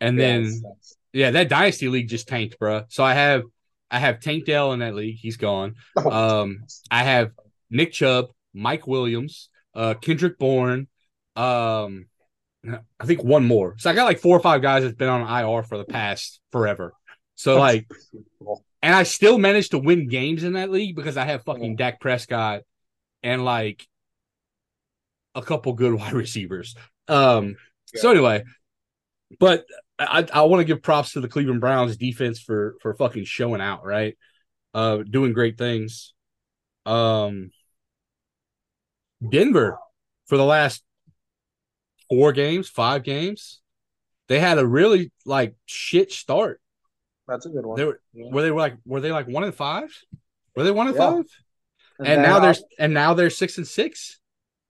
And 0.00 0.18
then 0.18 0.62
yeah, 1.12 1.30
that 1.30 1.48
dynasty 1.48 1.88
league 1.88 2.08
just 2.08 2.28
tanked, 2.28 2.58
bro. 2.58 2.84
So 2.88 3.04
I 3.04 3.14
have 3.14 3.44
I 3.92 3.98
have 3.98 4.20
Tank 4.20 4.46
Dell 4.46 4.72
in 4.72 4.80
that 4.80 4.94
league. 4.94 5.18
He's 5.20 5.36
gone. 5.36 5.76
Oh, 5.96 6.10
um, 6.10 6.64
I 6.90 7.04
have 7.04 7.30
Nick 7.70 7.92
Chubb, 7.92 8.30
Mike 8.54 8.86
Williams, 8.86 9.50
uh, 9.74 9.94
Kendrick 9.94 10.38
Bourne, 10.38 10.88
um, 11.36 12.06
I 12.64 13.06
think 13.06 13.22
one 13.22 13.44
more. 13.44 13.74
So 13.78 13.90
I 13.90 13.94
got 13.94 14.04
like 14.04 14.20
four 14.20 14.36
or 14.36 14.40
five 14.40 14.62
guys 14.62 14.82
that's 14.82 14.94
been 14.94 15.08
on 15.08 15.22
IR 15.22 15.62
for 15.62 15.78
the 15.78 15.84
past 15.84 16.40
forever. 16.52 16.92
So 17.34 17.58
like, 17.58 17.90
and 18.82 18.94
I 18.94 19.02
still 19.02 19.38
managed 19.38 19.72
to 19.72 19.78
win 19.78 20.08
games 20.08 20.44
in 20.44 20.52
that 20.52 20.70
league 20.70 20.94
because 20.94 21.16
I 21.16 21.24
have 21.24 21.44
fucking 21.44 21.76
Dak 21.76 22.00
Prescott 22.00 22.62
and 23.22 23.44
like 23.44 23.86
a 25.34 25.42
couple 25.42 25.72
good 25.72 25.94
wide 25.98 26.12
receivers. 26.12 26.74
Um, 27.08 27.56
yeah. 27.92 28.00
so 28.00 28.10
anyway, 28.10 28.44
but 29.40 29.64
I, 30.04 30.26
I 30.32 30.42
want 30.42 30.60
to 30.60 30.64
give 30.64 30.82
props 30.82 31.12
to 31.12 31.20
the 31.20 31.28
Cleveland 31.28 31.60
Browns 31.60 31.96
defense 31.96 32.40
for 32.40 32.76
for 32.80 32.94
fucking 32.94 33.24
showing 33.24 33.60
out, 33.60 33.84
right? 33.84 34.16
Uh, 34.74 34.98
doing 34.98 35.32
great 35.32 35.58
things. 35.58 36.14
Um, 36.86 37.50
Denver 39.28 39.78
for 40.26 40.36
the 40.36 40.44
last 40.44 40.82
four 42.08 42.32
games, 42.32 42.68
five 42.68 43.02
games, 43.02 43.60
they 44.28 44.38
had 44.38 44.58
a 44.58 44.66
really 44.66 45.12
like 45.24 45.54
shit 45.66 46.12
start. 46.12 46.60
That's 47.28 47.46
a 47.46 47.50
good 47.50 47.66
one. 47.66 47.76
They 47.76 47.84
were 47.84 48.00
yeah. 48.12 48.30
were 48.30 48.42
they 48.42 48.50
like 48.50 48.76
were 48.84 49.00
they 49.00 49.12
like 49.12 49.28
one 49.28 49.44
and 49.44 49.54
five? 49.54 49.90
Were 50.56 50.64
they 50.64 50.70
one 50.70 50.88
and 50.88 50.96
yeah. 50.96 51.10
five? 51.10 51.24
And, 51.98 52.08
and 52.08 52.22
now 52.22 52.40
they're 52.40 52.54
and 52.78 52.94
now 52.94 53.14
they're 53.14 53.30
six 53.30 53.58
and 53.58 53.66
six. 53.66 54.20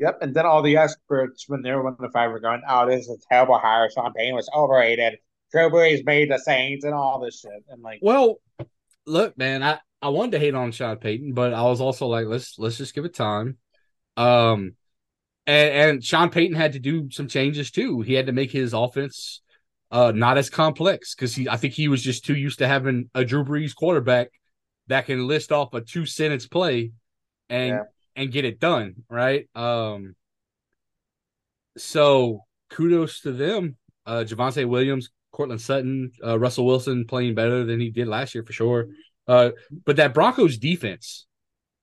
Yep, 0.03 0.19
and 0.21 0.35
then 0.35 0.47
all 0.47 0.63
the 0.63 0.79
experts 0.79 1.49
when 1.49 1.63
they 1.63 1.71
were 1.71 1.85
one 1.85 1.95
and 1.97 2.13
five 2.13 2.33
were 2.33 2.41
going, 2.41 2.61
"Oh, 2.69 2.89
this 2.89 3.07
is 3.07 3.09
a 3.09 3.29
terrible 3.29 3.57
hire. 3.57 3.89
Sean 3.89 4.13
Payton 4.13 4.35
was 4.35 4.51
overrated. 4.53 5.21
Drew 5.53 5.71
Brees 5.71 6.05
made 6.05 6.29
the 6.29 6.39
Saints 6.39 6.85
and 6.85 6.93
all 6.93 7.21
this 7.21 7.39
shit." 7.39 7.65
And 7.69 7.81
like, 7.83 8.01
well, 8.03 8.41
look, 9.07 9.39
man, 9.39 9.63
I 9.63 9.79
I 10.03 10.09
wanted 10.09 10.33
to 10.33 10.39
hate 10.41 10.57
on 10.57 10.73
Sean 10.73 10.97
Payton, 10.97 11.35
but 11.35 11.55
I 11.55 11.63
was 11.63 11.81
also 11.81 12.09
like, 12.09 12.27
let's 12.27 12.59
let's 12.59 12.79
just 12.79 12.97
give 12.97 13.05
it 13.05 13.15
time. 13.15 13.59
Um, 14.17 14.75
and, 15.47 15.73
and 15.73 16.05
Sean 16.05 16.31
Payton 16.31 16.57
had 16.57 16.73
to 16.73 16.81
do 16.81 17.09
some 17.13 17.29
changes 17.29 17.71
too. 17.71 18.01
He 18.01 18.15
had 18.15 18.27
to 18.27 18.33
make 18.33 18.51
his 18.51 18.73
offense 18.73 19.41
uh 19.93 20.11
not 20.11 20.37
as 20.37 20.51
complex 20.51 21.15
because 21.15 21.33
he 21.37 21.49
I 21.49 21.59
think 21.59 21.75
he 21.75 21.87
was 21.87 22.03
just 22.03 22.25
too 22.25 22.35
used 22.35 22.59
to 22.59 22.67
having 22.67 23.09
a 23.15 23.25
Drew 23.25 23.45
Brees 23.45 23.73
quarterback 23.73 24.31
that 24.89 25.07
can 25.07 25.29
list 25.29 25.53
off 25.53 25.75
a 25.75 25.81
two 25.81 26.07
sentence 26.07 26.49
play 26.49 26.91
and 27.49 27.69
yeah 27.69 27.83
and 28.17 28.33
get 28.33 28.45
it 28.45 28.61
done, 28.61 28.95
right? 29.09 29.49
Um 29.55 30.15
so 31.77 32.45
kudos 32.71 33.21
to 33.21 33.33
them. 33.33 33.77
Uh 34.07 34.25
Javonte 34.27 34.69
Williams, 34.69 35.11
Courtland 35.33 35.61
Sutton, 35.61 36.13
uh, 36.25 36.39
Russell 36.39 36.67
Wilson 36.67 37.07
playing 37.07 37.35
better 37.35 37.65
than 37.65 37.81
he 37.81 37.91
did 37.91 38.09
last 38.09 38.35
year 38.35 38.45
for 38.45 38.53
sure. 38.53 38.89
Uh 39.27 39.51
but 39.85 39.97
that 39.97 40.15
Broncos 40.15 40.59
defense, 40.59 41.27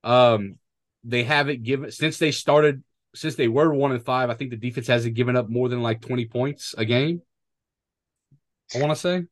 um, 0.04 0.56
they 1.04 1.24
haven't 1.24 1.64
given 1.64 1.92
since 1.92 2.18
they 2.18 2.32
started 2.32 2.84
since 3.16 3.36
they 3.36 3.48
were 3.48 3.74
one 3.74 3.92
and 3.92 4.04
five, 4.04 4.30
I 4.30 4.34
think 4.36 4.52
the 4.52 4.58
defense 4.58 4.88
hasn't 4.88 5.16
given 5.16 5.36
up 5.36 5.50
more 5.50 5.70
than 5.70 5.82
like 5.82 6.02
20 6.02 6.26
points 6.26 6.76
a 6.78 6.86
game. 6.86 7.22
I 8.76 8.80
want 8.80 8.92
to 8.92 8.96
say. 8.96 9.24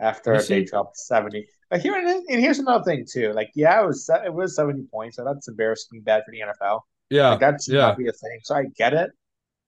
After 0.00 0.40
they 0.42 0.64
dropped 0.64 0.96
70. 0.96 1.46
But 1.70 1.80
here 1.80 1.94
and 1.94 2.24
here's 2.28 2.58
another 2.58 2.84
thing 2.84 3.06
too. 3.10 3.32
Like, 3.32 3.50
yeah, 3.54 3.82
it 3.82 3.86
was 3.86 4.08
it 4.24 4.32
was 4.32 4.54
seventy 4.54 4.84
points, 4.92 5.16
so 5.16 5.24
that's 5.24 5.48
embarrassing 5.48 6.00
bad 6.02 6.22
for 6.24 6.30
the 6.30 6.40
NFL. 6.40 6.80
Yeah, 7.10 7.30
like, 7.30 7.40
that 7.40 7.62
should 7.62 7.74
yeah. 7.74 7.80
not 7.80 7.98
be 7.98 8.08
a 8.08 8.12
thing. 8.12 8.40
So 8.44 8.54
I 8.54 8.64
get 8.76 8.94
it, 8.94 9.10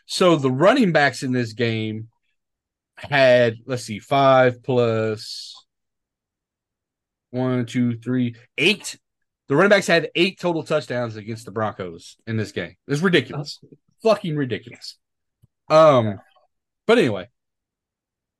So 0.06 0.36
the 0.36 0.50
running 0.50 0.92
backs 0.92 1.22
in 1.22 1.32
this 1.32 1.52
game 1.52 2.08
had, 2.96 3.56
let's 3.66 3.84
see, 3.84 3.98
five 3.98 4.62
plus 4.62 5.54
one, 7.30 7.66
two, 7.66 7.98
three, 7.98 8.36
eight. 8.56 8.98
The 9.48 9.56
running 9.56 9.70
backs 9.70 9.86
had 9.86 10.10
eight 10.14 10.40
total 10.40 10.62
touchdowns 10.62 11.16
against 11.16 11.44
the 11.44 11.50
Broncos 11.50 12.16
in 12.26 12.36
this 12.36 12.52
game. 12.52 12.76
It's 12.88 13.02
ridiculous. 13.02 13.60
fucking 14.02 14.36
ridiculous. 14.36 14.98
Um, 15.68 16.20
but 16.86 16.98
anyway, 16.98 17.28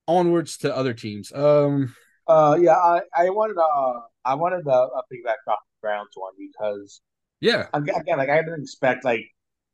onwards 0.06 0.58
to 0.58 0.74
other 0.74 0.94
teams. 0.94 1.32
Um, 1.32 1.94
uh, 2.26 2.56
yeah, 2.60 2.76
I, 2.76 3.00
I 3.16 3.30
wanted 3.30 3.56
uh, 3.58 4.00
I 4.24 4.34
wanted 4.34 4.64
to 4.64 4.70
uh, 4.70 5.02
piggyback 5.12 5.50
off 5.50 5.58
the 5.60 5.80
Browns 5.80 6.10
one 6.14 6.32
because, 6.38 7.00
yeah, 7.40 7.66
again, 7.72 8.18
like 8.18 8.28
I 8.28 8.42
didn't 8.42 8.62
expect 8.62 9.04
like 9.04 9.24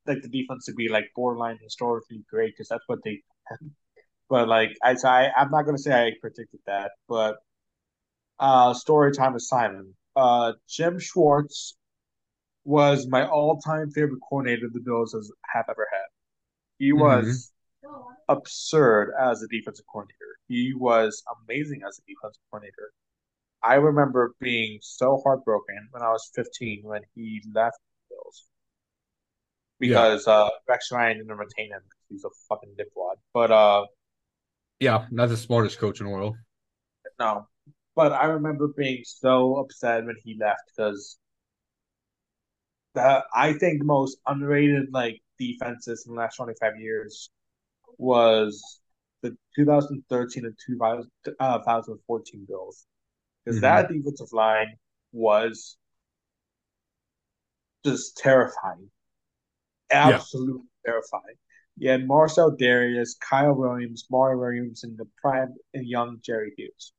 like 0.07 0.23
the 0.23 0.29
defense 0.29 0.67
to 0.67 0.75
be 0.75 0.89
like 0.89 1.05
borderline 1.15 1.59
historically 1.63 2.25
great 2.31 2.55
because 2.55 2.69
that's 2.69 2.85
what 2.87 2.99
they. 3.05 3.23
but 4.29 4.49
like 4.49 4.71
I, 4.83 4.95
so 4.95 5.09
I, 5.09 5.31
I'm 5.37 5.51
not 5.51 5.63
gonna 5.63 5.79
say 5.79 5.93
I 5.93 6.11
predicted 6.21 6.61
that, 6.67 6.93
but 7.09 7.37
uh, 8.39 8.75
story 8.75 9.13
time 9.13 9.35
with 9.35 9.43
Simon. 9.43 9.95
Uh, 10.15 10.53
Jim 10.69 10.99
Schwartz 10.99 11.77
was 12.65 13.07
my 13.09 13.27
all-time 13.27 13.91
favorite 13.91 14.21
coordinator 14.29 14.69
the 14.73 14.81
Bills 14.81 15.13
has 15.13 15.31
have 15.53 15.65
ever 15.69 15.87
had. 15.91 16.07
He 16.79 16.93
mm-hmm. 16.93 17.01
was 17.01 17.52
absurd 18.29 19.13
as 19.21 19.43
a 19.43 19.49
defensive 19.49 19.85
coordinator. 19.91 20.19
He 20.49 20.75
was 20.75 21.23
amazing 21.45 21.83
as 21.87 21.99
a 21.99 22.03
defensive 22.07 22.43
coordinator. 22.51 22.93
I 23.63 23.75
remember 23.75 24.35
being 24.41 24.79
so 24.83 25.21
heartbroken 25.25 25.89
when 25.91 26.03
I 26.03 26.11
was 26.11 26.31
15 26.35 26.81
when 26.83 27.03
he 27.15 27.41
left 27.55 27.77
the 27.79 28.15
Bills 28.15 28.45
because 29.79 30.25
yeah. 30.27 30.33
uh, 30.33 30.51
Rex 30.69 30.91
Ryan 30.91 31.19
didn't 31.19 31.37
retain 31.37 31.71
him 31.71 31.81
because 31.85 32.05
he's 32.09 32.25
a 32.25 32.31
fucking 32.49 32.75
dipwad. 32.79 33.17
But 33.33 33.51
uh, 33.51 33.87
yeah, 34.81 35.07
not 35.11 35.29
the 35.29 35.37
smartest 35.37 35.79
coach 35.79 36.01
in 36.01 36.07
the 36.07 36.13
world. 36.13 36.37
No, 37.21 37.47
but 37.95 38.13
I 38.13 38.25
remember 38.25 38.69
being 38.77 39.03
so 39.05 39.57
upset 39.57 40.05
when 40.05 40.17
he 40.25 40.37
left 40.41 40.63
because 40.75 41.19
the 42.95 43.23
I 43.35 43.53
think 43.53 43.79
the 43.79 43.85
most 43.85 44.19
underrated 44.27 44.89
like 44.93 45.21
defenses 45.39 46.05
in 46.07 46.15
the 46.15 46.21
last 46.21 46.37
twenty 46.37 46.55
five 46.61 46.79
years 46.79 47.31
was 47.99 48.81
the 49.23 49.37
2013 49.57 50.45
and 50.45 50.55
2014 50.67 51.11
uh, 51.41 51.59
Bills 52.49 52.87
because 53.45 53.57
mm-hmm. 53.57 53.63
that 53.63 53.89
defensive 53.89 54.33
line 54.33 54.77
was 55.13 55.77
just 57.85 58.17
terrifying, 58.17 58.91
absolutely 59.91 60.63
yeah. 60.85 60.93
terrifying. 60.93 61.37
You 61.79 61.91
had 61.91 62.07
Marcell 62.07 62.57
Dareus, 62.57 63.19
Kyle 63.19 63.55
Williams, 63.55 64.07
Mario 64.11 64.39
Williams, 64.39 64.85
and 64.85 64.97
the 64.99 65.07
prime 65.21 65.55
and 65.75 65.87
young 65.87 66.19
Jerry 66.23 66.53
Hughes. 66.57 66.93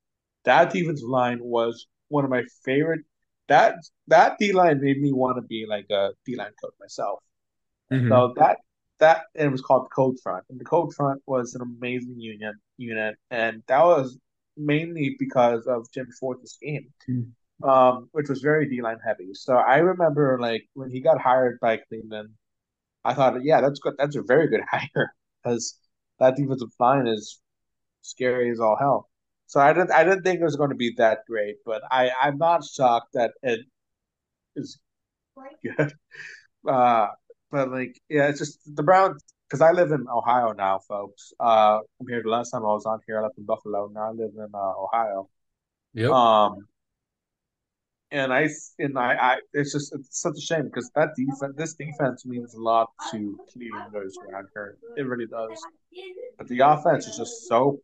That 0.45 0.71
defensive 0.71 1.07
line 1.07 1.39
was 1.41 1.87
one 2.09 2.23
of 2.23 2.31
my 2.31 2.43
favorite. 2.65 3.01
That 3.49 3.75
that 4.07 4.37
D 4.39 4.51
line 4.51 4.81
made 4.81 4.99
me 4.99 5.11
want 5.13 5.37
to 5.37 5.41
be 5.41 5.65
like 5.67 5.85
a 5.91 6.11
D 6.25 6.35
line 6.35 6.51
coach 6.61 6.73
myself. 6.79 7.19
Mm-hmm. 7.91 8.09
So 8.09 8.33
that 8.37 8.57
that 8.99 9.23
and 9.35 9.47
it 9.47 9.51
was 9.51 9.61
called 9.61 9.85
the 9.85 9.89
Cold 9.89 10.19
Front, 10.21 10.45
and 10.49 10.59
the 10.59 10.65
Cold 10.65 10.93
Front 10.95 11.21
was 11.25 11.55
an 11.55 11.61
amazing 11.61 12.19
union 12.19 12.53
unit, 12.77 13.15
and 13.31 13.63
that 13.67 13.83
was 13.83 14.17
mainly 14.57 15.15
because 15.19 15.65
of 15.67 15.91
Jim 15.93 16.07
Schwartz's 16.17 16.57
game, 16.61 16.87
mm-hmm. 17.09 17.69
um, 17.69 18.09
which 18.11 18.29
was 18.29 18.41
very 18.41 18.69
D 18.69 18.81
line 18.81 18.99
heavy. 19.05 19.33
So 19.33 19.55
I 19.55 19.77
remember 19.77 20.37
like 20.39 20.63
when 20.73 20.89
he 20.89 21.01
got 21.01 21.19
hired 21.21 21.59
by 21.59 21.77
Cleveland, 21.77 22.29
I 23.03 23.13
thought, 23.13 23.43
yeah, 23.43 23.61
that's 23.61 23.79
good. 23.79 23.95
That's 23.97 24.15
a 24.15 24.21
very 24.21 24.47
good 24.47 24.61
hire 24.69 25.13
because 25.43 25.77
that 26.19 26.35
defensive 26.35 26.69
line 26.79 27.07
is 27.07 27.41
scary 28.01 28.51
as 28.51 28.59
all 28.59 28.77
hell. 28.77 29.09
So 29.47 29.59
I 29.59 29.73
didn't 29.73 29.91
I 29.91 30.03
didn't 30.03 30.23
think 30.23 30.39
it 30.39 30.43
was 30.43 30.55
going 30.55 30.69
to 30.69 30.75
be 30.75 30.93
that 30.97 31.19
great, 31.27 31.57
but 31.65 31.83
I 31.91 32.11
I'm 32.21 32.37
not 32.37 32.63
shocked 32.65 33.13
that 33.13 33.31
it 33.41 33.61
is 34.55 34.79
good. 35.63 35.93
Uh, 36.65 37.07
but 37.53 37.69
like 37.69 38.01
yeah, 38.09 38.29
it's 38.29 38.39
just 38.39 38.59
the 38.75 38.81
Browns 38.81 39.23
because 39.47 39.61
I 39.61 39.71
live 39.71 39.91
in 39.91 40.07
Ohio 40.09 40.53
now, 40.53 40.79
folks. 40.79 41.33
Uh, 41.39 41.79
compared 41.99 42.23
to 42.23 42.29
last 42.31 42.49
time 42.49 42.63
I 42.63 42.73
was 42.73 42.87
on 42.87 42.99
here, 43.05 43.19
I 43.19 43.23
left 43.23 43.37
in 43.37 43.45
Buffalo. 43.45 43.91
Now 43.93 44.09
I 44.09 44.11
live 44.11 44.31
in 44.35 44.49
uh, 44.53 44.73
Ohio. 44.85 45.29
Yep. 45.93 46.09
Um, 46.09 46.67
and 48.09 48.33
I 48.33 48.49
and 48.79 48.97
I, 48.97 49.13
I 49.13 49.37
it's 49.53 49.71
just 49.71 49.93
it's 49.93 50.19
such 50.19 50.33
a 50.35 50.41
shame 50.41 50.63
because 50.63 50.89
that 50.95 51.09
defense, 51.15 51.53
this 51.55 51.75
defense 51.75 52.25
means 52.25 52.55
a 52.55 52.59
lot 52.59 52.89
to 53.11 53.39
Clevelanders 53.55 54.13
around 54.27 54.47
here. 54.55 54.77
It 54.97 55.03
really 55.03 55.27
does. 55.27 55.61
But 56.39 56.47
the 56.47 56.59
offense 56.61 57.05
is 57.05 57.17
just 57.17 57.47
so 57.47 57.79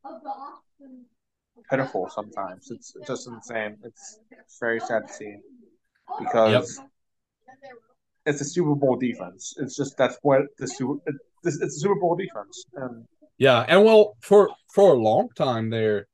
pitiful 1.69 2.09
sometimes. 2.09 2.71
It's 2.71 2.95
just 3.05 3.27
insane. 3.27 3.77
It's 3.83 4.19
very 4.59 4.79
sad 4.79 5.07
to 5.07 5.13
see 5.13 5.35
because 6.17 6.79
yep. 6.79 6.89
It's 8.29 8.41
a 8.41 8.45
Super 8.45 8.75
Bowl 8.75 8.95
defense. 8.95 9.55
It's 9.57 9.75
just 9.75 9.97
that's 9.97 10.17
what 10.21 10.41
the 10.57 10.67
Super 10.67 10.95
it's, 11.43 11.61
it's 11.61 11.77
a 11.77 11.79
Super 11.79 11.95
Bowl 11.95 12.15
defense. 12.15 12.65
And 12.75 13.05
yeah, 13.37 13.65
and 13.67 13.83
well 13.83 14.17
for 14.21 14.49
for 14.73 14.91
a 14.91 14.97
long 14.97 15.29
time 15.35 15.69
there, 15.69 16.07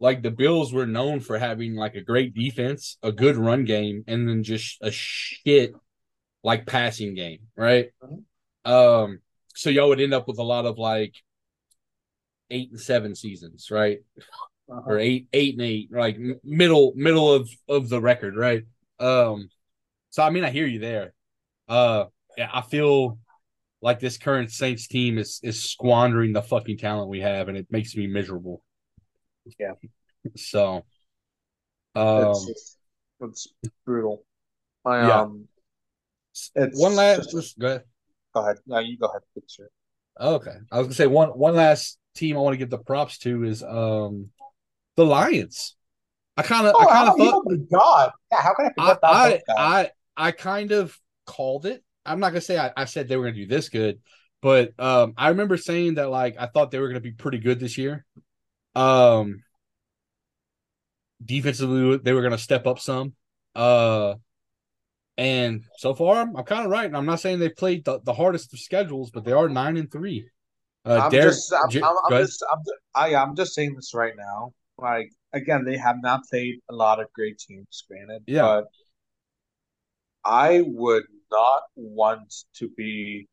like 0.00 0.22
the 0.22 0.30
Bills 0.30 0.72
were 0.72 0.86
known 0.86 1.20
for 1.20 1.38
having 1.38 1.74
like 1.74 1.94
a 1.94 2.02
great 2.02 2.34
defense, 2.34 2.98
a 3.02 3.12
good 3.12 3.36
run 3.36 3.64
game, 3.64 4.04
and 4.06 4.28
then 4.28 4.42
just 4.42 4.78
a 4.80 4.90
shit 4.90 5.74
like 6.42 6.66
passing 6.66 7.14
game, 7.14 7.40
right? 7.56 7.90
Mm-hmm. 8.02 8.72
Um, 8.72 9.20
so 9.54 9.70
y'all 9.70 9.88
would 9.88 10.00
end 10.00 10.14
up 10.14 10.28
with 10.28 10.38
a 10.38 10.42
lot 10.42 10.66
of 10.66 10.78
like 10.78 11.14
eight 12.50 12.70
and 12.70 12.80
seven 12.80 13.14
seasons, 13.14 13.70
right? 13.70 13.98
uh-huh. 14.68 14.82
or 14.86 14.98
eight 14.98 15.28
eight 15.32 15.54
and 15.54 15.62
eight, 15.62 15.88
like 15.92 16.18
middle 16.42 16.92
middle 16.96 17.32
of 17.32 17.50
of 17.68 17.88
the 17.88 18.00
record, 18.00 18.36
right? 18.36 18.64
Um, 18.98 19.48
so 20.10 20.22
I 20.22 20.30
mean, 20.30 20.44
I 20.44 20.50
hear 20.50 20.66
you 20.66 20.78
there. 20.78 21.12
Uh, 21.68 22.04
yeah, 22.36 22.50
I 22.52 22.60
feel 22.62 23.18
like 23.80 24.00
this 24.00 24.18
current 24.18 24.50
Saints 24.50 24.86
team 24.86 25.18
is 25.18 25.40
is 25.42 25.62
squandering 25.62 26.32
the 26.32 26.42
fucking 26.42 26.78
talent 26.78 27.08
we 27.08 27.20
have, 27.20 27.48
and 27.48 27.56
it 27.56 27.66
makes 27.70 27.94
me 27.96 28.06
miserable. 28.06 28.62
Yeah. 29.58 29.72
So, 30.36 30.84
um, 31.94 32.30
it's, 32.30 32.78
it's 33.20 33.48
brutal. 33.84 34.24
I 34.84 35.06
yeah. 35.06 35.20
um, 35.20 35.48
it's 36.54 36.80
one 36.80 36.96
last. 36.96 37.30
Just, 37.30 37.58
go 37.58 37.66
ahead. 37.66 37.82
Go 38.32 38.40
ahead. 38.40 38.56
No, 38.66 38.78
you 38.78 38.98
go 38.98 39.06
ahead. 39.06 39.22
Sure. 39.48 39.68
Okay, 40.20 40.56
I 40.72 40.78
was 40.78 40.86
gonna 40.86 40.94
say 40.94 41.06
one 41.06 41.28
one 41.30 41.54
last 41.54 41.98
team 42.14 42.36
I 42.36 42.40
want 42.40 42.54
to 42.54 42.58
give 42.58 42.70
the 42.70 42.78
props 42.78 43.18
to 43.18 43.44
is 43.44 43.62
um 43.62 44.30
the 44.96 45.04
Lions. 45.04 45.76
I 46.36 46.42
kind 46.42 46.66
of, 46.66 46.74
oh, 46.76 46.80
I 46.80 46.86
kind 46.86 47.08
of 47.08 47.16
thought, 47.16 47.44
oh 47.46 47.56
God, 47.70 48.12
yeah, 48.32 48.40
how 48.40 48.54
can 48.54 48.70
I? 48.76 48.82
I, 48.82 48.96
I, 49.02 49.40
I, 49.56 49.90
I, 50.16 50.32
kind 50.32 50.72
of 50.72 50.98
called 51.26 51.66
it. 51.66 51.82
I'm 52.06 52.20
not 52.20 52.30
gonna 52.30 52.40
say 52.40 52.58
I, 52.58 52.70
I 52.76 52.84
said 52.84 53.08
they 53.08 53.16
were 53.16 53.24
gonna 53.24 53.36
do 53.36 53.46
this 53.46 53.68
good, 53.68 54.00
but 54.42 54.78
um, 54.78 55.14
I 55.16 55.28
remember 55.28 55.56
saying 55.56 55.94
that 55.94 56.10
like 56.10 56.36
I 56.38 56.46
thought 56.46 56.70
they 56.70 56.78
were 56.78 56.88
gonna 56.88 57.00
be 57.00 57.12
pretty 57.12 57.38
good 57.38 57.60
this 57.60 57.78
year. 57.78 58.04
Um, 58.74 59.42
defensively, 61.24 61.98
they 61.98 62.12
were 62.12 62.22
gonna 62.22 62.38
step 62.38 62.66
up 62.66 62.78
some. 62.78 63.14
Uh, 63.54 64.14
and 65.16 65.64
so 65.78 65.94
far, 65.94 66.16
I'm, 66.16 66.36
I'm 66.36 66.44
kind 66.44 66.64
of 66.64 66.70
right. 66.70 66.86
And 66.86 66.96
I'm 66.96 67.06
not 67.06 67.20
saying 67.20 67.38
they 67.38 67.48
played 67.48 67.84
the, 67.84 68.00
the 68.00 68.12
hardest 68.12 68.52
of 68.52 68.58
schedules, 68.58 69.10
but 69.10 69.24
they 69.24 69.32
are 69.32 69.48
nine 69.48 69.76
and 69.76 69.90
three. 69.90 70.28
Uh, 70.84 71.02
I'm 71.04 71.10
Derek, 71.10 71.28
just, 71.28 71.52
I'm, 71.52 71.84
I'm, 71.84 71.96
I'm 72.10 72.22
just, 72.22 72.44
I'm, 72.52 72.58
I, 72.94 73.14
I'm 73.14 73.36
just 73.36 73.54
saying 73.54 73.74
this 73.74 73.94
right 73.94 74.14
now. 74.16 74.52
Like 74.76 75.10
again, 75.32 75.64
they 75.64 75.76
have 75.76 75.96
not 76.02 76.22
played 76.28 76.56
a 76.68 76.74
lot 76.74 77.00
of 77.00 77.06
great 77.14 77.38
teams, 77.38 77.84
granted. 77.88 78.22
Yeah. 78.26 78.42
But 78.42 78.64
I 80.24 80.62
would 80.66 81.04
not 81.34 81.62
want 81.74 82.34
to 82.56 82.68
be 82.76 83.28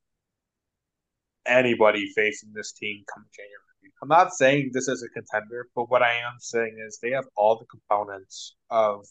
anybody 1.45 2.11
facing 2.15 2.51
this 2.53 2.71
team 2.71 3.03
come 3.13 3.25
January. 3.35 3.93
I'm 4.01 4.09
not 4.09 4.33
saying 4.33 4.71
this 4.73 4.87
is 4.87 5.03
a 5.03 5.09
contender, 5.09 5.67
but 5.75 5.89
what 5.89 6.01
I 6.01 6.13
am 6.13 6.33
saying 6.39 6.77
is 6.87 6.99
they 7.01 7.11
have 7.11 7.25
all 7.35 7.57
the 7.57 7.65
components 7.65 8.55
of 8.69 9.05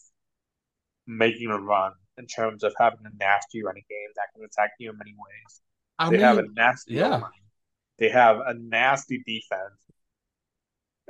making 1.07 1.49
a 1.49 1.59
run 1.59 1.93
in 2.17 2.25
terms 2.27 2.63
of 2.63 2.73
having 2.77 2.99
a 3.05 3.17
nasty 3.19 3.63
running 3.63 3.83
game 3.89 4.09
that 4.15 4.27
can 4.33 4.43
attack 4.43 4.71
you 4.79 4.89
in 4.89 4.97
many 4.97 5.11
ways. 5.11 5.61
I 5.99 6.05
they 6.05 6.17
mean, 6.17 6.21
have 6.21 6.37
a 6.37 6.45
nasty 6.55 6.95
yeah. 6.95 7.17
line. 7.17 7.31
They 7.99 8.09
have 8.09 8.37
a 8.45 8.53
nasty 8.53 9.23
defense 9.25 9.81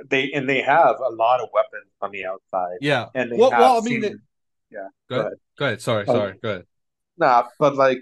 they 0.08 0.30
and 0.32 0.48
they 0.48 0.62
have 0.62 0.96
a 1.00 1.10
lot 1.14 1.40
of 1.40 1.48
weapons 1.52 1.90
on 2.00 2.10
the 2.10 2.26
outside. 2.26 2.78
Yeah, 2.80 3.06
and 3.14 3.30
they 3.30 3.36
well, 3.36 3.50
have 3.50 3.60
well 3.60 3.78
I 3.78 3.80
mean, 3.80 4.02
seen, 4.02 4.22
yeah. 4.70 4.88
Go, 5.08 5.16
go 5.16 5.20
ahead. 5.20 5.32
Go 5.58 5.64
ahead. 5.66 5.82
Sorry, 5.82 6.06
um, 6.06 6.16
sorry. 6.16 6.34
Go 6.42 6.48
ahead. 6.50 6.64
Nah, 7.18 7.44
but 7.58 7.76
like 7.76 7.98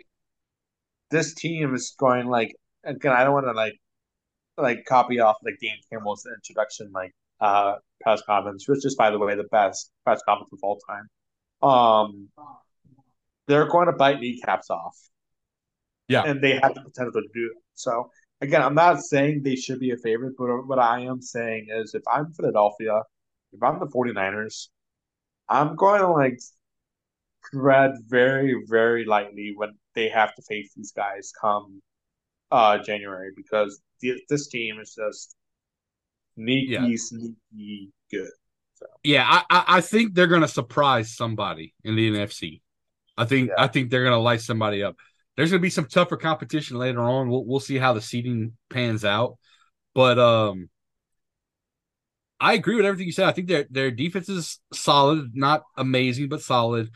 this 1.11 1.35
team 1.35 1.75
is 1.75 1.95
going 1.99 2.27
like 2.27 2.55
again. 2.85 3.13
I 3.13 3.25
don't 3.25 3.35
want 3.35 3.47
to 3.47 3.53
like 3.53 3.75
like 4.57 4.85
copy 4.87 5.21
off 5.21 5.37
like 5.45 5.55
Dan 5.63 5.77
Campbell's 5.91 6.27
introduction 6.27 6.91
like 6.93 7.13
uh 7.41 7.75
press 8.01 8.23
conference, 8.23 8.69
which 8.69 8.85
is 8.85 8.95
by 8.97 9.11
the 9.11 9.19
way 9.19 9.35
the 9.35 9.49
best 9.51 9.91
press 10.05 10.21
conference 10.27 10.53
of 10.53 10.59
all 10.63 10.79
time. 10.89 11.09
Um, 11.63 12.29
they're 13.47 13.69
going 13.69 13.87
to 13.87 13.93
bite 13.93 14.21
kneecaps 14.21 14.71
off. 14.71 14.97
Yeah, 16.09 16.23
and 16.23 16.43
they 16.43 16.53
have 16.53 16.75
the 16.75 16.83
potential 16.83 17.13
to 17.13 17.29
do 17.35 17.51
it. 17.55 17.63
So 17.75 18.11
again, 18.41 18.63
I'm 18.63 18.75
not 18.75 19.01
saying 19.01 19.43
they 19.43 19.57
should 19.57 19.81
be 19.81 19.91
a 19.91 19.97
favorite, 19.97 20.35
but 20.39 20.67
what 20.67 20.79
I 20.79 21.01
am 21.01 21.21
saying 21.21 21.67
is 21.71 21.95
if 21.95 22.03
I'm 22.13 22.33
Philadelphia, 22.33 23.03
if 23.53 23.63
I'm 23.63 23.79
the 23.79 23.87
49ers, 23.87 24.69
I'm 25.49 25.77
going 25.77 26.01
to 26.01 26.09
like 26.09 26.39
tread 27.53 27.93
very, 28.07 28.55
very 28.68 29.05
lightly 29.05 29.53
when 29.57 29.70
they 29.95 30.09
have 30.09 30.34
to 30.34 30.43
face 30.43 30.72
these 30.76 30.93
guys 30.93 31.32
come 31.41 31.82
uh, 32.51 32.78
January 32.78 33.30
because 33.36 33.80
this 34.28 34.49
team 34.49 34.78
is 34.80 34.95
just 34.95 35.36
sneaky, 36.34 36.72
yeah. 36.72 36.97
sneaky 36.97 37.93
good. 38.11 38.30
So. 38.74 38.86
Yeah, 39.05 39.43
I, 39.51 39.64
I 39.68 39.80
think 39.80 40.14
they're 40.14 40.26
gonna 40.26 40.49
surprise 40.49 41.14
somebody 41.14 41.74
in 41.84 41.97
the 41.97 42.11
NFC. 42.11 42.62
I 43.16 43.26
think 43.26 43.49
yeah. 43.49 43.62
I 43.62 43.66
think 43.66 43.91
they're 43.91 44.05
gonna 44.05 44.18
light 44.18 44.41
somebody 44.41 44.82
up. 44.82 44.97
There's 45.36 45.51
gonna 45.51 45.61
be 45.61 45.70
some 45.70 45.86
tougher 45.86 46.16
competition 46.16 46.78
later 46.78 47.01
on. 47.01 47.28
We'll 47.28 47.45
we'll 47.45 47.61
see 47.61 47.76
how 47.76 47.93
the 47.93 48.01
seeding 48.01 48.57
pans 48.70 49.05
out. 49.05 49.36
But 49.95 50.18
um 50.18 50.70
I 52.41 52.55
agree 52.55 52.76
with 52.76 52.86
everything 52.86 53.07
you 53.07 53.12
said. 53.12 53.28
I 53.28 53.32
think 53.32 53.49
their 53.49 53.66
their 53.70 53.91
defense 53.91 54.28
is 54.28 54.59
solid, 54.72 55.32
not 55.34 55.62
amazing, 55.76 56.30
but 56.30 56.41
solid. 56.41 56.91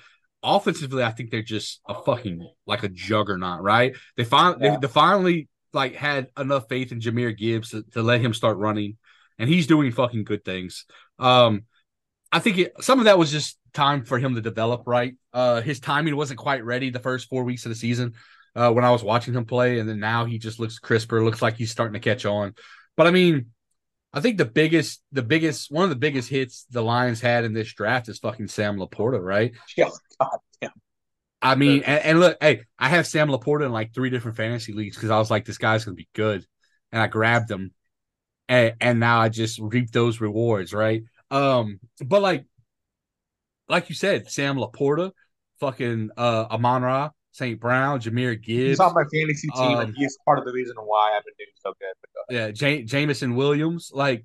Offensively, 0.45 1.03
I 1.03 1.11
think 1.11 1.31
they're 1.31 1.43
just 1.43 1.81
a 1.89 1.95
fucking 1.95 2.47
like 2.67 2.83
a 2.83 2.89
juggernaut, 2.89 3.63
right? 3.63 3.97
They 4.17 4.25
finally 4.25 4.59
yeah. 4.61 4.73
they, 4.73 4.87
they, 4.87 4.93
finally 4.93 5.49
like 5.73 5.95
had 5.95 6.29
enough 6.39 6.69
faith 6.69 6.93
in 6.93 7.01
Jahmyr 7.01 7.37
Gibbs 7.37 7.71
to, 7.71 7.83
to, 7.93 8.03
let 8.03 8.21
him 8.21 8.35
start 8.35 8.59
running, 8.59 8.99
and 9.39 9.49
he's 9.49 9.67
doing 9.67 9.91
fucking 9.91 10.25
good 10.25 10.45
things. 10.45 10.85
Um, 11.19 11.63
I 12.31 12.41
think 12.41 12.59
it, 12.59 12.73
some 12.83 12.99
of 12.99 13.07
that 13.07 13.19
was 13.19 13.33
just 13.33 13.59
time 13.73 14.05
for 14.05 14.19
him 14.19 14.35
to 14.35 14.41
develop 14.41 14.83
right. 14.87 15.15
Uh, 15.33 15.63
his 15.63 15.81
timing 15.81 16.15
wasn't 16.15 16.39
quite 16.39 16.65
ready 16.65 16.91
the 16.91 16.99
first 16.99 17.29
four 17.29 17.45
weeks 17.45 17.65
of 17.65 17.71
the 17.71 17.77
season 17.77 18.15
uh, 18.55 18.71
when 18.71 18.85
I 18.85 18.91
was 18.91 19.03
watching 19.03 19.35
him 19.35 19.47
play, 19.47 19.79
and 19.79 19.89
then 19.89 19.99
now 19.99 20.25
he 20.27 20.39
just 20.39 20.59
looks 20.59 20.79
crisper. 20.79 21.25
Looks 21.25 21.43
like 21.43 21.57
he's 21.57 21.71
starting 21.71 21.95
to 21.95 22.01
catch 22.01 22.27
on. 22.27 22.55
But 22.97 23.07
I 23.07 23.11
mean, 23.11 23.47
I 24.15 24.21
think 24.21 24.39
the 24.39 24.45
biggest, 24.45 25.03
the 25.11 25.23
biggest, 25.23 25.73
one 25.73 25.83
of 25.83 25.91
the 25.91 25.97
biggest 25.97 26.29
hits 26.29 26.67
the 26.71 26.83
Lions 26.83 27.21
had 27.21 27.45
in 27.45 27.53
this 27.53 27.73
draft 27.75 28.09
is 28.09 28.21
fucking 28.21 28.47
Sam 28.47 28.79
LaPorta, 28.79 29.21
right? 29.21 29.53
Yeah, 29.77 29.91
God 30.21 30.39
damn. 30.61 30.71
I 31.43 31.57
mean, 31.57 31.83
and, 31.83 32.05
and, 32.05 32.21
look, 32.21 32.39
hey, 32.41 32.63
I 32.79 32.89
have 32.89 33.09
Sam 33.09 33.29
LaPorta 33.29 33.67
in 33.67 33.73
like 33.73 33.93
three 33.93 34.11
different 34.11 34.37
fantasy 34.37 34.73
leagues 34.73 34.97
because 34.97 35.11
I 35.11 35.19
was 35.19 35.33
like, 35.33 35.45
this 35.45 35.59
guy's 35.59 35.85
gonna 35.85 35.97
be 35.97 36.09
good, 36.15 36.47
and 36.93 37.03
I 37.03 37.09
grabbed 37.09 37.51
him, 37.51 37.73
and 38.49 38.75
and 38.81 39.01
now 39.01 39.21
I 39.21 39.29
just 39.29 39.59
reap 39.59 39.91
those 39.91 40.21
rewards, 40.21 40.73
right? 40.73 41.03
Um, 41.31 41.81
but 42.03 42.23
like, 42.23 42.47
like 43.69 43.89
you 43.89 43.97
said, 43.97 44.31
Sam 44.31 44.57
LaPorta, 44.57 45.11
fucking 45.59 46.11
uh 46.17 46.47
Amon-Ra, 46.51 47.11
St. 47.35 47.59
Brown, 47.59 47.99
Jahmyr 47.99 48.41
Gibbs. 48.41 48.69
He's 48.69 48.81
on 48.81 48.95
my 48.95 49.03
fantasy 49.13 49.49
team, 49.49 49.77
um, 49.77 49.81
and 49.81 49.97
he's 49.97 50.17
part 50.25 50.39
of 50.39 50.45
the 50.45 50.53
reason 50.53 50.77
why 50.77 51.17
I've 51.17 51.25
been 51.25 51.35
doing 51.37 51.49
so 51.57 51.73
good. 51.81 51.95
Go 52.15 52.35
yeah, 52.35 52.53
J- 52.53 52.85
Jameson 52.85 53.35
Williams. 53.35 53.91
Like 53.93 54.25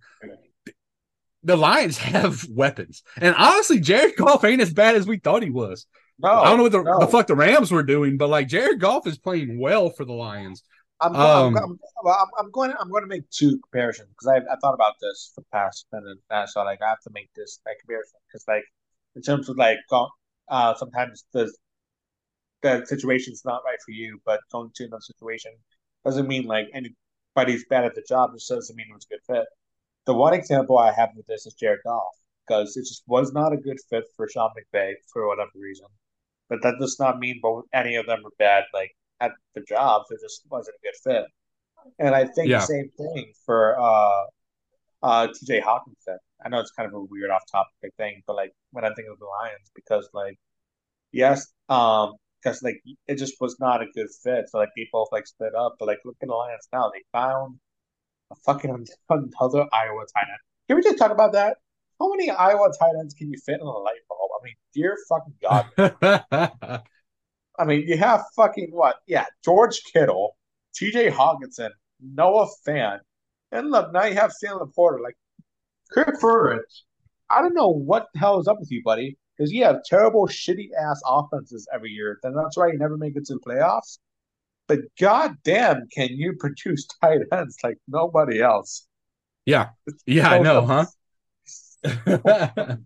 the 1.42 1.56
Lions 1.56 1.98
have 1.98 2.48
weapons, 2.52 3.02
and 3.18 3.34
honestly, 3.36 3.80
Jared 3.80 4.16
Goff 4.16 4.44
ain't 4.44 4.62
as 4.62 4.72
bad 4.72 4.96
as 4.96 5.08
we 5.08 5.18
thought 5.18 5.42
he 5.42 5.50
was. 5.50 5.88
No, 6.20 6.30
I 6.30 6.50
don't 6.50 6.58
know 6.58 6.64
what 6.64 6.72
the, 6.72 6.84
no. 6.84 7.00
the 7.00 7.08
fuck 7.08 7.26
the 7.26 7.36
Rams 7.36 7.72
were 7.72 7.82
doing, 7.82 8.18
but 8.18 8.30
like 8.30 8.48
Jared 8.48 8.80
Goff 8.80 9.08
is 9.08 9.18
playing 9.18 9.60
well 9.60 9.90
for 9.90 10.06
the 10.06 10.14
Lions. 10.14 10.62
I'm, 11.02 11.16
um, 11.16 11.58
I'm, 11.58 11.80
I'm, 12.06 12.28
I'm, 12.38 12.52
going. 12.52 12.74
I'm 12.80 12.92
going 12.92 13.04
to 13.04 13.08
make 13.08 13.28
two 13.32 13.58
comparisons 13.58 14.10
because 14.10 14.28
I, 14.28 14.54
I 14.54 14.58
thought 14.62 14.76
about 14.76 14.94
this 15.02 15.32
for 15.34 15.42
the 15.42 15.48
past, 15.52 15.88
and 15.94 16.20
I 16.30 16.46
saw 16.46 16.62
like 16.62 16.84
I 16.84 16.90
have 16.90 17.02
to 17.06 17.10
make 17.12 17.32
this 17.36 17.60
like 17.66 17.78
comparison 17.80 18.20
because 18.28 18.46
like 18.48 18.66
in 19.16 19.24
terms 19.24 19.50
of 19.50 19.58
like 19.58 19.78
uh, 20.48 20.76
sometimes 20.76 21.26
the 21.34 21.52
the 22.62 22.86
situation's 22.86 23.44
not 23.46 23.62
right 23.66 23.78
for 23.86 23.92
you, 23.92 24.20
but 24.26 24.40
going 24.52 24.72
to 24.76 24.86
another 24.86 25.02
situation 25.02 25.52
doesn't 26.06 26.28
mean 26.28 26.46
like 26.46 26.68
anybody's 26.74 27.66
bad 27.70 27.86
at 27.86 27.96
the 27.96 28.04
job. 28.08 28.32
Just 28.34 28.50
doesn't 28.50 28.76
mean 28.76 28.88
it 28.90 28.94
was 28.94 29.08
a 29.10 29.14
good 29.14 29.36
fit. 29.36 29.46
The 30.06 30.14
one 30.14 30.34
example 30.34 30.78
I 30.78 30.92
have 30.92 31.10
with 31.16 31.28
this 31.28 31.46
is 31.46 31.54
Jared 31.54 31.80
Goff 31.86 32.04
because 32.48 32.76
it 32.76 32.82
just 32.82 33.04
was 33.08 33.32
not 33.32 33.54
a 33.54 33.58
good 33.58 33.78
fit 33.90 34.06
for 34.16 34.28
Sean 34.28 34.50
McVay 34.58 34.94
for 35.12 35.28
whatever 35.28 35.52
reason. 35.56 35.86
But 36.50 36.64
that 36.64 36.76
does 36.80 36.98
not 37.00 37.20
mean 37.20 37.40
both 37.42 37.66
any 37.74 37.96
of 37.96 38.08
them 38.08 38.26
are 38.26 38.32
bad 38.40 38.64
like 38.74 38.92
at 39.20 39.32
the 39.54 39.62
jobs. 39.62 40.10
It 40.10 40.20
just 40.22 40.42
wasn't 40.50 40.78
a 40.78 40.88
good 40.88 41.12
fit. 41.12 41.26
And 42.00 42.16
I 42.16 42.26
think 42.26 42.50
yeah. 42.50 42.60
the 42.60 42.66
same 42.66 42.90
thing 42.98 43.32
for 43.46 43.80
uh, 43.80 44.24
uh, 45.04 45.28
TJ 45.28 45.62
Hockenson. 45.62 46.18
I 46.44 46.50
know 46.50 46.60
it's 46.60 46.72
kind 46.72 46.88
of 46.88 46.94
a 46.94 47.02
weird 47.02 47.30
off 47.30 47.44
topic 47.52 47.94
thing, 47.98 48.24
but 48.26 48.36
like 48.36 48.52
when 48.72 48.86
I 48.86 48.94
think 48.94 49.08
of 49.12 49.20
the 49.20 49.26
Lions, 49.26 49.72
because 49.76 50.10
like 50.14 50.40
yes, 51.12 51.48
um, 51.68 52.14
because 52.42 52.62
like 52.64 52.82
it 53.08 53.16
just 53.16 53.36
was 53.40 53.58
not 53.60 53.82
a 53.82 53.86
good 53.94 54.08
fit. 54.24 54.50
So 54.50 54.58
like 54.58 54.70
they 54.76 54.88
both 54.92 55.10
like 55.12 55.28
split 55.28 55.56
up. 55.56 55.76
But 55.80 55.88
like 55.88 56.00
look 56.06 56.18
at 56.22 56.28
the 56.28 56.34
Lions 56.34 56.68
now. 56.72 56.92
They 56.94 57.04
found 57.12 57.60
a 58.32 58.36
fucking 58.36 58.88
another 59.10 59.66
Iowa 59.74 60.06
tight 60.14 60.28
end. 60.28 60.40
Can 60.68 60.78
we 60.78 60.84
just 60.84 60.98
talk 60.98 61.12
about 61.12 61.34
that? 61.34 61.58
How 62.00 62.10
many 62.10 62.30
Iowa 62.30 62.72
tight 62.80 62.94
ends 63.00 63.14
can 63.14 63.30
you 63.30 63.38
fit 63.46 63.56
in 63.56 63.62
a 63.62 63.70
light 63.70 64.00
bulb? 64.08 64.32
I 64.40 64.46
mean, 64.46 64.56
dear 64.74 64.98
fucking 65.10 65.34
God. 65.42 66.84
I 67.60 67.66
mean, 67.66 67.84
you 67.88 67.98
have 67.98 68.24
fucking 68.38 68.70
what? 68.72 68.98
Yeah, 69.06 69.26
George 69.44 69.82
Kittle, 69.92 70.38
T.J. 70.74 71.12
Hockenson, 71.12 71.72
Noah 72.00 72.48
Fant, 72.66 73.00
and 73.52 73.70
look 73.70 73.92
now 73.92 74.06
you 74.06 74.16
have 74.16 74.32
Sam 74.32 74.60
LaPorta. 74.60 75.02
Like 75.02 75.18
Kirk 75.92 76.20
Ferentz. 76.22 76.84
I 77.30 77.42
don't 77.42 77.54
know 77.54 77.70
what 77.70 78.08
the 78.14 78.20
hell 78.20 78.40
is 78.40 78.48
up 78.48 78.60
with 78.60 78.72
you, 78.72 78.82
buddy 78.84 79.18
because 79.40 79.54
you 79.54 79.64
have 79.64 79.84
terrible, 79.86 80.28
shitty 80.28 80.70
ass 80.78 81.02
offenses 81.06 81.66
every 81.74 81.92
year. 81.92 82.20
Then 82.22 82.34
that's 82.36 82.58
why 82.58 82.68
you 82.68 82.78
never 82.78 82.98
make 82.98 83.16
it 83.16 83.26
to 83.28 83.36
the 83.36 83.40
playoffs. 83.40 84.00
But 84.68 84.80
goddamn, 85.00 85.88
can 85.96 86.10
you 86.10 86.36
produce 86.38 86.86
tight 87.02 87.22
ends 87.32 87.58
like 87.64 87.78
nobody 87.88 88.42
else? 88.42 88.86
Yeah, 89.46 89.70
yeah, 90.06 90.30
so 90.30 90.30
I 90.30 90.40
know, 90.40 90.66
dumb. 90.66 90.86
huh? 91.86 92.06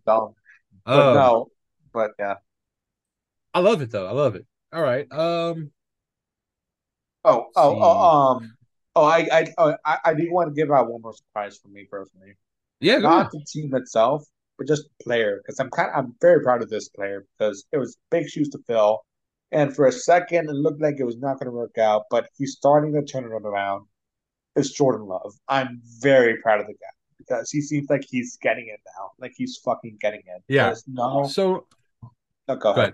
dumb. 0.06 0.36
But 0.86 1.00
uh, 1.00 1.14
no, 1.14 1.48
but 1.94 2.12
yeah, 2.20 2.36
I 3.54 3.60
love 3.60 3.82
it 3.82 3.90
though. 3.90 4.06
I 4.06 4.12
love 4.12 4.36
it. 4.36 4.46
All 4.74 4.82
right. 4.82 5.10
Um. 5.10 5.72
Oh, 7.24 7.48
oh, 7.56 7.80
oh, 7.82 8.10
um. 8.10 8.58
Oh, 8.98 9.06
I, 9.06 9.30
I, 9.32 9.54
oh, 9.58 9.76
I, 9.86 9.98
I 10.04 10.14
do 10.14 10.28
want 10.30 10.54
to 10.54 10.62
give 10.62 10.70
out 10.72 10.92
one 10.92 11.02
more 11.02 11.14
surprise 11.14 11.58
for 11.58 11.70
me 11.70 11.88
personally. 11.90 12.36
Yeah, 12.82 12.98
not 12.98 13.32
the 13.32 13.46
team 13.48 13.74
itself, 13.76 14.26
but 14.64 14.74
just 14.74 14.90
player 15.02 15.42
because 15.42 15.60
I'm 15.60 15.70
kind 15.70 15.90
of, 15.90 15.96
I'm 15.96 16.16
very 16.22 16.42
proud 16.42 16.62
of 16.62 16.70
this 16.70 16.90
player 16.90 17.26
because 17.38 17.66
it 17.72 17.78
was 17.78 17.98
big 18.10 18.30
shoes 18.30 18.50
to 18.50 18.60
fill, 18.68 19.02
and 19.52 19.76
for 19.76 19.86
a 19.86 19.92
second 19.92 20.50
it 20.50 20.54
looked 20.54 20.82
like 20.82 20.96
it 21.00 21.04
was 21.04 21.18
not 21.18 21.40
going 21.40 21.48
to 21.48 21.52
work 21.52 21.78
out, 21.78 22.04
but 22.10 22.30
he's 22.38 22.54
starting 22.54 22.94
to 22.94 23.04
turn 23.04 23.26
it 23.26 23.28
around. 23.28 23.86
It's 24.56 24.72
Jordan 24.72 25.08
Love. 25.08 25.34
I'm 25.48 25.82
very 26.00 26.42
proud 26.42 26.62
of 26.62 26.68
the 26.68 26.74
guy 26.74 26.94
because 27.18 27.50
he 27.50 27.62
seems 27.62 27.90
like 27.90 28.06
he's 28.08 28.38
getting 28.42 28.68
it 28.68 28.80
now, 28.98 29.12
like 29.20 29.34
he's 29.36 29.58
fucking 29.64 29.98
getting 30.00 30.22
it. 30.26 30.44
Yeah. 30.48 30.76
no. 30.88 31.28
So. 31.28 31.66
No, 32.48 32.56
go, 32.56 32.74
go 32.74 32.82
ahead. 32.82 32.94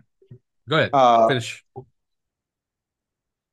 Go 0.67 0.77
ahead. 0.77 0.89
Uh, 0.93 1.27
Finish. 1.27 1.63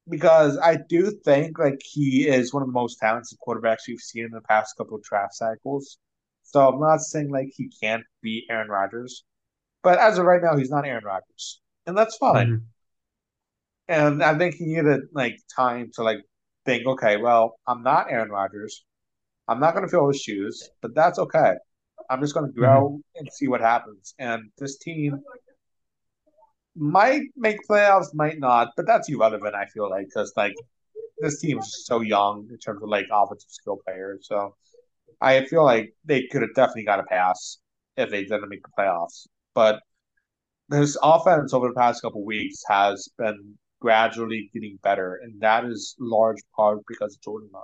Because 0.09 0.57
I 0.59 0.77
do 0.77 1.11
think 1.25 1.59
like 1.59 1.81
he 1.83 2.29
is 2.29 2.55
one 2.55 2.63
of 2.63 2.69
the 2.69 2.73
most 2.73 2.99
talented 3.01 3.39
quarterbacks 3.45 3.89
we've 3.89 3.99
seen 3.99 4.25
in 4.25 4.31
the 4.31 4.43
past 4.43 4.77
couple 4.77 4.97
of 4.97 5.03
draft 5.03 5.35
cycles. 5.35 5.99
So 6.47 6.69
I'm 6.69 6.81
not 6.81 7.01
saying 7.01 7.31
like 7.31 7.53
he 7.55 7.71
can't 7.83 8.05
be 8.23 8.47
Aaron 8.49 8.69
Rodgers, 8.69 9.25
but 9.83 9.99
as 9.99 10.19
of 10.19 10.25
right 10.25 10.43
now, 10.43 10.57
he's 10.57 10.71
not 10.71 10.87
Aaron 10.87 11.05
Rodgers, 11.05 11.61
and 11.87 11.97
that's 11.97 12.17
fine. 12.17 12.47
Mm-hmm. 12.47 12.65
And 13.89 14.23
I 14.23 14.37
think 14.37 14.55
he 14.55 14.67
needed 14.67 15.03
like 15.13 15.39
time 15.55 15.91
to 15.95 16.03
like 16.03 16.19
think, 16.65 16.87
okay, 16.87 17.17
well, 17.17 17.59
I'm 17.67 17.83
not 17.83 18.11
Aaron 18.11 18.31
Rodgers. 18.31 18.85
I'm 19.49 19.61
not 19.61 19.75
going 19.75 19.85
to 19.85 19.91
fill 19.91 20.09
his 20.09 20.21
shoes, 20.21 20.69
but 20.83 20.95
that's 20.95 21.19
okay. 21.19 21.55
I'm 22.11 22.21
just 22.21 22.35
going 22.35 22.47
to 22.47 22.53
grow 22.53 22.91
mm-hmm. 22.91 23.01
and 23.17 23.29
see 23.33 23.49
what 23.49 23.61
happens. 23.61 24.15
And 24.19 24.51
this 24.59 24.79
team 24.79 25.21
might 26.77 27.23
make 27.37 27.59
playoffs, 27.69 28.15
might 28.15 28.39
not, 28.39 28.71
but 28.77 28.87
that's 28.87 29.09
irrelevant. 29.09 29.55
I 29.55 29.67
feel 29.67 29.89
like 29.89 30.07
because 30.07 30.33
like 30.37 30.55
this 31.19 31.41
team 31.41 31.59
is 31.59 31.87
so 31.87 32.01
young 32.01 32.47
in 32.51 32.59
terms 32.59 32.83
of 32.83 32.89
like 32.89 33.07
offensive 33.13 33.51
skill 33.51 33.79
players. 33.85 34.27
So 34.29 34.55
I 35.21 35.45
feel 35.47 35.65
like 35.65 35.95
they 36.05 36.27
could 36.31 36.43
have 36.43 36.55
definitely 36.55 36.85
got 36.85 37.01
a 37.01 37.05
pass 37.05 37.59
if 37.97 38.11
they 38.11 38.25
didn't 38.25 38.49
make 38.49 38.63
the 38.63 38.71
playoffs. 38.79 39.27
But 39.55 39.81
this 40.69 40.97
offense 41.03 41.55
over 41.55 41.69
the 41.69 41.75
past 41.75 42.03
couple 42.03 42.25
weeks 42.25 42.63
has 42.69 43.09
been 43.19 43.55
gradually 43.81 44.51
getting 44.53 44.79
better, 44.83 45.21
and 45.23 45.41
that 45.41 45.65
is 45.65 45.95
large 45.99 46.39
part 46.55 46.81
because 46.89 47.15
of 47.15 47.23
Jordan 47.23 47.49
Love. 47.53 47.63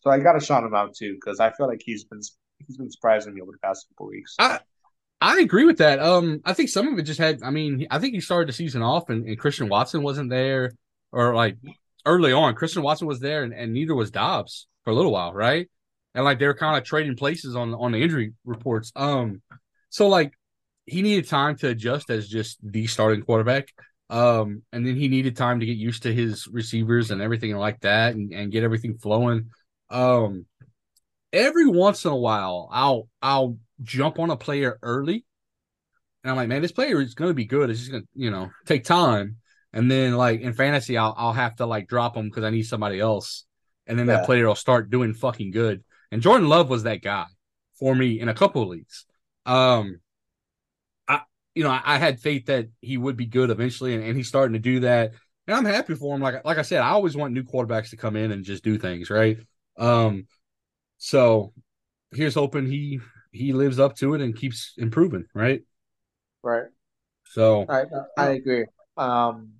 So 0.00 0.10
I 0.10 0.18
got 0.18 0.32
to 0.32 0.40
shout 0.40 0.64
him 0.64 0.74
out 0.74 0.94
too 0.94 1.14
because 1.14 1.40
I 1.40 1.52
feel 1.52 1.66
like 1.66 1.82
he's 1.84 2.04
been 2.04 2.20
he's 2.66 2.76
been 2.76 2.90
surprising 2.90 3.34
me 3.34 3.40
over 3.40 3.52
the 3.52 3.58
past 3.58 3.86
couple 3.90 4.08
weeks. 4.08 4.34
I 4.38 4.60
I 5.20 5.40
agree 5.40 5.64
with 5.64 5.78
that. 5.78 5.98
Um, 5.98 6.40
I 6.44 6.54
think 6.54 6.70
some 6.70 6.88
of 6.88 6.98
it 6.98 7.02
just 7.02 7.20
had. 7.20 7.42
I 7.42 7.50
mean, 7.50 7.86
I 7.90 7.98
think 7.98 8.14
he 8.14 8.20
started 8.20 8.48
the 8.48 8.54
season 8.54 8.82
off, 8.82 9.10
and, 9.10 9.26
and 9.26 9.38
Christian 9.38 9.68
Watson 9.68 10.02
wasn't 10.02 10.30
there, 10.30 10.72
or 11.12 11.34
like 11.34 11.56
early 12.06 12.32
on, 12.32 12.54
Christian 12.54 12.82
Watson 12.82 13.06
was 13.06 13.20
there, 13.20 13.42
and, 13.42 13.52
and 13.52 13.72
neither 13.72 13.94
was 13.94 14.10
Doubs 14.10 14.66
for 14.84 14.90
a 14.90 14.94
little 14.94 15.12
while, 15.12 15.34
right? 15.34 15.68
And 16.14 16.24
like 16.24 16.38
they're 16.38 16.54
kind 16.54 16.76
of 16.76 16.84
trading 16.84 17.16
places 17.16 17.56
on 17.56 17.74
on 17.74 17.92
the 17.92 18.02
injury 18.02 18.32
reports. 18.44 18.92
Um, 18.96 19.42
so 19.88 20.08
like 20.08 20.32
he 20.86 21.02
needed 21.02 21.28
time 21.28 21.56
to 21.56 21.68
adjust 21.68 22.10
as 22.10 22.28
just 22.28 22.58
the 22.62 22.86
starting 22.86 23.22
quarterback. 23.22 23.68
Um, 24.08 24.62
and 24.72 24.84
then 24.84 24.96
he 24.96 25.06
needed 25.06 25.36
time 25.36 25.60
to 25.60 25.66
get 25.66 25.76
used 25.76 26.02
to 26.02 26.12
his 26.12 26.48
receivers 26.48 27.12
and 27.12 27.22
everything 27.22 27.54
like 27.56 27.80
that, 27.80 28.14
and, 28.14 28.32
and 28.32 28.50
get 28.50 28.64
everything 28.64 28.98
flowing. 28.98 29.50
Um, 29.88 30.46
every 31.32 31.66
once 31.66 32.04
in 32.04 32.10
a 32.10 32.16
while, 32.16 32.68
I'll 32.72 33.08
I'll 33.22 33.58
jump 33.82 34.18
on 34.18 34.30
a 34.30 34.36
player 34.36 34.78
early, 34.82 35.24
and 36.24 36.30
I'm 36.30 36.36
like, 36.36 36.48
man, 36.48 36.62
this 36.62 36.72
player 36.72 37.00
is 37.00 37.14
going 37.14 37.30
to 37.30 37.34
be 37.34 37.44
good. 37.44 37.70
It's 37.70 37.78
just 37.78 37.92
going 37.92 38.02
to 38.02 38.08
you 38.14 38.30
know 38.30 38.50
take 38.66 38.84
time. 38.84 39.36
And 39.72 39.88
then 39.88 40.16
like 40.16 40.40
in 40.40 40.54
fantasy, 40.54 40.98
I'll 40.98 41.14
I'll 41.16 41.32
have 41.32 41.54
to 41.56 41.66
like 41.66 41.86
drop 41.86 42.16
him 42.16 42.28
because 42.28 42.42
I 42.42 42.50
need 42.50 42.64
somebody 42.64 42.98
else 42.98 43.44
and 43.90 43.98
then 43.98 44.06
yeah. 44.06 44.16
that 44.16 44.26
player 44.26 44.46
will 44.46 44.54
start 44.54 44.88
doing 44.88 45.12
fucking 45.12 45.50
good. 45.50 45.82
And 46.10 46.22
Jordan 46.22 46.48
Love 46.48 46.68
was 46.68 46.84
that 46.84 47.02
guy 47.02 47.26
for 47.78 47.94
me 47.94 48.20
in 48.20 48.28
a 48.28 48.34
couple 48.34 48.62
of 48.62 48.68
leagues. 48.68 49.06
Um, 49.46 50.00
I 51.08 51.22
you 51.54 51.64
know 51.64 51.70
I, 51.70 51.82
I 51.84 51.98
had 51.98 52.20
faith 52.20 52.46
that 52.46 52.68
he 52.80 52.96
would 52.96 53.16
be 53.16 53.26
good 53.26 53.50
eventually, 53.50 53.94
and, 53.94 54.04
and 54.04 54.16
he's 54.16 54.28
starting 54.28 54.54
to 54.54 54.58
do 54.58 54.80
that. 54.80 55.12
And 55.46 55.56
I'm 55.56 55.64
happy 55.64 55.94
for 55.94 56.14
him. 56.14 56.22
Like 56.22 56.44
like 56.44 56.58
I 56.58 56.62
said, 56.62 56.80
I 56.80 56.90
always 56.90 57.16
want 57.16 57.32
new 57.32 57.42
quarterbacks 57.42 57.90
to 57.90 57.96
come 57.96 58.16
in 58.16 58.32
and 58.32 58.44
just 58.44 58.64
do 58.64 58.78
things 58.78 59.10
right. 59.10 59.38
Um, 59.78 60.26
so 60.98 61.52
here's 62.12 62.34
hoping 62.34 62.66
he 62.66 63.00
he 63.32 63.52
lives 63.52 63.78
up 63.78 63.96
to 63.96 64.14
it 64.14 64.20
and 64.20 64.36
keeps 64.36 64.74
improving. 64.76 65.26
Right. 65.34 65.62
Right. 66.42 66.66
So 67.26 67.66
I 67.68 67.84
I 68.16 68.30
agree. 68.30 68.66
Um, 68.96 69.52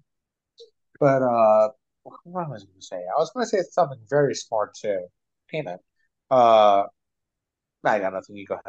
but 0.99 1.23
uh, 1.23 1.71
what 2.03 2.49
was 2.51 2.63
I 2.63 2.67
going 2.67 2.81
to 2.81 2.87
say? 2.87 2.97
I 2.97 3.19
was 3.19 3.31
going 3.31 3.45
to 3.45 3.49
say 3.49 3.63
something 3.71 3.99
very 4.09 4.35
smart 4.35 4.75
too. 4.75 5.07
Peanut. 5.49 5.81
Uh, 6.31 6.85
I 7.85 7.99
got 7.99 8.13
nothing. 8.13 8.37
You 8.37 8.47
go 8.47 8.61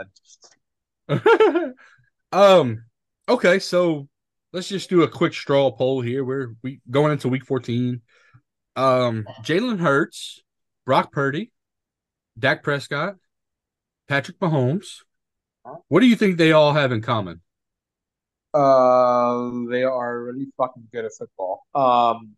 ahead. 1.08 1.74
um. 2.32 2.84
Okay, 3.30 3.60
so 3.60 4.08
let's 4.52 4.68
just 4.68 4.90
do 4.90 5.04
a 5.04 5.08
quick 5.08 5.34
straw 5.34 5.72
poll 5.72 6.02
here. 6.02 6.24
We're 6.24 6.56
we 6.64 6.82
going 6.90 7.12
into 7.12 7.30
week 7.30 7.46
fourteen. 7.46 8.02
Um, 8.76 9.26
Jalen 9.44 9.80
Hurts, 9.80 10.42
Brock 10.86 11.12
Purdy, 11.12 11.52
Dak 12.40 12.64
Prescott, 12.64 13.16
Patrick 14.08 14.40
Mahomes. 14.40 15.04
What 15.90 16.00
do 16.00 16.08
you 16.08 16.16
think 16.16 16.38
they 16.38 16.52
all 16.52 16.74
have 16.74 16.92
in 16.92 17.02
common? 17.02 17.42
Uh, 18.54 19.50
they 19.70 19.84
are 19.84 20.24
really 20.24 20.48
fucking 20.58 20.88
good 20.92 21.06
at 21.06 21.12
football. 21.18 21.64
Um, 21.74 22.36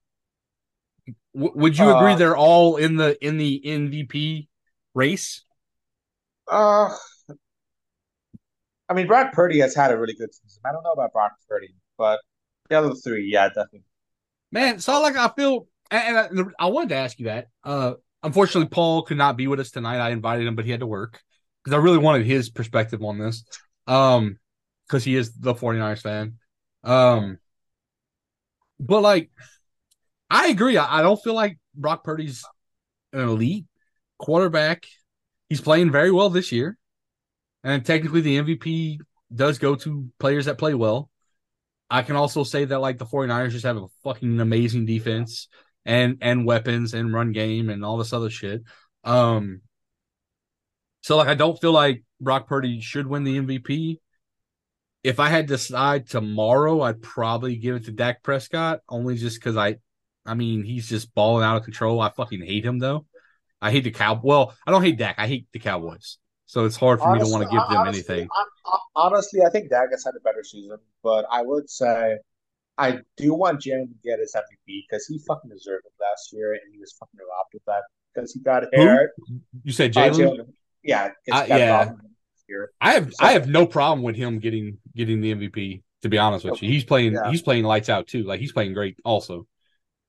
w- 1.34 1.53
would 1.55 1.78
you 1.78 1.89
agree 1.95 2.13
uh, 2.13 2.17
they're 2.17 2.38
all 2.38 2.78
in 2.78 2.97
the 2.97 3.17
in 3.26 3.38
the 3.38 3.61
MVP 3.65 4.47
race? 4.93 5.43
Uh, 6.47 6.89
I 8.89 8.93
mean, 8.93 9.07
Brock 9.07 9.33
Purdy 9.33 9.59
has 9.59 9.75
had 9.75 9.91
a 9.91 9.97
really 9.97 10.13
good 10.13 10.33
season. 10.33 10.61
I 10.65 10.71
don't 10.71 10.83
know 10.83 10.91
about 10.91 11.13
Brock 11.13 11.33
Purdy, 11.49 11.73
but 11.97 12.19
the 12.69 12.77
other 12.77 12.93
three, 12.93 13.29
yeah, 13.31 13.47
definitely. 13.47 13.83
Man, 14.51 14.79
so 14.79 15.01
like 15.01 15.15
I 15.15 15.29
feel, 15.29 15.67
and 15.89 16.17
I, 16.17 16.65
I 16.65 16.67
wanted 16.67 16.89
to 16.89 16.95
ask 16.95 17.17
you 17.19 17.25
that. 17.25 17.47
Uh, 17.63 17.93
unfortunately, 18.21 18.69
Paul 18.69 19.03
could 19.03 19.17
not 19.17 19.37
be 19.37 19.47
with 19.47 19.59
us 19.59 19.71
tonight. 19.71 19.97
I 19.97 20.11
invited 20.11 20.45
him, 20.45 20.55
but 20.55 20.65
he 20.65 20.71
had 20.71 20.81
to 20.81 20.87
work 20.87 21.21
because 21.63 21.75
I 21.75 21.81
really 21.81 21.97
wanted 21.97 22.25
his 22.25 22.49
perspective 22.49 23.01
on 23.03 23.17
this. 23.17 23.43
Um, 23.87 24.37
because 24.87 25.03
he 25.03 25.15
is 25.15 25.33
the 25.33 25.55
49ers 25.55 26.01
fan. 26.01 26.37
Um, 26.83 27.39
but 28.79 29.01
like, 29.01 29.31
I 30.29 30.47
agree. 30.47 30.77
I, 30.77 30.99
I 30.99 31.01
don't 31.01 31.21
feel 31.21 31.33
like 31.33 31.57
Brock 31.73 32.03
Purdy's 32.03 32.45
an 33.11 33.21
elite 33.21 33.65
quarterback. 34.18 34.86
He's 35.49 35.61
playing 35.61 35.91
very 35.91 36.11
well 36.11 36.30
this 36.30 36.51
year. 36.51 36.78
And 37.64 37.86
technically, 37.86 38.22
the 38.22 38.38
MVP 38.39 38.99
does 39.34 39.57
go 39.57 39.76
to 39.76 40.09
players 40.20 40.45
that 40.45 40.57
play 40.57 40.74
well. 40.74 41.09
I 41.89 42.01
can 42.01 42.16
also 42.16 42.43
say 42.43 42.66
that 42.66 42.80
like 42.80 42.97
the 42.97 43.05
49ers 43.05 43.51
just 43.51 43.66
have 43.66 43.78
a 43.78 43.88
fucking 44.03 44.39
amazing 44.39 44.86
defense 44.86 45.47
and 45.86 46.18
and 46.22 46.45
weapons 46.45 46.93
and 46.93 47.14
run 47.14 47.34
game 47.34 47.70
and 47.70 47.86
all 47.86 47.97
this 47.97 48.14
other 48.14 48.30
shit. 48.30 48.64
Um 49.03 49.61
so 51.01 51.18
like 51.18 51.28
I 51.28 51.36
don't 51.36 51.59
feel 51.59 51.72
like 51.72 52.03
Brock 52.20 52.47
Purdy 52.47 52.82
should 52.82 53.05
win 53.05 53.24
the 53.24 53.38
MVP 53.38 53.99
if 55.03 55.20
I 55.20 55.28
had 55.28 55.47
to 55.47 55.55
decide 55.55 56.07
tomorrow, 56.07 56.82
I'd 56.82 57.01
probably 57.01 57.57
give 57.57 57.76
it 57.76 57.86
to 57.86 57.91
Dak 57.91 58.24
Prescott 58.24 58.80
only 58.88 59.18
just 59.18 59.38
because 59.38 59.57
I, 59.57 59.78
I 60.26 60.34
mean, 60.34 60.64
he's 60.64 60.88
just 60.88 61.14
balling 61.14 61.43
out 61.43 61.57
of 61.57 61.64
control. 61.64 61.99
I 61.99 62.09
fucking 62.09 62.41
hate 62.41 62.66
him 62.66 62.80
though. 62.80 63.05
I 63.64 63.72
hate 63.72 63.86
the 63.86 63.91
cow. 63.91 64.20
Well, 64.22 64.53
I 64.68 64.72
don't 64.72 64.84
hate 64.84 64.97
Dak. 64.97 65.16
I 65.18 65.28
hate 65.28 65.47
the 65.53 65.59
Cowboys. 65.59 66.18
So 66.45 66.66
it's 66.66 66.76
hard 66.76 66.99
for 66.99 67.07
honestly, 67.07 67.26
me 67.26 67.30
to 67.30 67.38
want 67.38 67.49
to 67.49 67.57
give 67.57 67.70
them 67.70 67.78
honestly, 67.78 68.16
anything. 68.16 68.30
honestly, 68.95 69.41
I 69.41 69.49
think 69.49 69.70
Dak 69.70 69.89
has 69.91 70.03
had 70.03 70.14
a 70.16 70.20
better 70.20 70.43
season, 70.43 70.78
but 71.01 71.26
I 71.32 71.41
would 71.41 71.70
say 71.70 72.18
I 72.78 72.99
do 73.18 73.34
want 73.34 73.61
Jalen 73.61 73.88
to 73.88 73.95
get 74.03 74.20
his 74.20 74.36
MVP 74.36 74.84
because 74.88 75.07
he 75.07 75.20
fucking 75.28 75.49
deserved 75.49 75.86
it 75.86 75.93
last 75.99 76.34
year, 76.34 76.51
and 76.51 76.61
he 76.72 76.80
was 76.80 76.93
fucking 76.99 77.20
robbed 77.20 77.53
with 77.53 77.64
that 77.66 77.84
because 78.14 78.34
he 78.34 78.39
got 78.41 78.64
hurt. 78.74 79.11
You 79.64 79.72
said 79.72 79.93
Jalen? 79.93 80.41
Uh, 80.41 80.43
yeah, 80.84 81.09
uh, 81.32 81.45
yeah. 81.47 81.91
I 82.82 82.91
have 82.91 83.14
so, 83.14 83.26
I 83.26 83.32
have 83.32 83.47
no 83.47 83.66
problem 83.66 84.03
with 84.03 84.16
him 84.16 84.39
getting 84.39 84.78
getting 84.95 85.22
the 85.22 85.34
MVP. 85.34 85.82
To 86.01 86.09
be 86.09 86.18
honest 86.18 86.43
with 86.43 86.61
you, 86.61 86.70
he's 86.70 86.84
playing 86.84 87.14
yeah. 87.14 87.32
he's 87.32 87.41
playing 87.41 87.64
lights 87.64 87.88
out 87.88 88.07
too. 88.07 88.24
Like 88.24 88.41
he's 88.41 88.51
playing 88.51 88.74
great 88.74 88.97
also. 89.05 89.47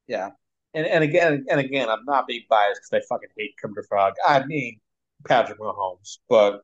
Yeah, 0.09 0.31
and 0.75 0.87
and 0.87 1.05
again 1.05 1.45
and 1.49 1.61
again, 1.61 1.89
I'm 1.89 2.05
not 2.05 2.27
being 2.27 2.43
biased 2.49 2.83
because 2.83 3.05
I 3.05 3.15
fucking 3.15 3.31
hate 3.37 3.55
Kermit 3.61 3.87
Frog. 3.89 4.15
I 4.27 4.45
mean 4.45 4.81
Patrick 5.27 5.59
Mahomes, 5.59 6.19
but 6.29 6.61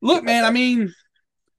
look, 0.00 0.24
man, 0.24 0.44
I 0.44 0.50
mean. 0.50 0.94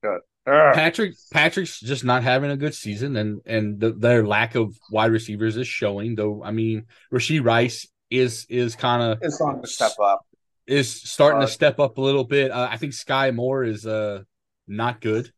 Good. 0.01 0.21
Patrick 0.45 1.13
Patrick's 1.31 1.79
just 1.79 2.03
not 2.03 2.21
having 2.21 2.51
a 2.51 2.57
good 2.57 2.75
season, 2.75 3.15
and 3.15 3.39
and 3.45 3.79
the, 3.79 3.93
their 3.93 4.25
lack 4.25 4.55
of 4.55 4.77
wide 4.91 5.11
receivers 5.11 5.55
is 5.55 5.67
showing. 5.67 6.15
Though 6.15 6.43
I 6.43 6.51
mean, 6.51 6.87
Rashee 7.13 7.43
Rice 7.43 7.87
is 8.09 8.45
is 8.49 8.75
kind 8.75 9.01
of 9.01 9.19
is 9.21 9.39
on 9.39 9.61
the 9.61 9.67
step 9.67 9.93
up 10.03 10.25
is 10.67 10.89
starting 10.89 11.41
uh, 11.41 11.45
to 11.45 11.51
step 11.51 11.79
up 11.79 11.97
a 11.97 12.01
little 12.01 12.23
bit. 12.23 12.51
Uh, 12.51 12.67
I 12.69 12.77
think 12.77 12.93
Skyy 12.93 13.33
Moore 13.33 13.63
is 13.63 13.85
uh 13.85 14.23
not 14.67 15.01
good, 15.01 15.31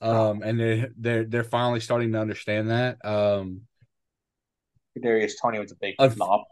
um, 0.00 0.42
and 0.42 0.58
they 0.58 0.86
they're 0.96 1.24
they're 1.24 1.44
finally 1.44 1.80
starting 1.80 2.12
to 2.12 2.20
understand 2.20 2.70
that. 2.70 3.04
Um, 3.04 3.62
Kadarius 4.96 5.32
Toney 5.40 5.58
was 5.58 5.72
a 5.72 5.76
big 5.76 5.94
flop. 6.14 6.46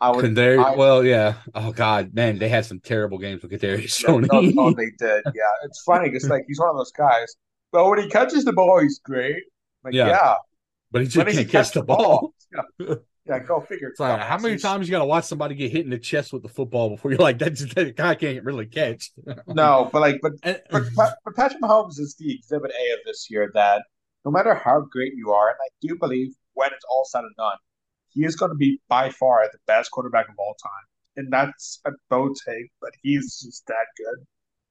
I 0.00 0.10
would. 0.10 0.24
Kadarius, 0.24 0.64
I, 0.64 0.76
well, 0.76 1.04
yeah. 1.04 1.34
Oh 1.54 1.72
God, 1.72 2.14
man, 2.14 2.38
they 2.38 2.48
had 2.48 2.66
some 2.66 2.80
terrible 2.80 3.18
games 3.18 3.42
with 3.42 3.52
Kadarius 3.52 4.04
Toney. 4.04 4.28
No, 4.30 4.40
no, 4.40 4.72
they 4.72 4.90
did. 4.98 5.24
Yeah, 5.26 5.50
it's 5.64 5.82
funny 5.82 6.10
because 6.10 6.28
like 6.28 6.44
he's 6.48 6.60
one 6.60 6.70
of 6.70 6.76
those 6.76 6.92
guys. 6.92 7.34
But 7.72 7.88
when 7.88 8.00
he 8.00 8.08
catches 8.08 8.44
the 8.44 8.52
ball, 8.52 8.80
he's 8.80 8.98
great. 8.98 9.42
Like 9.84 9.94
yeah, 9.94 10.08
yeah. 10.08 10.34
but 10.90 11.02
he 11.02 11.08
just 11.08 11.26
can't 11.26 11.48
catch 11.48 11.72
the 11.72 11.82
ball. 11.82 11.98
ball. 11.98 12.34
Yeah. 12.78 12.94
Yeah, 13.26 13.38
go 13.38 13.60
figure. 13.60 13.88
It's 13.88 14.00
like, 14.00 14.20
how 14.20 14.36
many 14.36 14.58
times 14.58 14.86
you 14.86 14.90
got 14.90 14.98
to 14.98 15.06
watch 15.06 15.24
somebody 15.24 15.54
get 15.54 15.72
hit 15.72 15.84
in 15.84 15.90
the 15.90 15.98
chest 15.98 16.32
with 16.32 16.42
the 16.42 16.48
football 16.48 16.90
before 16.90 17.10
you're 17.10 17.20
like, 17.20 17.38
that, 17.38 17.56
that 17.74 17.96
guy 17.96 18.14
can't 18.14 18.44
really 18.44 18.66
catch? 18.66 19.12
no, 19.46 19.88
but 19.90 20.00
like, 20.00 20.20
but, 20.20 20.32
and, 20.42 20.60
but, 20.70 20.84
but 20.94 21.34
Patrick 21.34 21.62
Mahomes 21.62 21.98
is 21.98 22.14
the 22.18 22.34
exhibit 22.34 22.70
A 22.70 22.92
of 22.92 22.98
this 23.06 23.28
year 23.30 23.50
that 23.54 23.82
no 24.26 24.30
matter 24.30 24.54
how 24.54 24.82
great 24.82 25.14
you 25.14 25.32
are, 25.32 25.48
and 25.48 25.56
I 25.58 25.68
do 25.80 25.96
believe 25.98 26.34
when 26.52 26.70
it's 26.74 26.84
all 26.90 27.06
said 27.06 27.20
and 27.20 27.34
done, 27.36 27.56
he 28.14 28.24
is 28.24 28.36
going 28.36 28.50
to 28.50 28.56
be 28.56 28.80
by 28.88 29.10
far 29.10 29.46
the 29.52 29.58
best 29.66 29.90
quarterback 29.90 30.28
of 30.28 30.34
all 30.38 30.56
time. 30.62 30.86
And 31.16 31.32
that's 31.32 31.80
a 31.84 31.90
bold 32.10 32.36
take, 32.46 32.70
but 32.80 32.90
he's 33.02 33.40
just 33.40 33.66
that 33.66 33.86
good. 33.96 34.26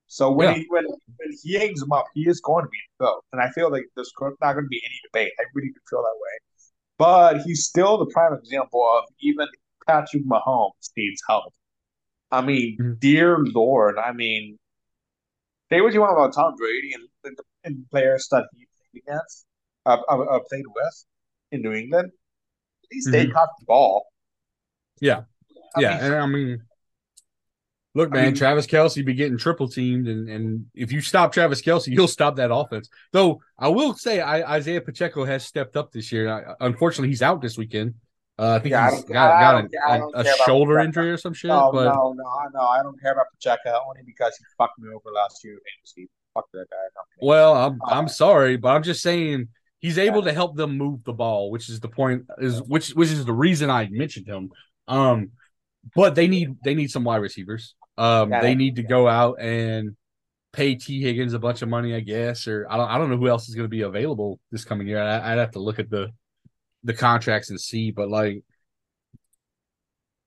So 0.07 0.31
when 0.31 0.49
yeah. 0.49 0.55
he 0.55 0.65
when, 0.69 0.85
when 0.85 1.29
he 1.41 1.53
hangs 1.53 1.81
him 1.81 1.91
up, 1.91 2.05
he 2.13 2.27
is 2.27 2.41
going 2.41 2.65
to 2.65 2.69
be 2.69 2.77
the 2.99 3.05
GOAT. 3.05 3.21
And 3.31 3.41
I 3.41 3.49
feel 3.51 3.71
like 3.71 3.83
there's 3.95 4.11
not 4.19 4.53
going 4.53 4.65
to 4.65 4.69
be 4.69 4.81
any 4.85 4.99
debate. 5.11 5.31
I 5.39 5.43
really 5.53 5.71
feel 5.89 6.01
that 6.01 6.19
way 6.21 6.37
but 6.97 7.41
he's 7.41 7.65
still 7.65 7.97
the 7.97 8.05
prime 8.07 8.33
example 8.33 8.81
of 8.97 9.05
even 9.19 9.47
Patrick 9.87 10.25
Mahomes 10.25 10.91
needs 10.95 11.21
help. 11.27 11.53
I 12.31 12.41
mean, 12.41 12.77
mm-hmm. 12.79 12.93
dear 12.99 13.39
Lord, 13.39 13.97
I 13.97 14.13
mean, 14.13 14.57
say 15.69 15.81
what 15.81 15.93
you 15.93 16.01
want 16.01 16.13
about 16.13 16.33
Tom 16.33 16.55
Brady 16.55 16.93
and, 16.93 17.37
and 17.63 17.89
players 17.89 18.27
that 18.31 18.45
he 18.55 18.67
played 18.77 19.03
against, 19.03 19.45
uh, 19.85 19.97
uh, 20.09 20.19
uh, 20.19 20.39
played 20.49 20.65
with 20.73 21.05
in 21.51 21.61
New 21.61 21.73
England. 21.73 22.11
At 22.83 22.89
least 22.91 23.07
mm-hmm. 23.07 23.11
they 23.11 23.27
caught 23.27 23.49
the 23.59 23.65
ball. 23.65 24.05
Yeah, 24.99 25.23
I 25.75 25.81
yeah, 25.81 25.95
mean, 25.95 26.03
and 26.03 26.15
I 26.15 26.25
mean, 26.25 26.63
Look, 27.95 28.11
man, 28.11 28.23
I 28.23 28.25
mean, 28.27 28.35
Travis 28.35 28.65
Kelce 28.65 29.05
be 29.05 29.13
getting 29.13 29.37
triple 29.37 29.67
teamed, 29.67 30.07
and, 30.07 30.27
and 30.27 30.65
if 30.73 30.91
you 30.91 30.99
stop 30.99 31.31
Travis 31.31 31.61
Kelce, 31.61 31.87
you'll 31.87 32.07
stop 32.07 32.37
that 32.37 32.51
offense. 32.51 32.89
Though 33.11 33.41
I 33.57 33.67
will 33.67 33.93
say, 33.93 34.19
I, 34.19 34.55
Isaiah 34.55 34.81
Pacheco 34.81 35.25
has 35.25 35.45
stepped 35.45 35.77
up 35.77 35.91
this 35.91 36.11
year. 36.11 36.27
I, 36.27 36.55
unfortunately, 36.65 37.09
he's 37.09 37.21
out 37.21 37.39
this 37.39 37.55
weekend. 37.55 37.93
Uh, 38.39 38.55
I 38.55 38.59
think 38.59 38.71
yeah, 38.71 38.89
he's 38.89 39.03
I 39.03 39.13
got, 39.13 39.69
got 39.71 39.99
a, 39.99 40.03
a, 40.17 40.21
a 40.21 40.25
shoulder 40.43 40.79
injury 40.79 41.11
or 41.11 41.17
some 41.17 41.35
shit. 41.35 41.49
No, 41.49 41.69
but... 41.71 41.83
no, 41.83 42.15
no, 42.17 42.49
no. 42.55 42.61
I 42.61 42.81
don't 42.81 42.99
care 42.99 43.11
about 43.11 43.27
Pacheco 43.31 43.79
only 43.87 44.01
because 44.03 44.35
he 44.37 44.43
fucked 44.57 44.79
me 44.79 44.89
over 44.89 45.11
last 45.13 45.43
year. 45.43 45.59
He 45.95 46.07
fucked 46.33 46.51
that 46.53 46.65
guy. 46.71 47.01
Well, 47.21 47.53
I'm 47.53 47.79
uh, 47.79 47.93
I'm 47.93 48.07
sorry, 48.07 48.57
but 48.57 48.69
I'm 48.69 48.81
just 48.81 49.03
saying 49.03 49.49
he's 49.83 49.99
able 49.99 50.19
yeah. 50.19 50.29
to 50.29 50.33
help 50.33 50.55
them 50.55 50.77
move 50.77 51.03
the 51.03 51.13
ball, 51.13 51.51
which 51.51 51.69
is 51.69 51.79
the 51.79 51.89
point. 51.89 52.23
Is 52.39 52.63
which 52.63 52.89
which 52.91 53.11
is 53.11 53.25
the 53.25 53.33
reason 53.33 53.69
I 53.69 53.87
mentioned 53.91 54.25
him. 54.25 54.49
Um, 54.87 55.31
but 55.93 56.15
they 56.15 56.27
need 56.27 56.55
they 56.63 56.73
need 56.73 56.89
some 56.89 57.03
wide 57.03 57.17
receivers. 57.17 57.75
Um, 57.95 58.31
they 58.31 58.55
need 58.55 58.77
to 58.77 58.83
go 58.83 59.07
out 59.07 59.39
and 59.39 59.95
pay 60.53 60.75
Tee 60.75 61.01
Higgins 61.01 61.33
a 61.33 61.39
bunch 61.39 61.61
of 61.61 61.69
money, 61.69 61.93
I 61.93 61.99
guess, 61.99 62.47
or 62.47 62.65
I 62.69 62.77
don't 62.77 62.89
I 62.89 62.97
don't 62.97 63.11
know 63.11 63.17
who 63.17 63.27
else 63.27 63.47
is 63.49 63.55
going 63.55 63.65
to 63.65 63.69
be 63.69 63.81
available 63.81 64.39
this 64.51 64.65
coming 64.65 64.87
year. 64.87 64.99
I, 64.99 65.35
would 65.35 65.39
have 65.39 65.51
to 65.51 65.59
look 65.59 65.77
at 65.77 65.91
the 65.91 66.11
the 66.83 66.93
contracts 66.93 67.49
and 67.49 67.59
see, 67.59 67.91
but 67.91 68.09
like 68.09 68.43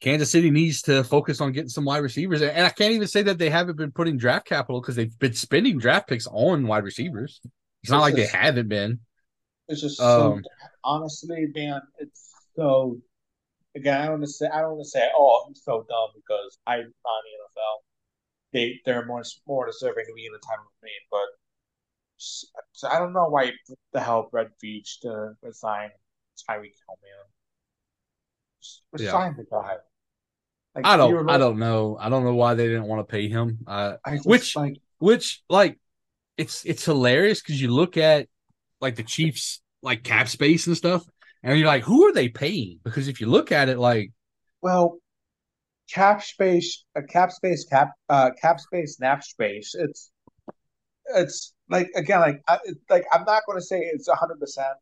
Kansas 0.01 0.31
City 0.31 0.51
needs 0.51 0.83
to 0.83 1.03
focus 1.03 1.41
on 1.41 1.53
getting 1.53 1.71
some 1.71 1.87
wide 1.87 2.03
receivers, 2.03 2.43
and 2.43 2.67
I 2.67 2.69
can't 2.69 2.93
even 2.93 3.09
say 3.09 3.23
that 3.23 3.39
they 3.39 3.49
haven't 3.49 3.79
been 3.79 3.93
putting 3.93 4.19
draft 4.19 4.47
capital 4.47 4.81
because 4.81 4.97
they've 4.97 5.19
been 5.19 5.33
spending 5.33 5.79
draft 5.79 6.09
picks 6.09 6.27
on 6.27 6.67
wide 6.67 6.85
receivers. 6.85 7.41
It's, 7.83 7.91
not 7.91 8.01
like 8.01 8.17
just, 8.17 8.33
they 8.33 8.39
haven't 8.39 8.69
been. 8.69 9.01
It's 9.69 9.81
just 9.81 10.01
um, 10.01 10.43
so, 10.43 10.51
honestly, 10.85 11.49
man, 11.55 11.81
it's 11.99 12.33
so 12.55 12.99
again, 13.75 14.01
I 14.01 14.05
don't 14.05 14.21
want 14.21 14.25
to 14.25 14.29
say 14.29 14.47
I 14.47 14.61
don't 14.61 14.73
want 14.73 14.85
to 14.85 14.91
say, 14.91 15.09
oh, 15.15 15.45
he's 15.49 15.63
so 15.65 15.85
dumb 15.89 16.09
because 16.15 16.59
I'm 16.67 16.79
not 16.79 16.83
in 16.83 16.91
the 16.93 17.61
NFL. 17.61 17.77
They 18.53 18.81
they're 18.85 19.07
more 19.07 19.23
more 19.47 19.67
deserving 19.67 20.05
to 20.07 20.15
be 20.15 20.27
in 20.27 20.33
the 20.33 20.39
title 20.39 20.65
with 20.65 20.85
me, 20.85 20.91
but 21.11 21.27
so 22.19 22.89
I 22.89 22.99
don't 22.99 23.13
know 23.13 23.29
why 23.29 23.53
the 23.93 24.01
hell 24.01 24.29
Brett 24.31 24.49
Veach 24.63 25.01
to 25.03 25.33
resign 25.43 25.91
Tyreek 26.49 26.63
Hill, 26.63 26.99
man. 27.03 27.25
Resign 28.93 29.35
yeah. 29.37 29.37
the 29.37 29.45
guy. 29.51 29.77
Like, 30.75 30.87
I 30.87 30.97
don't. 30.97 31.31
I 31.31 31.39
don't 31.39 31.59
know. 31.59 31.97
I 31.99 32.09
don't 32.09 32.25
know 32.25 32.35
why 32.35 32.55
they 32.55 32.67
didn't 32.67 32.85
want 32.85 33.07
to 33.07 33.11
pay 33.11 33.29
him. 33.29 33.59
Uh, 33.67 33.97
which, 34.25 34.57
like, 34.57 34.77
which, 34.99 35.43
like, 35.49 35.79
it's 36.37 36.65
it's 36.65 36.85
hilarious 36.85 37.41
because 37.41 37.61
you 37.61 37.73
look 37.73 37.97
at 37.97 38.29
like 38.81 38.97
the 38.97 39.03
Chiefs 39.03 39.61
like 39.83 40.03
cap 40.03 40.29
space 40.29 40.67
and 40.67 40.77
stuff, 40.77 41.05
and 41.43 41.59
you're 41.59 41.67
like, 41.69 41.85
who 41.85 42.07
are 42.07 42.13
they 42.13 42.29
paying? 42.29 42.81
Because 42.83 43.09
if 43.09 43.21
you 43.21 43.27
look 43.27 43.53
at 43.53 43.69
it, 43.69 43.79
like, 43.79 44.13
well, 44.63 44.99
cap 45.93 46.23
space, 46.23 46.85
a 46.95 47.03
cap 47.03 47.33
space, 47.33 47.65
cap, 47.65 47.93
uh, 48.09 48.31
cap 48.41 48.61
space, 48.61 48.99
nap 49.01 49.23
space. 49.23 49.75
It's 49.79 50.11
it's 51.15 51.55
like 51.69 51.91
again, 51.95 52.21
like 52.21 52.43
I, 52.49 52.59
like 52.91 53.05
I'm 53.13 53.25
not 53.25 53.43
going 53.47 53.59
to 53.59 53.65
say 53.65 53.81
it's 53.81 54.09
hundred 54.09 54.41
percent 54.41 54.77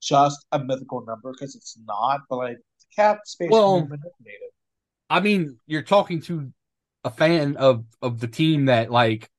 just 0.00 0.46
a 0.52 0.58
mythical 0.58 1.04
number 1.04 1.32
because 1.32 1.56
it's 1.56 1.76
not, 1.86 2.20
but 2.28 2.36
like 2.36 2.58
cap 2.94 3.20
space 3.24 3.50
well, 3.50 3.80
manipulated. 3.80 4.50
I 5.10 5.20
mean, 5.20 5.58
you're 5.66 5.82
talking 5.82 6.20
to 6.22 6.52
a 7.04 7.10
fan 7.10 7.56
of 7.56 7.84
of 8.02 8.20
the 8.20 8.28
team 8.28 8.66
that 8.66 8.90
like 8.90 9.30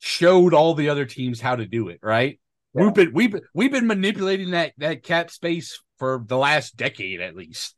showed 0.00 0.54
all 0.54 0.74
the 0.74 0.88
other 0.88 1.04
teams 1.04 1.40
how 1.40 1.56
to 1.56 1.66
do 1.66 1.88
it, 1.88 2.00
right? 2.02 2.40
Yeah. 2.74 2.84
We've 2.84 2.94
been 2.94 3.12
we've 3.12 3.34
we've 3.54 3.72
been 3.72 3.86
manipulating 3.86 4.52
that 4.52 4.72
that 4.78 5.02
cap 5.02 5.30
space 5.30 5.80
for 5.98 6.22
the 6.24 6.36
last 6.36 6.76
decade 6.76 7.20
at 7.20 7.34
least. 7.34 7.74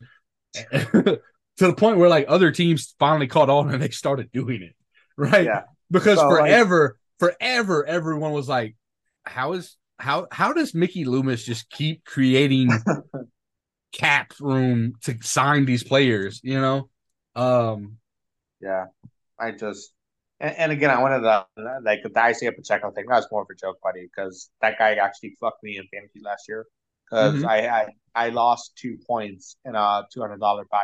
to 0.73 1.21
the 1.57 1.75
point 1.75 1.99
where 1.99 2.09
like 2.09 2.27
other 2.29 2.51
teams 2.51 2.95
finally 2.99 3.27
caught 3.27 3.51
on 3.51 3.73
and 3.73 3.83
they 3.83 3.91
started 3.91 4.31
doing 4.33 4.63
it. 4.63 4.75
Right? 5.17 5.45
Yeah. 5.45 5.63
Because 5.91 6.19
so, 6.19 6.29
forever, 6.29 6.97
like, 7.21 7.33
forever 7.39 7.87
everyone 7.87 8.33
was 8.33 8.49
like, 8.49 8.77
How 9.25 9.53
is 9.53 9.77
how 9.99 10.27
how 10.31 10.53
does 10.53 10.75
Mickey 10.75 11.05
Loomis 11.05 11.45
just 11.45 11.71
keep 11.71 12.05
creating 12.05 12.71
cap 13.93 14.33
room 14.41 14.95
to 15.03 15.17
sign 15.23 15.65
these 15.65 15.85
players, 15.85 16.41
you 16.43 16.61
know? 16.61 16.89
Um 17.35 17.99
yeah. 18.61 18.87
I 19.39 19.53
just 19.53 19.93
and, 20.43 20.57
and 20.59 20.73
again, 20.73 20.91
I 20.91 21.01
wanted 21.01 21.21
to 21.21 21.47
like 21.83 22.03
the 22.03 22.21
Isaiah 22.21 22.53
Pacheco 22.53 22.91
thing. 22.91 23.07
That 23.09 23.17
was 23.17 23.29
more 23.31 23.43
of 23.43 23.49
a 23.51 23.55
joke, 23.55 23.79
buddy, 23.83 24.03
because 24.15 24.51
that 24.61 24.77
guy 24.77 24.95
actually 24.95 25.37
fucked 25.41 25.63
me 25.63 25.79
in 25.79 25.87
fantasy 25.93 26.21
last 26.23 26.49
year 26.49 26.67
because 27.09 27.37
mm-hmm. 27.37 27.49
I, 27.49 27.69
I 27.69 27.87
I 28.15 28.29
lost 28.31 28.77
two 28.77 28.99
points 29.07 29.57
in 29.65 29.77
a 29.77 30.03
two 30.13 30.21
hundred 30.21 30.41
dollar 30.41 30.65
buy. 30.71 30.83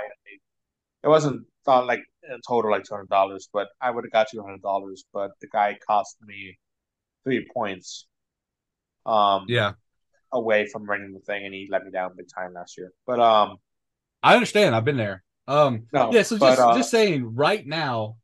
It 1.02 1.08
wasn't 1.08 1.46
not 1.66 1.86
like 1.86 2.00
a 2.24 2.36
total 2.46 2.70
like 2.70 2.84
two 2.84 2.94
hundred 2.94 3.08
dollars, 3.08 3.48
but 3.52 3.68
I 3.80 3.90
would 3.90 4.04
have 4.04 4.12
got 4.12 4.28
two 4.30 4.42
hundred 4.42 4.62
dollars. 4.62 5.04
But 5.12 5.32
the 5.40 5.48
guy 5.48 5.76
cost 5.86 6.16
me 6.24 6.56
three 7.24 7.46
points. 7.52 8.06
Um, 9.04 9.46
yeah, 9.48 9.72
away 10.32 10.68
from 10.72 10.84
running 10.84 11.12
the 11.12 11.20
thing, 11.20 11.44
and 11.44 11.52
he 11.52 11.68
let 11.68 11.84
me 11.84 11.90
down 11.90 12.12
big 12.16 12.26
time 12.32 12.54
last 12.54 12.78
year. 12.78 12.92
But 13.06 13.18
um, 13.18 13.56
I 14.22 14.34
understand. 14.34 14.76
I've 14.76 14.84
been 14.84 14.96
there. 14.96 15.24
Um, 15.48 15.86
no, 15.92 16.12
yeah. 16.12 16.22
So 16.22 16.36
just 16.36 16.40
but, 16.40 16.58
uh, 16.58 16.76
just 16.76 16.90
saying, 16.90 17.34
right 17.34 17.66
now, 17.66 18.16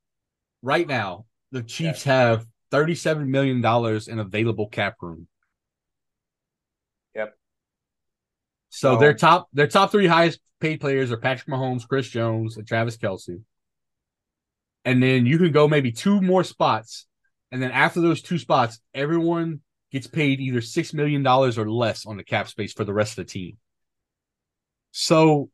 right 0.65 0.89
now, 0.89 1.27
the 1.53 1.63
Chiefs 1.63 2.07
yeah. 2.07 2.13
have 2.15 2.47
$37 2.73 3.27
million 3.29 3.65
in 4.09 4.19
available 4.19 4.69
cap 4.69 4.97
room. 5.01 5.29
Yep. 7.15 7.37
So, 8.71 8.97
their 8.97 9.15
top 9.15 9.49
their 9.53 9.69
top 9.69 9.93
three 9.93 10.09
highest 10.09 10.41
paid 10.59 10.81
players 10.81 11.13
are 11.13 11.17
Patrick 11.17 11.47
Mahomes, 11.49 11.87
Chris 11.87 12.09
Jones, 12.09 12.57
and 12.57 12.67
Travis 12.67 12.97
Kelce. 12.97 13.43
And 14.85 15.03
then 15.03 15.27
you 15.27 15.39
can 15.39 15.53
go 15.53 15.69
maybe 15.69 15.93
two 15.93 16.21
more 16.21 16.43
spots. 16.43 17.07
And 17.53 17.63
then 17.63 17.71
after 17.71 18.01
those 18.01 18.21
two 18.21 18.39
spots, 18.39 18.81
everyone 18.93 19.61
gets 19.93 20.07
paid 20.09 20.41
either 20.41 20.61
six 20.61 20.93
million 20.93 21.23
dollars 21.23 21.57
or 21.57 21.71
less 21.71 22.05
on 22.05 22.17
the 22.17 22.25
cap 22.25 22.49
space 22.49 22.73
for 22.73 22.85
the 22.85 22.93
rest 22.93 23.13
of 23.13 23.27
the 23.27 23.33
team. 23.33 23.59
So, 24.91 25.51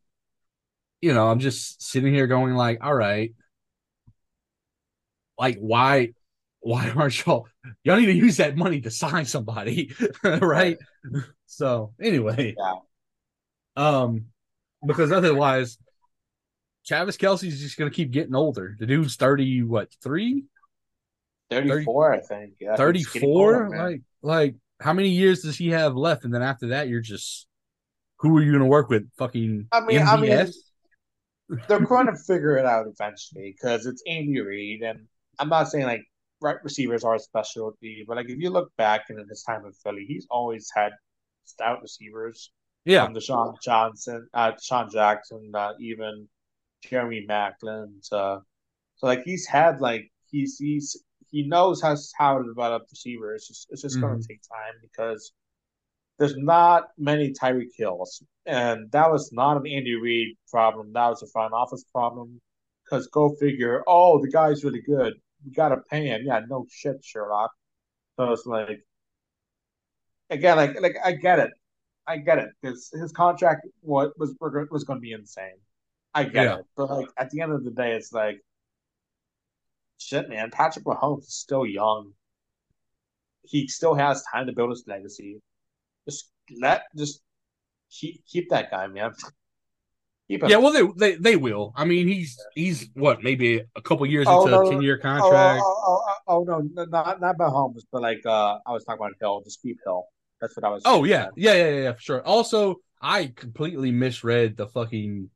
you 1.02 1.12
know, 1.12 1.28
I'm 1.28 1.40
just 1.40 1.82
sitting 1.82 2.12
here 2.12 2.26
going 2.26 2.54
like, 2.54 2.78
all 2.82 2.94
right, 2.94 3.32
like 5.40 5.58
why 5.58 6.12
why 6.60 6.90
aren't 6.90 7.26
y'all 7.26 7.48
y'all 7.82 7.98
need 7.98 8.06
to 8.06 8.12
use 8.12 8.36
that 8.36 8.56
money 8.56 8.80
to 8.80 8.90
sign 8.90 9.24
somebody 9.24 9.92
right 10.24 10.78
so 11.46 11.92
anyway 12.00 12.54
yeah. 12.56 12.74
um 13.76 14.26
because 14.86 15.10
otherwise 15.10 15.78
Travis 16.86 17.16
Kelce's 17.16 17.60
just 17.60 17.76
gonna 17.76 17.90
keep 17.90 18.10
getting 18.10 18.34
older. 18.34 18.74
The 18.78 18.86
dude's 18.86 19.16
thirty, 19.16 19.62
what 19.62 19.92
three? 20.02 20.44
34, 21.50 22.12
30, 22.12 22.18
I 22.18 22.26
think. 22.26 22.54
Yeah, 22.60 22.76
34? 22.76 23.70
Like, 23.70 24.02
like 24.22 24.54
how 24.80 24.92
many 24.92 25.08
years 25.08 25.42
does 25.42 25.56
he 25.56 25.70
have 25.70 25.96
left? 25.96 26.24
And 26.24 26.32
then 26.32 26.42
after 26.42 26.68
that, 26.68 26.88
you're 26.88 27.00
just 27.00 27.46
who 28.18 28.36
are 28.36 28.42
you 28.42 28.52
gonna 28.52 28.66
work 28.66 28.88
with? 28.88 29.10
Fucking 29.18 29.66
I 29.72 29.80
mean? 29.80 30.02
I 30.02 30.16
mean, 30.16 30.48
they're 31.68 31.80
going 31.80 32.06
to 32.06 32.16
figure 32.16 32.56
it 32.56 32.64
out 32.64 32.86
eventually 32.86 33.54
because 33.56 33.86
it's 33.86 34.02
Andy 34.06 34.40
Reid, 34.40 34.82
and 34.82 35.06
I'm 35.40 35.48
not 35.48 35.68
saying 35.68 35.84
like 35.84 36.04
right 36.40 36.56
receivers 36.62 37.02
are 37.02 37.14
a 37.14 37.18
specialty, 37.18 38.04
but 38.06 38.16
like 38.16 38.28
if 38.28 38.38
you 38.38 38.50
look 38.50 38.70
back 38.76 39.06
in 39.08 39.18
his 39.28 39.42
time 39.42 39.64
in 39.64 39.72
Philly, 39.72 40.04
he's 40.06 40.26
always 40.30 40.70
had 40.74 40.92
stout 41.44 41.82
receivers. 41.82 42.52
Yeah, 42.84 43.04
um, 43.04 43.14
DeSean 43.14 43.54
Johnson, 43.62 44.28
uh, 44.32 44.52
DeSean 44.52 44.92
Jackson, 44.92 45.50
uh, 45.54 45.72
even 45.80 46.28
Jeremy 46.88 47.26
Maclin. 47.28 47.88
Uh, 48.12 48.38
so 48.96 49.06
like 49.06 49.22
he's 49.24 49.46
had 49.46 49.80
like 49.80 50.10
he's 50.30 50.58
he's 50.58 51.02
he 51.30 51.46
knows 51.46 51.82
how 51.82 51.96
how 52.18 52.38
to 52.38 52.44
develop 52.44 52.82
receivers. 52.90 53.46
It's 53.48 53.48
just, 53.48 53.66
it's 53.70 53.82
just 53.82 53.96
mm-hmm. 53.96 54.06
going 54.06 54.20
to 54.20 54.28
take 54.28 54.40
time 54.42 54.74
because 54.82 55.32
there's 56.18 56.36
not 56.36 56.88
many 56.98 57.32
Tyreek 57.32 57.70
Hills, 57.76 58.22
and 58.46 58.90
that 58.92 59.10
was 59.10 59.32
not 59.32 59.56
an 59.56 59.66
Andy 59.66 59.94
Reid 59.94 60.36
problem. 60.50 60.92
That 60.92 61.08
was 61.08 61.22
a 61.22 61.26
front 61.28 61.54
office 61.54 61.84
problem. 61.92 62.40
Because 62.84 63.06
go 63.06 63.36
figure, 63.36 63.84
oh, 63.86 64.20
the 64.20 64.28
guy's 64.28 64.64
really 64.64 64.80
good 64.80 65.14
we 65.44 65.52
gotta 65.52 65.78
pay 65.90 66.06
him. 66.06 66.22
Yeah, 66.24 66.40
no 66.48 66.66
shit, 66.70 67.04
Sherlock. 67.04 67.52
So 68.16 68.32
it's 68.32 68.46
like, 68.46 68.80
again, 70.28 70.56
like, 70.56 70.80
like 70.80 70.96
I 71.04 71.12
get 71.12 71.38
it, 71.38 71.50
I 72.06 72.18
get 72.18 72.38
it, 72.38 72.50
because 72.60 72.90
his 72.92 73.12
contract 73.12 73.66
what 73.80 74.18
was 74.18 74.34
was 74.40 74.84
going 74.84 74.98
to 74.98 75.02
be 75.02 75.12
insane. 75.12 75.58
I 76.14 76.24
get 76.24 76.44
yeah. 76.44 76.58
it, 76.58 76.64
but 76.76 76.90
like 76.90 77.08
at 77.16 77.30
the 77.30 77.40
end 77.40 77.52
of 77.52 77.64
the 77.64 77.70
day, 77.70 77.92
it's 77.92 78.12
like, 78.12 78.40
shit, 79.98 80.28
man. 80.28 80.50
Patrick 80.50 80.84
Mahomes 80.84 81.20
is 81.20 81.34
still 81.34 81.64
young. 81.64 82.12
He 83.42 83.68
still 83.68 83.94
has 83.94 84.24
time 84.32 84.46
to 84.46 84.52
build 84.52 84.70
his 84.70 84.84
legacy. 84.86 85.40
Just 86.08 86.30
let, 86.60 86.82
just 86.96 87.22
keep 87.90 88.24
keep 88.26 88.50
that 88.50 88.70
guy, 88.70 88.86
man. 88.86 89.12
Yeah, 90.30 90.58
well, 90.58 90.72
they, 90.72 90.86
they 90.96 91.16
they 91.16 91.36
will. 91.36 91.72
I 91.74 91.84
mean, 91.84 92.06
he's 92.06 92.38
he's 92.54 92.88
what 92.94 93.22
maybe 93.22 93.62
a 93.74 93.82
couple 93.82 94.06
years 94.06 94.26
oh, 94.28 94.42
into 94.42 94.50
no, 94.52 94.66
a 94.66 94.70
ten 94.70 94.80
year 94.80 94.96
contract. 94.96 95.60
Oh, 95.64 95.82
oh, 95.86 96.02
oh, 96.28 96.34
oh, 96.36 96.44
no, 96.44 96.84
not 96.84 97.20
not 97.20 97.36
Mahomes, 97.36 97.82
but 97.90 98.00
like 98.00 98.24
uh, 98.24 98.58
I 98.64 98.70
was 98.70 98.84
talking 98.84 99.00
about 99.00 99.14
Hill, 99.20 99.42
just 99.42 99.60
keep 99.60 99.78
Hill. 99.84 100.04
That's 100.40 100.56
what 100.56 100.64
I 100.64 100.68
was. 100.68 100.82
Oh 100.84 101.02
yeah, 101.02 101.28
yeah, 101.36 101.54
yeah, 101.54 101.70
yeah, 101.70 101.92
for 101.94 102.00
sure. 102.00 102.22
Also, 102.24 102.76
I 103.02 103.32
completely 103.34 103.90
misread 103.90 104.56
the 104.56 104.68
fucking 104.68 105.30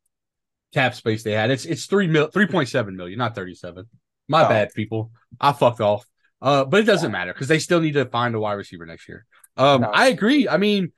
cap 0.72 0.94
space 0.94 1.24
they 1.24 1.32
had. 1.32 1.50
It's 1.50 1.64
it's 1.64 1.86
three 1.86 2.06
mil, 2.06 2.28
three 2.28 2.46
point 2.46 2.68
seven 2.68 2.94
million, 2.94 3.18
not 3.18 3.34
thirty 3.34 3.54
seven. 3.54 3.86
My 4.28 4.44
oh. 4.44 4.48
bad, 4.48 4.72
people. 4.74 5.10
I 5.40 5.52
fucked 5.52 5.80
off. 5.80 6.06
Uh, 6.40 6.64
but 6.64 6.80
it 6.80 6.84
doesn't 6.84 7.10
matter 7.10 7.32
because 7.32 7.48
they 7.48 7.58
still 7.58 7.80
need 7.80 7.94
to 7.94 8.04
find 8.04 8.34
a 8.34 8.40
wide 8.40 8.52
receiver 8.52 8.86
next 8.86 9.08
year. 9.08 9.24
Um, 9.56 9.80
no. 9.80 9.90
I 9.90 10.08
agree. 10.08 10.48
I 10.48 10.58
mean, 10.58 10.92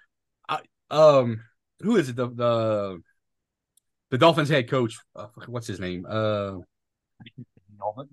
I, 0.49 0.61
um, 0.90 1.40
who 1.80 1.97
is 1.97 2.09
it? 2.09 2.16
The 2.16 2.28
the 2.28 3.03
the 4.11 4.18
Dolphins 4.18 4.48
head 4.48 4.68
coach, 4.68 4.98
uh, 5.14 5.26
what's 5.46 5.66
his 5.66 5.80
name? 5.80 6.07
Uh, 6.09 6.59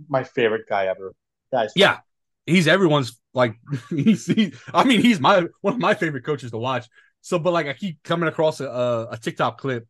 my 0.07 0.23
favorite 0.23 0.67
guy 0.67 0.87
ever. 0.87 1.13
Guys, 1.51 1.71
yeah, 1.75 1.99
he's 2.45 2.67
everyone's 2.67 3.19
like 3.33 3.55
he's, 3.89 4.25
he, 4.25 4.53
I 4.73 4.83
mean, 4.83 5.01
he's 5.01 5.19
my 5.19 5.45
one 5.61 5.73
of 5.73 5.79
my 5.79 5.93
favorite 5.93 6.25
coaches 6.25 6.51
to 6.51 6.57
watch. 6.57 6.87
So, 7.21 7.39
but 7.39 7.53
like 7.53 7.67
I 7.67 7.73
keep 7.73 8.03
coming 8.03 8.27
across 8.27 8.59
a, 8.59 9.07
a 9.11 9.17
TikTok 9.21 9.57
clip, 9.57 9.87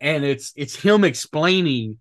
and 0.00 0.24
it's 0.24 0.52
it's 0.56 0.76
him 0.76 1.04
explaining 1.04 1.98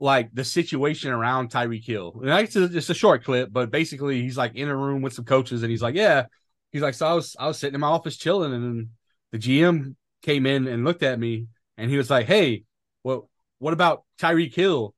like 0.00 0.30
the 0.32 0.44
situation 0.44 1.12
around 1.12 1.50
Tyreek 1.50 1.86
Hill. 1.86 2.20
And 2.22 2.30
it's 2.30 2.56
a, 2.56 2.64
it's 2.64 2.90
a 2.90 2.94
short 2.94 3.22
clip, 3.22 3.52
but 3.52 3.70
basically 3.70 4.20
he's 4.20 4.36
like 4.36 4.56
in 4.56 4.68
a 4.68 4.76
room 4.76 5.02
with 5.02 5.12
some 5.12 5.24
coaches, 5.24 5.62
and 5.62 5.70
he's 5.70 5.82
like, 5.82 5.94
yeah, 5.94 6.24
he's 6.72 6.82
like, 6.82 6.94
so 6.94 7.06
I 7.06 7.12
was 7.14 7.36
I 7.38 7.46
was 7.46 7.58
sitting 7.58 7.74
in 7.74 7.80
my 7.80 7.88
office 7.88 8.16
chilling, 8.16 8.52
and 8.52 8.88
the 9.30 9.38
GM 9.38 9.94
came 10.22 10.46
in 10.46 10.66
and 10.66 10.84
looked 10.84 11.02
at 11.02 11.18
me 11.18 11.46
and 11.76 11.90
he 11.90 11.96
was 11.96 12.10
like, 12.10 12.26
"Hey, 12.26 12.64
well, 13.04 13.28
what 13.58 13.72
about 13.72 14.04
Tyreek 14.20 14.54
Hill?" 14.54 14.94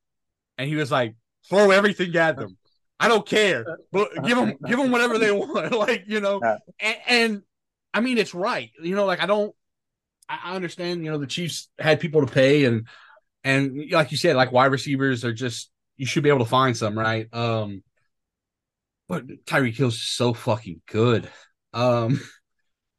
And 0.58 0.68
he 0.68 0.76
was 0.76 0.90
like, 0.90 1.14
"Throw 1.48 1.70
everything 1.70 2.14
at 2.16 2.36
them. 2.36 2.56
I 3.00 3.08
don't 3.08 3.26
care, 3.26 3.64
but 3.92 4.10
give 4.24 4.36
them 4.36 4.54
give 4.66 4.78
them 4.78 4.90
whatever 4.90 5.18
they 5.18 5.32
want." 5.32 5.72
like 5.78 6.04
you 6.06 6.20
know, 6.20 6.40
and, 6.80 6.96
and, 7.06 7.42
I 7.92 8.00
mean, 8.00 8.18
it's 8.18 8.34
right. 8.34 8.70
You 8.82 8.94
know, 8.94 9.06
like 9.06 9.22
I 9.22 9.26
don't. 9.26 9.54
I 10.26 10.54
understand, 10.54 11.04
you 11.04 11.10
know, 11.10 11.18
the 11.18 11.26
Chiefs 11.26 11.68
had 11.78 12.00
people 12.00 12.24
to 12.24 12.32
pay, 12.32 12.64
and 12.64 12.88
and 13.44 13.90
like 13.90 14.10
you 14.10 14.16
said, 14.16 14.36
like 14.36 14.52
wide 14.52 14.72
receivers 14.72 15.24
are 15.24 15.34
just 15.34 15.70
you 15.96 16.06
should 16.06 16.22
be 16.22 16.28
able 16.28 16.40
to 16.40 16.44
find 16.44 16.76
some, 16.76 16.98
right? 16.98 17.32
Um, 17.32 17.82
but 19.08 19.26
Tyreek 19.44 19.76
Hill's 19.76 20.00
so 20.00 20.32
fucking 20.32 20.80
good. 20.86 21.30
Um, 21.72 22.20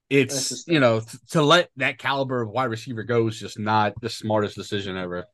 it's 0.10 0.68
you 0.68 0.80
know 0.80 1.02
to 1.32 1.42
let 1.42 1.70
that 1.78 1.98
caliber 1.98 2.42
of 2.42 2.50
wide 2.50 2.66
receiver 2.66 3.04
go 3.04 3.28
is 3.28 3.40
just 3.40 3.58
not 3.58 3.94
the 4.02 4.10
smartest 4.10 4.56
decision 4.56 4.98
ever. 4.98 5.26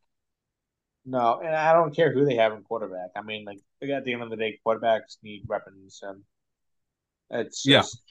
No, 1.06 1.40
and 1.44 1.56
I 1.56 1.74
don't 1.74 1.96
care 1.96 2.14
who 2.14 2.26
they 2.26 2.36
have 2.36 2.54
in 2.54 2.62
quarterback. 2.62 3.10
I 3.16 3.22
mean, 3.22 3.44
like 3.44 3.60
at 3.90 4.06
the 4.06 4.14
end 4.14 4.22
of 4.22 4.30
the 4.30 4.36
day, 4.36 4.60
quarterbacks 4.66 5.18
need 5.24 5.44
weapons, 5.48 6.00
and 6.04 6.22
it's 7.32 7.64
just, 7.64 8.02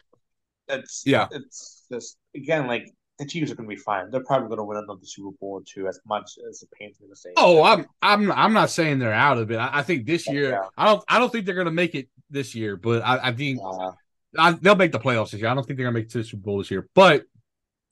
yeah, 0.69 0.77
it's 0.77 1.03
yeah, 1.07 1.29
it's 1.31 1.85
just 1.91 2.17
again 2.35 2.67
like 2.67 2.93
the 3.21 3.27
Chiefs 3.27 3.53
are 3.53 3.55
going 3.55 3.69
to 3.69 3.77
be 3.77 3.81
fine. 3.81 4.11
They're 4.11 4.25
probably 4.25 4.49
going 4.49 4.59
to 4.59 4.65
win 4.65 4.79
another 4.79 5.01
Super 5.05 5.37
Bowl 5.41 5.63
too, 5.65 5.87
as 5.87 6.01
much 6.07 6.33
as 6.49 6.63
it 6.63 6.71
pains 6.73 6.99
me 7.01 7.09
to 7.09 7.17
say. 7.17 7.31
Oh, 7.37 7.63
I'm 7.63 7.87
I'm 8.03 8.33
I'm 8.33 8.53
not 8.53 8.71
saying 8.71 8.99
they're 8.99 9.13
out 9.13 9.39
of 9.39 9.51
it. 9.51 9.57
I, 9.57 9.79
I 9.79 9.83
think 9.83 10.07
this 10.07 10.27
year, 10.27 10.51
yeah. 10.51 10.69
I 10.77 10.87
don't 10.87 11.05
I 11.07 11.19
don't 11.19 11.31
think 11.31 11.47
they're 11.47 11.55
going 11.55 11.67
to 11.67 11.71
make 11.71 11.95
it 11.95 12.09
this 12.31 12.55
year, 12.55 12.77
but 12.77 13.03
I, 13.03 13.29
I 13.29 13.33
think 13.33 13.61
uh, 13.63 13.93
I, 14.39 14.53
they'll 14.53 14.77
make 14.77 14.93
the 14.93 15.01
playoffs 15.01 15.31
this 15.31 15.41
year. 15.41 15.51
I 15.51 15.55
don't 15.55 15.65
think 15.65 15.77
they're 15.77 15.85
going 15.85 15.95
to 15.95 16.01
make 16.01 16.07
it 16.07 16.13
to 16.13 16.19
the 16.19 16.25
Super 16.25 16.43
Bowl 16.43 16.59
this 16.59 16.71
year, 16.71 16.89
but 16.95 17.25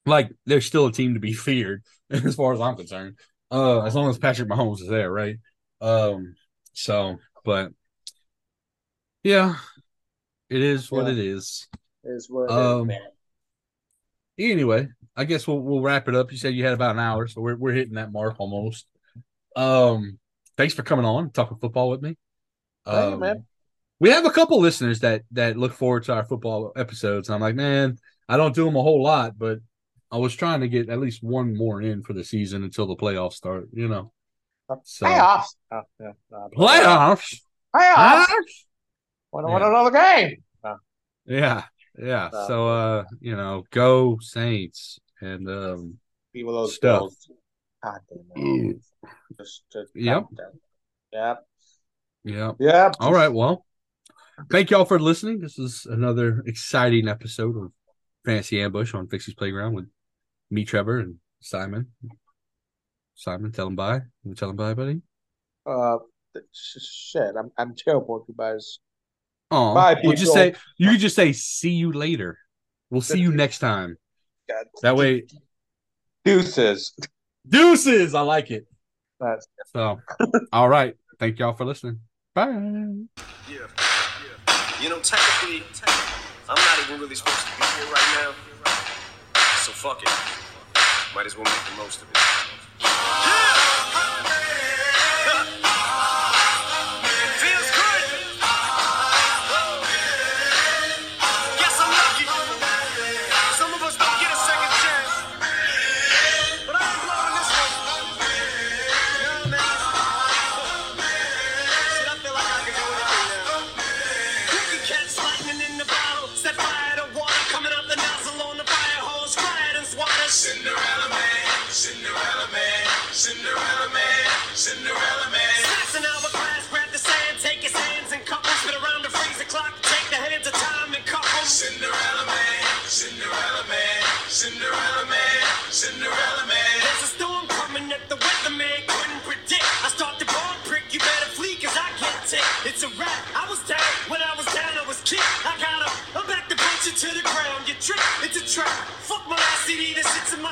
like 0.07 0.31
they're 0.47 0.61
still 0.61 0.87
a 0.87 0.93
team 0.93 1.15
to 1.15 1.21
be 1.21 1.33
feared 1.35 1.83
as 2.11 2.35
far 2.35 2.53
as 2.53 2.61
I'm 2.61 2.77
concerned. 2.77 3.19
Uh, 3.51 3.83
as 3.83 3.95
long 3.95 4.11
as 4.11 4.19
Patrick 4.19 4.49
Mahomes 4.49 4.83
is 4.83 4.89
there, 4.89 5.11
right? 5.11 5.37
Um, 5.81 6.35
so, 6.75 7.19
but 7.45 7.73
yeah, 9.23 9.57
it 10.51 10.61
is 10.61 10.91
what 10.91 11.07
yeah. 11.07 11.13
it 11.13 11.19
is. 11.19 11.67
It 12.05 12.11
is 12.11 12.29
what 12.29 12.45
it 12.45 12.51
um, 12.51 12.91
is, 12.91 12.99
Anyway, 14.39 14.89
I 15.17 15.25
guess 15.25 15.49
we'll 15.49 15.61
we'll 15.61 15.81
wrap 15.81 16.09
it 16.09 16.15
up. 16.15 16.31
You 16.31 16.39
said 16.39 16.55
you 16.55 16.65
had 16.65 16.75
about 16.75 16.93
an 16.93 17.01
hour, 17.01 17.27
so 17.27 17.41
we're 17.41 17.57
we're 17.57 17.73
hitting 17.73 17.95
that 17.95 18.13
mark 18.13 18.37
almost. 18.39 18.87
Um, 19.57 20.19
thanks 20.57 20.75
for 20.75 20.83
coming 20.83 21.05
on 21.05 21.31
talking 21.31 21.59
football 21.59 21.91
with 21.91 22.03
me. 22.03 22.17
Um, 22.87 23.13
hey, 23.13 23.17
man. 23.17 23.47
We 24.01 24.11
have 24.11 24.27
a 24.27 24.31
couple 24.31 24.61
listeners 24.61 25.01
that 25.01 25.23
that 25.33 25.57
look 25.57 25.73
forward 25.73 26.05
to 26.05 26.15
our 26.15 26.25
football 26.25 26.73
episodes, 26.77 27.29
and 27.29 27.35
I'm 27.35 27.41
like, 27.41 27.57
man, 27.57 27.99
I 28.29 28.37
don't 28.37 28.55
do 28.55 28.65
them 28.65 28.77
a 28.77 28.83
whole 28.83 29.03
lot, 29.03 29.39
but 29.39 29.59
I 30.11 30.19
was 30.19 30.35
trying 30.35 30.61
to 30.61 30.69
get 30.69 30.89
at 30.89 31.01
least 31.01 31.23
one 31.23 31.57
more 31.57 31.83
in 31.83 32.03
for 32.03 32.13
the 32.13 32.25
season 32.25 32.65
until 32.65 32.87
the 32.87 32.97
playoffs 32.97 33.35
start. 33.35 33.69
You 33.73 33.89
know, 33.89 34.13
so, 34.85 35.07
playoffs, 35.07 35.57
oh, 35.73 35.83
yeah, 36.01 36.13
playoffs, 36.57 37.41
playoffs. 37.75 38.29
Want, 39.33 39.47
yeah. 39.49 39.69
another 39.69 39.91
game? 39.91 40.45
Yeah, 41.27 41.65
yeah. 41.99 42.31
Uh, 42.33 42.47
so, 42.47 42.69
uh, 42.69 43.05
you 43.21 43.37
know, 43.37 43.65
go 43.71 44.19
Saints 44.21 44.99
and 45.21 45.49
um, 45.49 45.99
people 46.33 46.55
those 46.55 46.75
stuff. 46.75 47.13
God 47.83 47.99
damn 48.35 48.81
Just, 49.39 49.63
just 49.73 49.91
yep. 49.95 50.25
Yep. 51.13 51.45
Yep. 52.25 52.57
Yep. 52.59 52.97
All 53.01 53.13
right. 53.13 53.33
Well, 53.33 53.65
thank 54.51 54.71
y'all 54.71 54.85
for 54.85 54.99
listening. 54.99 55.41
This 55.41 55.59
is 55.59 55.87
another 55.87 56.43
exciting 56.47 57.09
episode 57.09 57.57
of 57.57 57.73
Fantasy 58.25 58.61
Ambush 58.61 58.95
on 58.95 59.09
Fixie's 59.09 59.35
Playground 59.35 59.75
with 59.75 59.87
me, 60.51 60.65
Trevor, 60.65 60.99
and 60.99 61.17
Simon. 61.41 61.89
Simon, 63.15 63.53
tell 63.53 63.67
him 63.67 63.77
bye. 63.77 64.01
You 64.25 64.35
tell 64.35 64.51
him 64.51 64.57
bye, 64.57 64.75
buddy. 64.75 65.01
Uh, 65.67 65.99
shit. 66.53 67.35
I'm 67.39 67.51
I'm 67.59 67.75
terrible 67.75 68.21
at 68.21 68.27
goodbyes. 68.27 68.79
Oh, 69.51 69.75
bye, 69.75 69.95
people. 69.95 70.11
We'll 70.11 70.17
just 70.17 70.33
say 70.33 70.55
you 70.77 70.91
could 70.91 71.01
just 71.01 71.17
say 71.17 71.33
see 71.33 71.73
you 71.73 71.93
later. 71.93 72.39
We'll 72.91 73.03
see 73.03 73.21
you 73.21 73.33
next 73.33 73.59
time. 73.59 73.97
God. 74.49 74.67
That 74.83 74.97
way. 74.97 75.25
Deuces. 76.25 76.95
Deuces. 77.49 78.15
I 78.15 78.21
like 78.21 78.51
it. 78.51 78.67
That's 79.21 79.47
so. 79.75 80.01
all 80.53 80.69
right. 80.69 80.95
Thank 81.19 81.39
y'all 81.39 81.55
for 81.55 81.65
listening. 81.65 82.01
Bye. 82.35 82.53
Yeah. 83.51 83.97
You 84.81 84.89
know, 84.89 85.01
technically, 85.01 85.65
I'm 86.49 86.55
not 86.55 86.79
even 86.87 87.01
really 87.01 87.17
supposed 87.17 87.41
to 87.41 87.47
be 87.59 87.67
here 87.67 87.93
right 87.93 88.15
now. 88.23 88.31
So 89.65 89.73
fuck 89.73 90.01
it. 90.05 90.09
Might 91.17 91.27
as 91.27 91.37
well 91.37 91.45
make 91.45 91.65
the 91.69 91.83
most 91.83 92.01
of 92.01 92.09
it. 92.09 92.48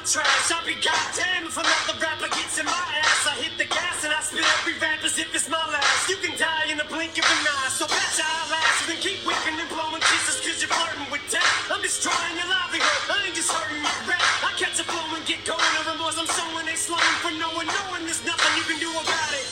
Trash. 0.07 0.55
I'll 0.55 0.63
be 0.63 0.79
goddamn 0.79 1.51
if 1.51 1.59
another 1.59 1.99
rapper 1.99 2.31
gets 2.31 2.63
in 2.63 2.65
my 2.65 2.87
ass. 3.03 3.27
I 3.27 3.35
hit 3.43 3.59
the 3.59 3.67
gas 3.67 4.07
and 4.07 4.15
I 4.15 4.23
spit 4.23 4.47
every 4.63 4.79
rap 4.79 5.03
as 5.03 5.19
if 5.19 5.35
it's 5.35 5.51
my 5.51 5.59
last. 5.59 6.07
You 6.07 6.17
can 6.23 6.39
die 6.39 6.71
in 6.71 6.79
the 6.79 6.87
blink 6.87 7.19
of 7.19 7.27
an 7.27 7.43
eye, 7.43 7.69
so 7.75 7.91
bet 7.91 8.15
I'll 8.23 8.47
last. 8.55 8.87
Then 8.87 9.03
keep 9.03 9.19
whipping 9.27 9.59
and 9.59 9.67
blowing 9.67 10.01
kisses 10.07 10.39
cause 10.41 10.63
you're 10.63 10.71
flirting 10.71 11.11
with 11.11 11.27
death. 11.27 11.69
I'm 11.69 11.83
destroying 11.83 12.39
your 12.39 12.47
livelihood, 12.47 13.01
I 13.11 13.27
ain't 13.27 13.35
just 13.35 13.51
hurting 13.51 13.83
your 13.83 13.99
rep. 14.07 14.23
I 14.47 14.55
catch 14.55 14.79
a 14.79 14.87
flow 14.87 15.05
and 15.11 15.27
get 15.27 15.43
going. 15.43 15.59
The 15.59 15.83
remorse 15.91 16.17
I'm 16.23 16.31
sowing, 16.31 16.65
they 16.71 16.79
slowing 16.79 17.19
for 17.19 17.35
no 17.35 17.51
one 17.59 17.67
knowing 17.67 18.07
there's 18.07 18.23
nothing 18.23 18.53
you 18.55 18.65
can 18.65 18.79
do 18.79 18.91
about 18.95 19.33
it. 19.35 19.45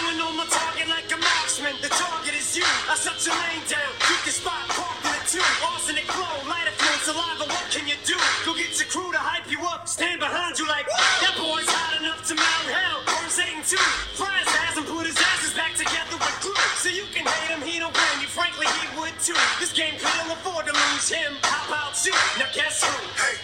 Zeroing 0.00 0.20
on 0.24 0.36
my 0.36 0.46
target 0.46 0.88
like 0.88 1.12
a 1.12 1.16
marksman. 1.20 1.76
The 1.82 1.88
target 1.88 2.32
is 2.32 2.56
you. 2.56 2.64
I 2.88 2.96
shut 2.96 3.20
your 3.26 3.36
lane 3.36 3.64
down. 3.68 3.92
You 4.08 4.16
can 4.24 4.32
spot, 4.32 4.64
parked 4.72 5.04
in 5.04 5.12
it 5.12 5.26
too. 5.28 5.44
Arsenic 5.72 6.08
flow, 6.08 6.48
light 6.48 6.68
a 6.68 6.72
fluid 6.72 7.00
saliva. 7.04 7.44
What 7.44 7.66
can 7.68 7.84
you 7.86 7.96
do? 8.08 8.16
Go 8.46 8.56
get 8.56 8.72
your 8.80 8.88
crew 8.88 9.12
to 9.12 9.20
hype 9.20 9.50
you 9.50 9.60
up. 9.68 9.88
Stand 9.88 10.20
behind 10.20 10.58
you 10.58 10.66
like 10.68 10.86
that 10.88 11.36
boy's 11.36 11.68
hot 11.68 12.00
enough 12.00 12.24
to 12.28 12.34
mount 12.34 12.68
hell. 12.72 13.04
Burn 13.04 13.28
Satan 13.28 13.60
too. 13.60 13.84
Fries 14.16 14.48
hasn't 14.48 14.88
put 14.88 15.04
his 15.04 15.18
asses 15.20 15.52
back 15.52 15.76
together 15.76 16.09
So 16.40 16.88
you 16.88 17.04
can 17.12 17.28
hate 17.28 17.52
him, 17.52 17.60
he 17.60 17.78
don't 17.78 17.92
win. 17.92 18.16
You 18.24 18.28
frankly 18.28 18.64
he 18.64 18.88
would 18.96 19.12
too. 19.20 19.36
This 19.60 19.72
game 19.72 19.92
couldn't 20.00 20.32
afford 20.32 20.64
to 20.64 20.72
lose 20.72 21.08
him. 21.12 21.36
How 21.44 21.68
about 21.68 21.92
you? 22.00 22.16
Now 22.40 22.48
guess 22.56 22.80
who? 22.80 22.88
Hey. 23.20 23.36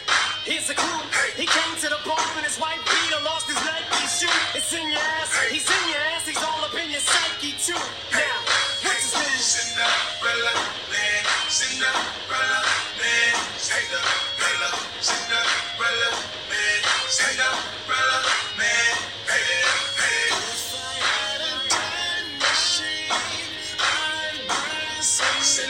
Here's 0.49 0.71
a 0.71 0.75
clue. 0.75 1.05
Hey. 1.13 1.45
He 1.45 1.47
came 1.47 1.75
to 1.85 1.89
the 1.93 2.01
bar 2.09 2.17
and 2.41 2.47
his 2.49 2.57
wife 2.57 2.81
beater 2.89 3.21
lost 3.29 3.53
his 3.53 3.61
Nike 3.61 4.09
shoe. 4.09 4.33
It's 4.57 4.73
in 4.73 4.89
your 4.89 5.05
ass. 5.21 5.29
Hey. 5.37 5.53
He's 5.53 5.69
in 5.69 5.85
your 5.93 6.01
ass. 6.17 6.25
He's 6.25 6.41
all 6.41 6.65
up 6.65 6.73
in 6.73 6.89
your 6.89 7.05
psyche 7.05 7.53
too. 7.61 7.77
Now, 8.17 8.41
what's 8.81 9.13
his 9.13 9.21
name? 9.21 9.77
Cinderella 9.77 10.55
man. 10.89 11.23
Cinderella 11.53 12.61
man. 12.97 13.35
Cinderella. 13.61 14.71
Cinderella 15.05 16.11
man. 16.49 16.81
Cinderella 17.13 18.19
man. 18.57 18.93
Hey, 19.29 19.45
hey. 19.45 20.66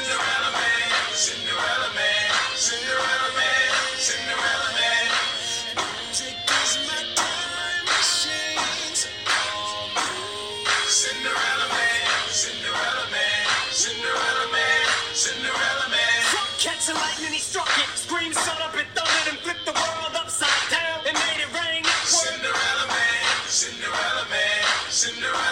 Cinderella 0.06 0.50
man. 0.54 0.86
Cinderella 1.18 1.90
man. 1.98 2.30
Cinderella 2.54 3.30
man. 3.34 3.70
Cinderella 3.98 4.70
man. 4.78 5.06
Music 5.82 6.38
is 6.46 6.72
my 6.86 7.02
time 7.18 7.82
machine. 7.90 8.94
Cinderella 10.86 11.66
man. 11.74 12.06
Cinderella 12.30 13.06
man. 13.10 13.46
Cinderella 13.74 14.46
man. 14.54 14.86
Cinderella 15.10 15.86
man. 15.90 16.18
Truck 16.30 16.50
catching 16.62 16.94
lightning, 16.94 17.34
he 17.34 17.42
struck 17.42 17.66
it. 17.66 17.90
Scream, 17.98 18.30
shut 18.30 18.62
up, 18.62 18.78
and 18.78 18.86
thundered 18.94 19.26
and 19.34 19.38
flipped 19.42 19.66
the 19.66 19.74
world 19.74 20.14
upside 20.14 20.70
down 20.70 21.02
and 21.02 21.18
made 21.18 21.42
it 21.42 21.50
rain 21.50 21.82
Cinderella 22.06 22.86
man. 22.94 23.26
Cinderella 23.50 24.24
man. 24.30 24.62
Cinderella 24.86 25.45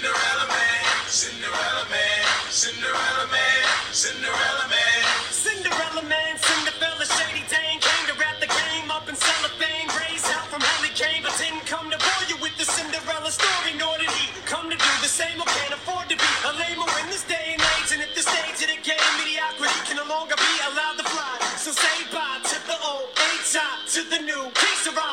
Cinderella 0.00 0.48
Man, 0.48 0.80
Cinderella 1.12 1.84
Man, 1.92 2.24
Cinderella 2.48 3.26
Man, 3.28 3.64
Cinderella 3.92 4.66
Man. 4.72 5.04
Cinderella 5.28 6.02
Man, 6.08 6.32
Cinderella 6.40 7.04
Shady 7.04 7.44
Dane 7.52 7.76
came 7.84 8.04
to 8.08 8.16
wrap 8.16 8.40
the 8.40 8.48
game 8.48 8.88
up 8.88 9.04
in 9.12 9.14
cellophane. 9.14 9.92
Raised 9.92 10.24
out 10.32 10.48
from 10.48 10.64
hell 10.64 10.88
he 10.88 10.88
came, 10.96 11.20
but 11.20 11.36
didn't 11.36 11.68
come 11.68 11.92
to 11.92 12.00
bore 12.00 12.24
you 12.32 12.40
with 12.40 12.56
the 12.56 12.64
Cinderella 12.64 13.28
story, 13.28 13.76
nor 13.76 13.92
did 14.00 14.08
he 14.16 14.32
come 14.48 14.72
to 14.72 14.78
do 14.80 14.92
the 15.04 15.12
same 15.12 15.36
or 15.36 15.44
can't 15.44 15.76
afford 15.76 16.08
to 16.08 16.16
be 16.16 16.32
a 16.48 16.52
lame 16.56 16.80
in 16.80 17.06
this 17.12 17.28
day 17.28 17.52
and 17.52 17.60
age. 17.60 17.92
And 17.92 18.00
at 18.00 18.16
this 18.16 18.24
stage 18.24 18.56
of 18.56 18.72
the 18.72 18.80
game, 18.80 19.12
mediocrity 19.20 19.84
can 19.84 20.00
no 20.00 20.08
longer 20.08 20.32
be 20.40 20.52
allowed 20.64 20.96
to 20.96 21.04
fly. 21.12 21.44
So 21.60 21.76
say 21.76 22.08
bye 22.08 22.40
to 22.40 22.56
the 22.64 22.76
old, 22.88 23.12
H-I 23.36 23.68
to 23.84 24.00
the 24.08 24.20
new, 24.24 24.48
peace 24.56 24.88
around. 24.88 25.09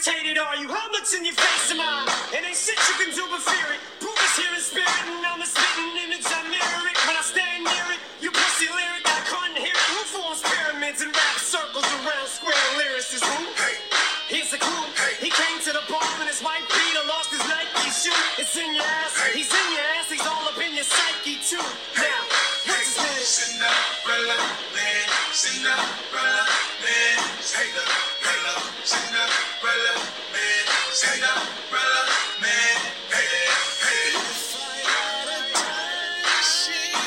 Irritated 0.00 0.38
are 0.38 0.56
you? 0.56 0.68
How 0.68 0.88
much 0.92 1.12
in 1.12 1.24
your 1.24 1.34
face 1.36 1.70
am 1.72 1.80
I? 1.80 2.08
It 2.32 2.40
ain't 2.40 2.56
shit 2.56 2.78
you 2.88 2.96
can 3.04 3.12
do 3.12 3.24
but 3.28 3.44
fear 3.44 3.68
it. 3.76 3.80
Proof 4.00 4.16
is 4.16 4.32
here 4.40 4.54
in 4.56 4.62
spirit, 4.64 5.02
and 5.12 5.20
I'm 5.28 5.40
a 5.40 5.44
spitting 5.44 5.92
image, 6.08 6.24
I 6.24 6.40
mirror 6.48 6.84
it. 6.88 6.96
When 7.04 7.16
I 7.20 7.24
stand 7.24 7.68
near 7.68 7.86
it, 7.92 8.00
you 8.24 8.32
pussy 8.32 8.68
lyric, 8.72 9.04
I 9.04 9.20
couldn't 9.28 9.60
hear 9.60 9.76
it. 9.76 9.86
Who 9.92 10.00
forms 10.08 10.40
pyramids 10.40 11.04
and 11.04 11.12
rap 11.12 11.36
circles 11.36 11.84
around 12.00 12.28
square 12.32 12.64
lyricists? 12.80 13.28
Who? 13.28 13.44
Hey. 13.60 13.76
Here's 14.32 14.48
the 14.48 14.62
clue. 14.62 14.88
He 15.20 15.28
came 15.28 15.58
to 15.68 15.72
the 15.74 15.84
bar 15.90 16.12
in 16.24 16.28
his 16.32 16.40
white 16.40 16.64
Peter, 16.64 17.04
lost 17.04 17.28
his 17.34 17.44
Nike 17.44 17.92
shoe. 17.92 18.14
It's 18.40 18.56
in 18.56 18.72
your 18.72 18.86
ass. 19.04 19.12
He's 19.36 19.52
in 19.52 19.66
your 19.74 19.84
ass. 20.00 20.08
He's 20.08 20.24
all 20.24 20.48
up 20.48 20.56
in 20.56 20.72
your 20.72 20.86
psyche 20.86 21.36
too. 21.44 21.60
Now, 21.60 21.60
what's 21.60 21.98
his 22.00 22.24
name? 22.24 22.29
Cinderella 23.30 24.34
man, 24.74 25.06
Cinderella 25.32 26.44
man, 26.82 27.18
Cinderella, 27.40 28.54
Cinderella 28.82 29.94
man, 30.34 30.66
Cinderella 30.90 32.02
man, 32.42 32.76
hey, 33.14 33.30
hey. 33.86 34.10
Fire 34.50 34.82
out 35.06 35.30
of 35.30 35.52
time, 35.54 36.42
shit. 36.42 36.99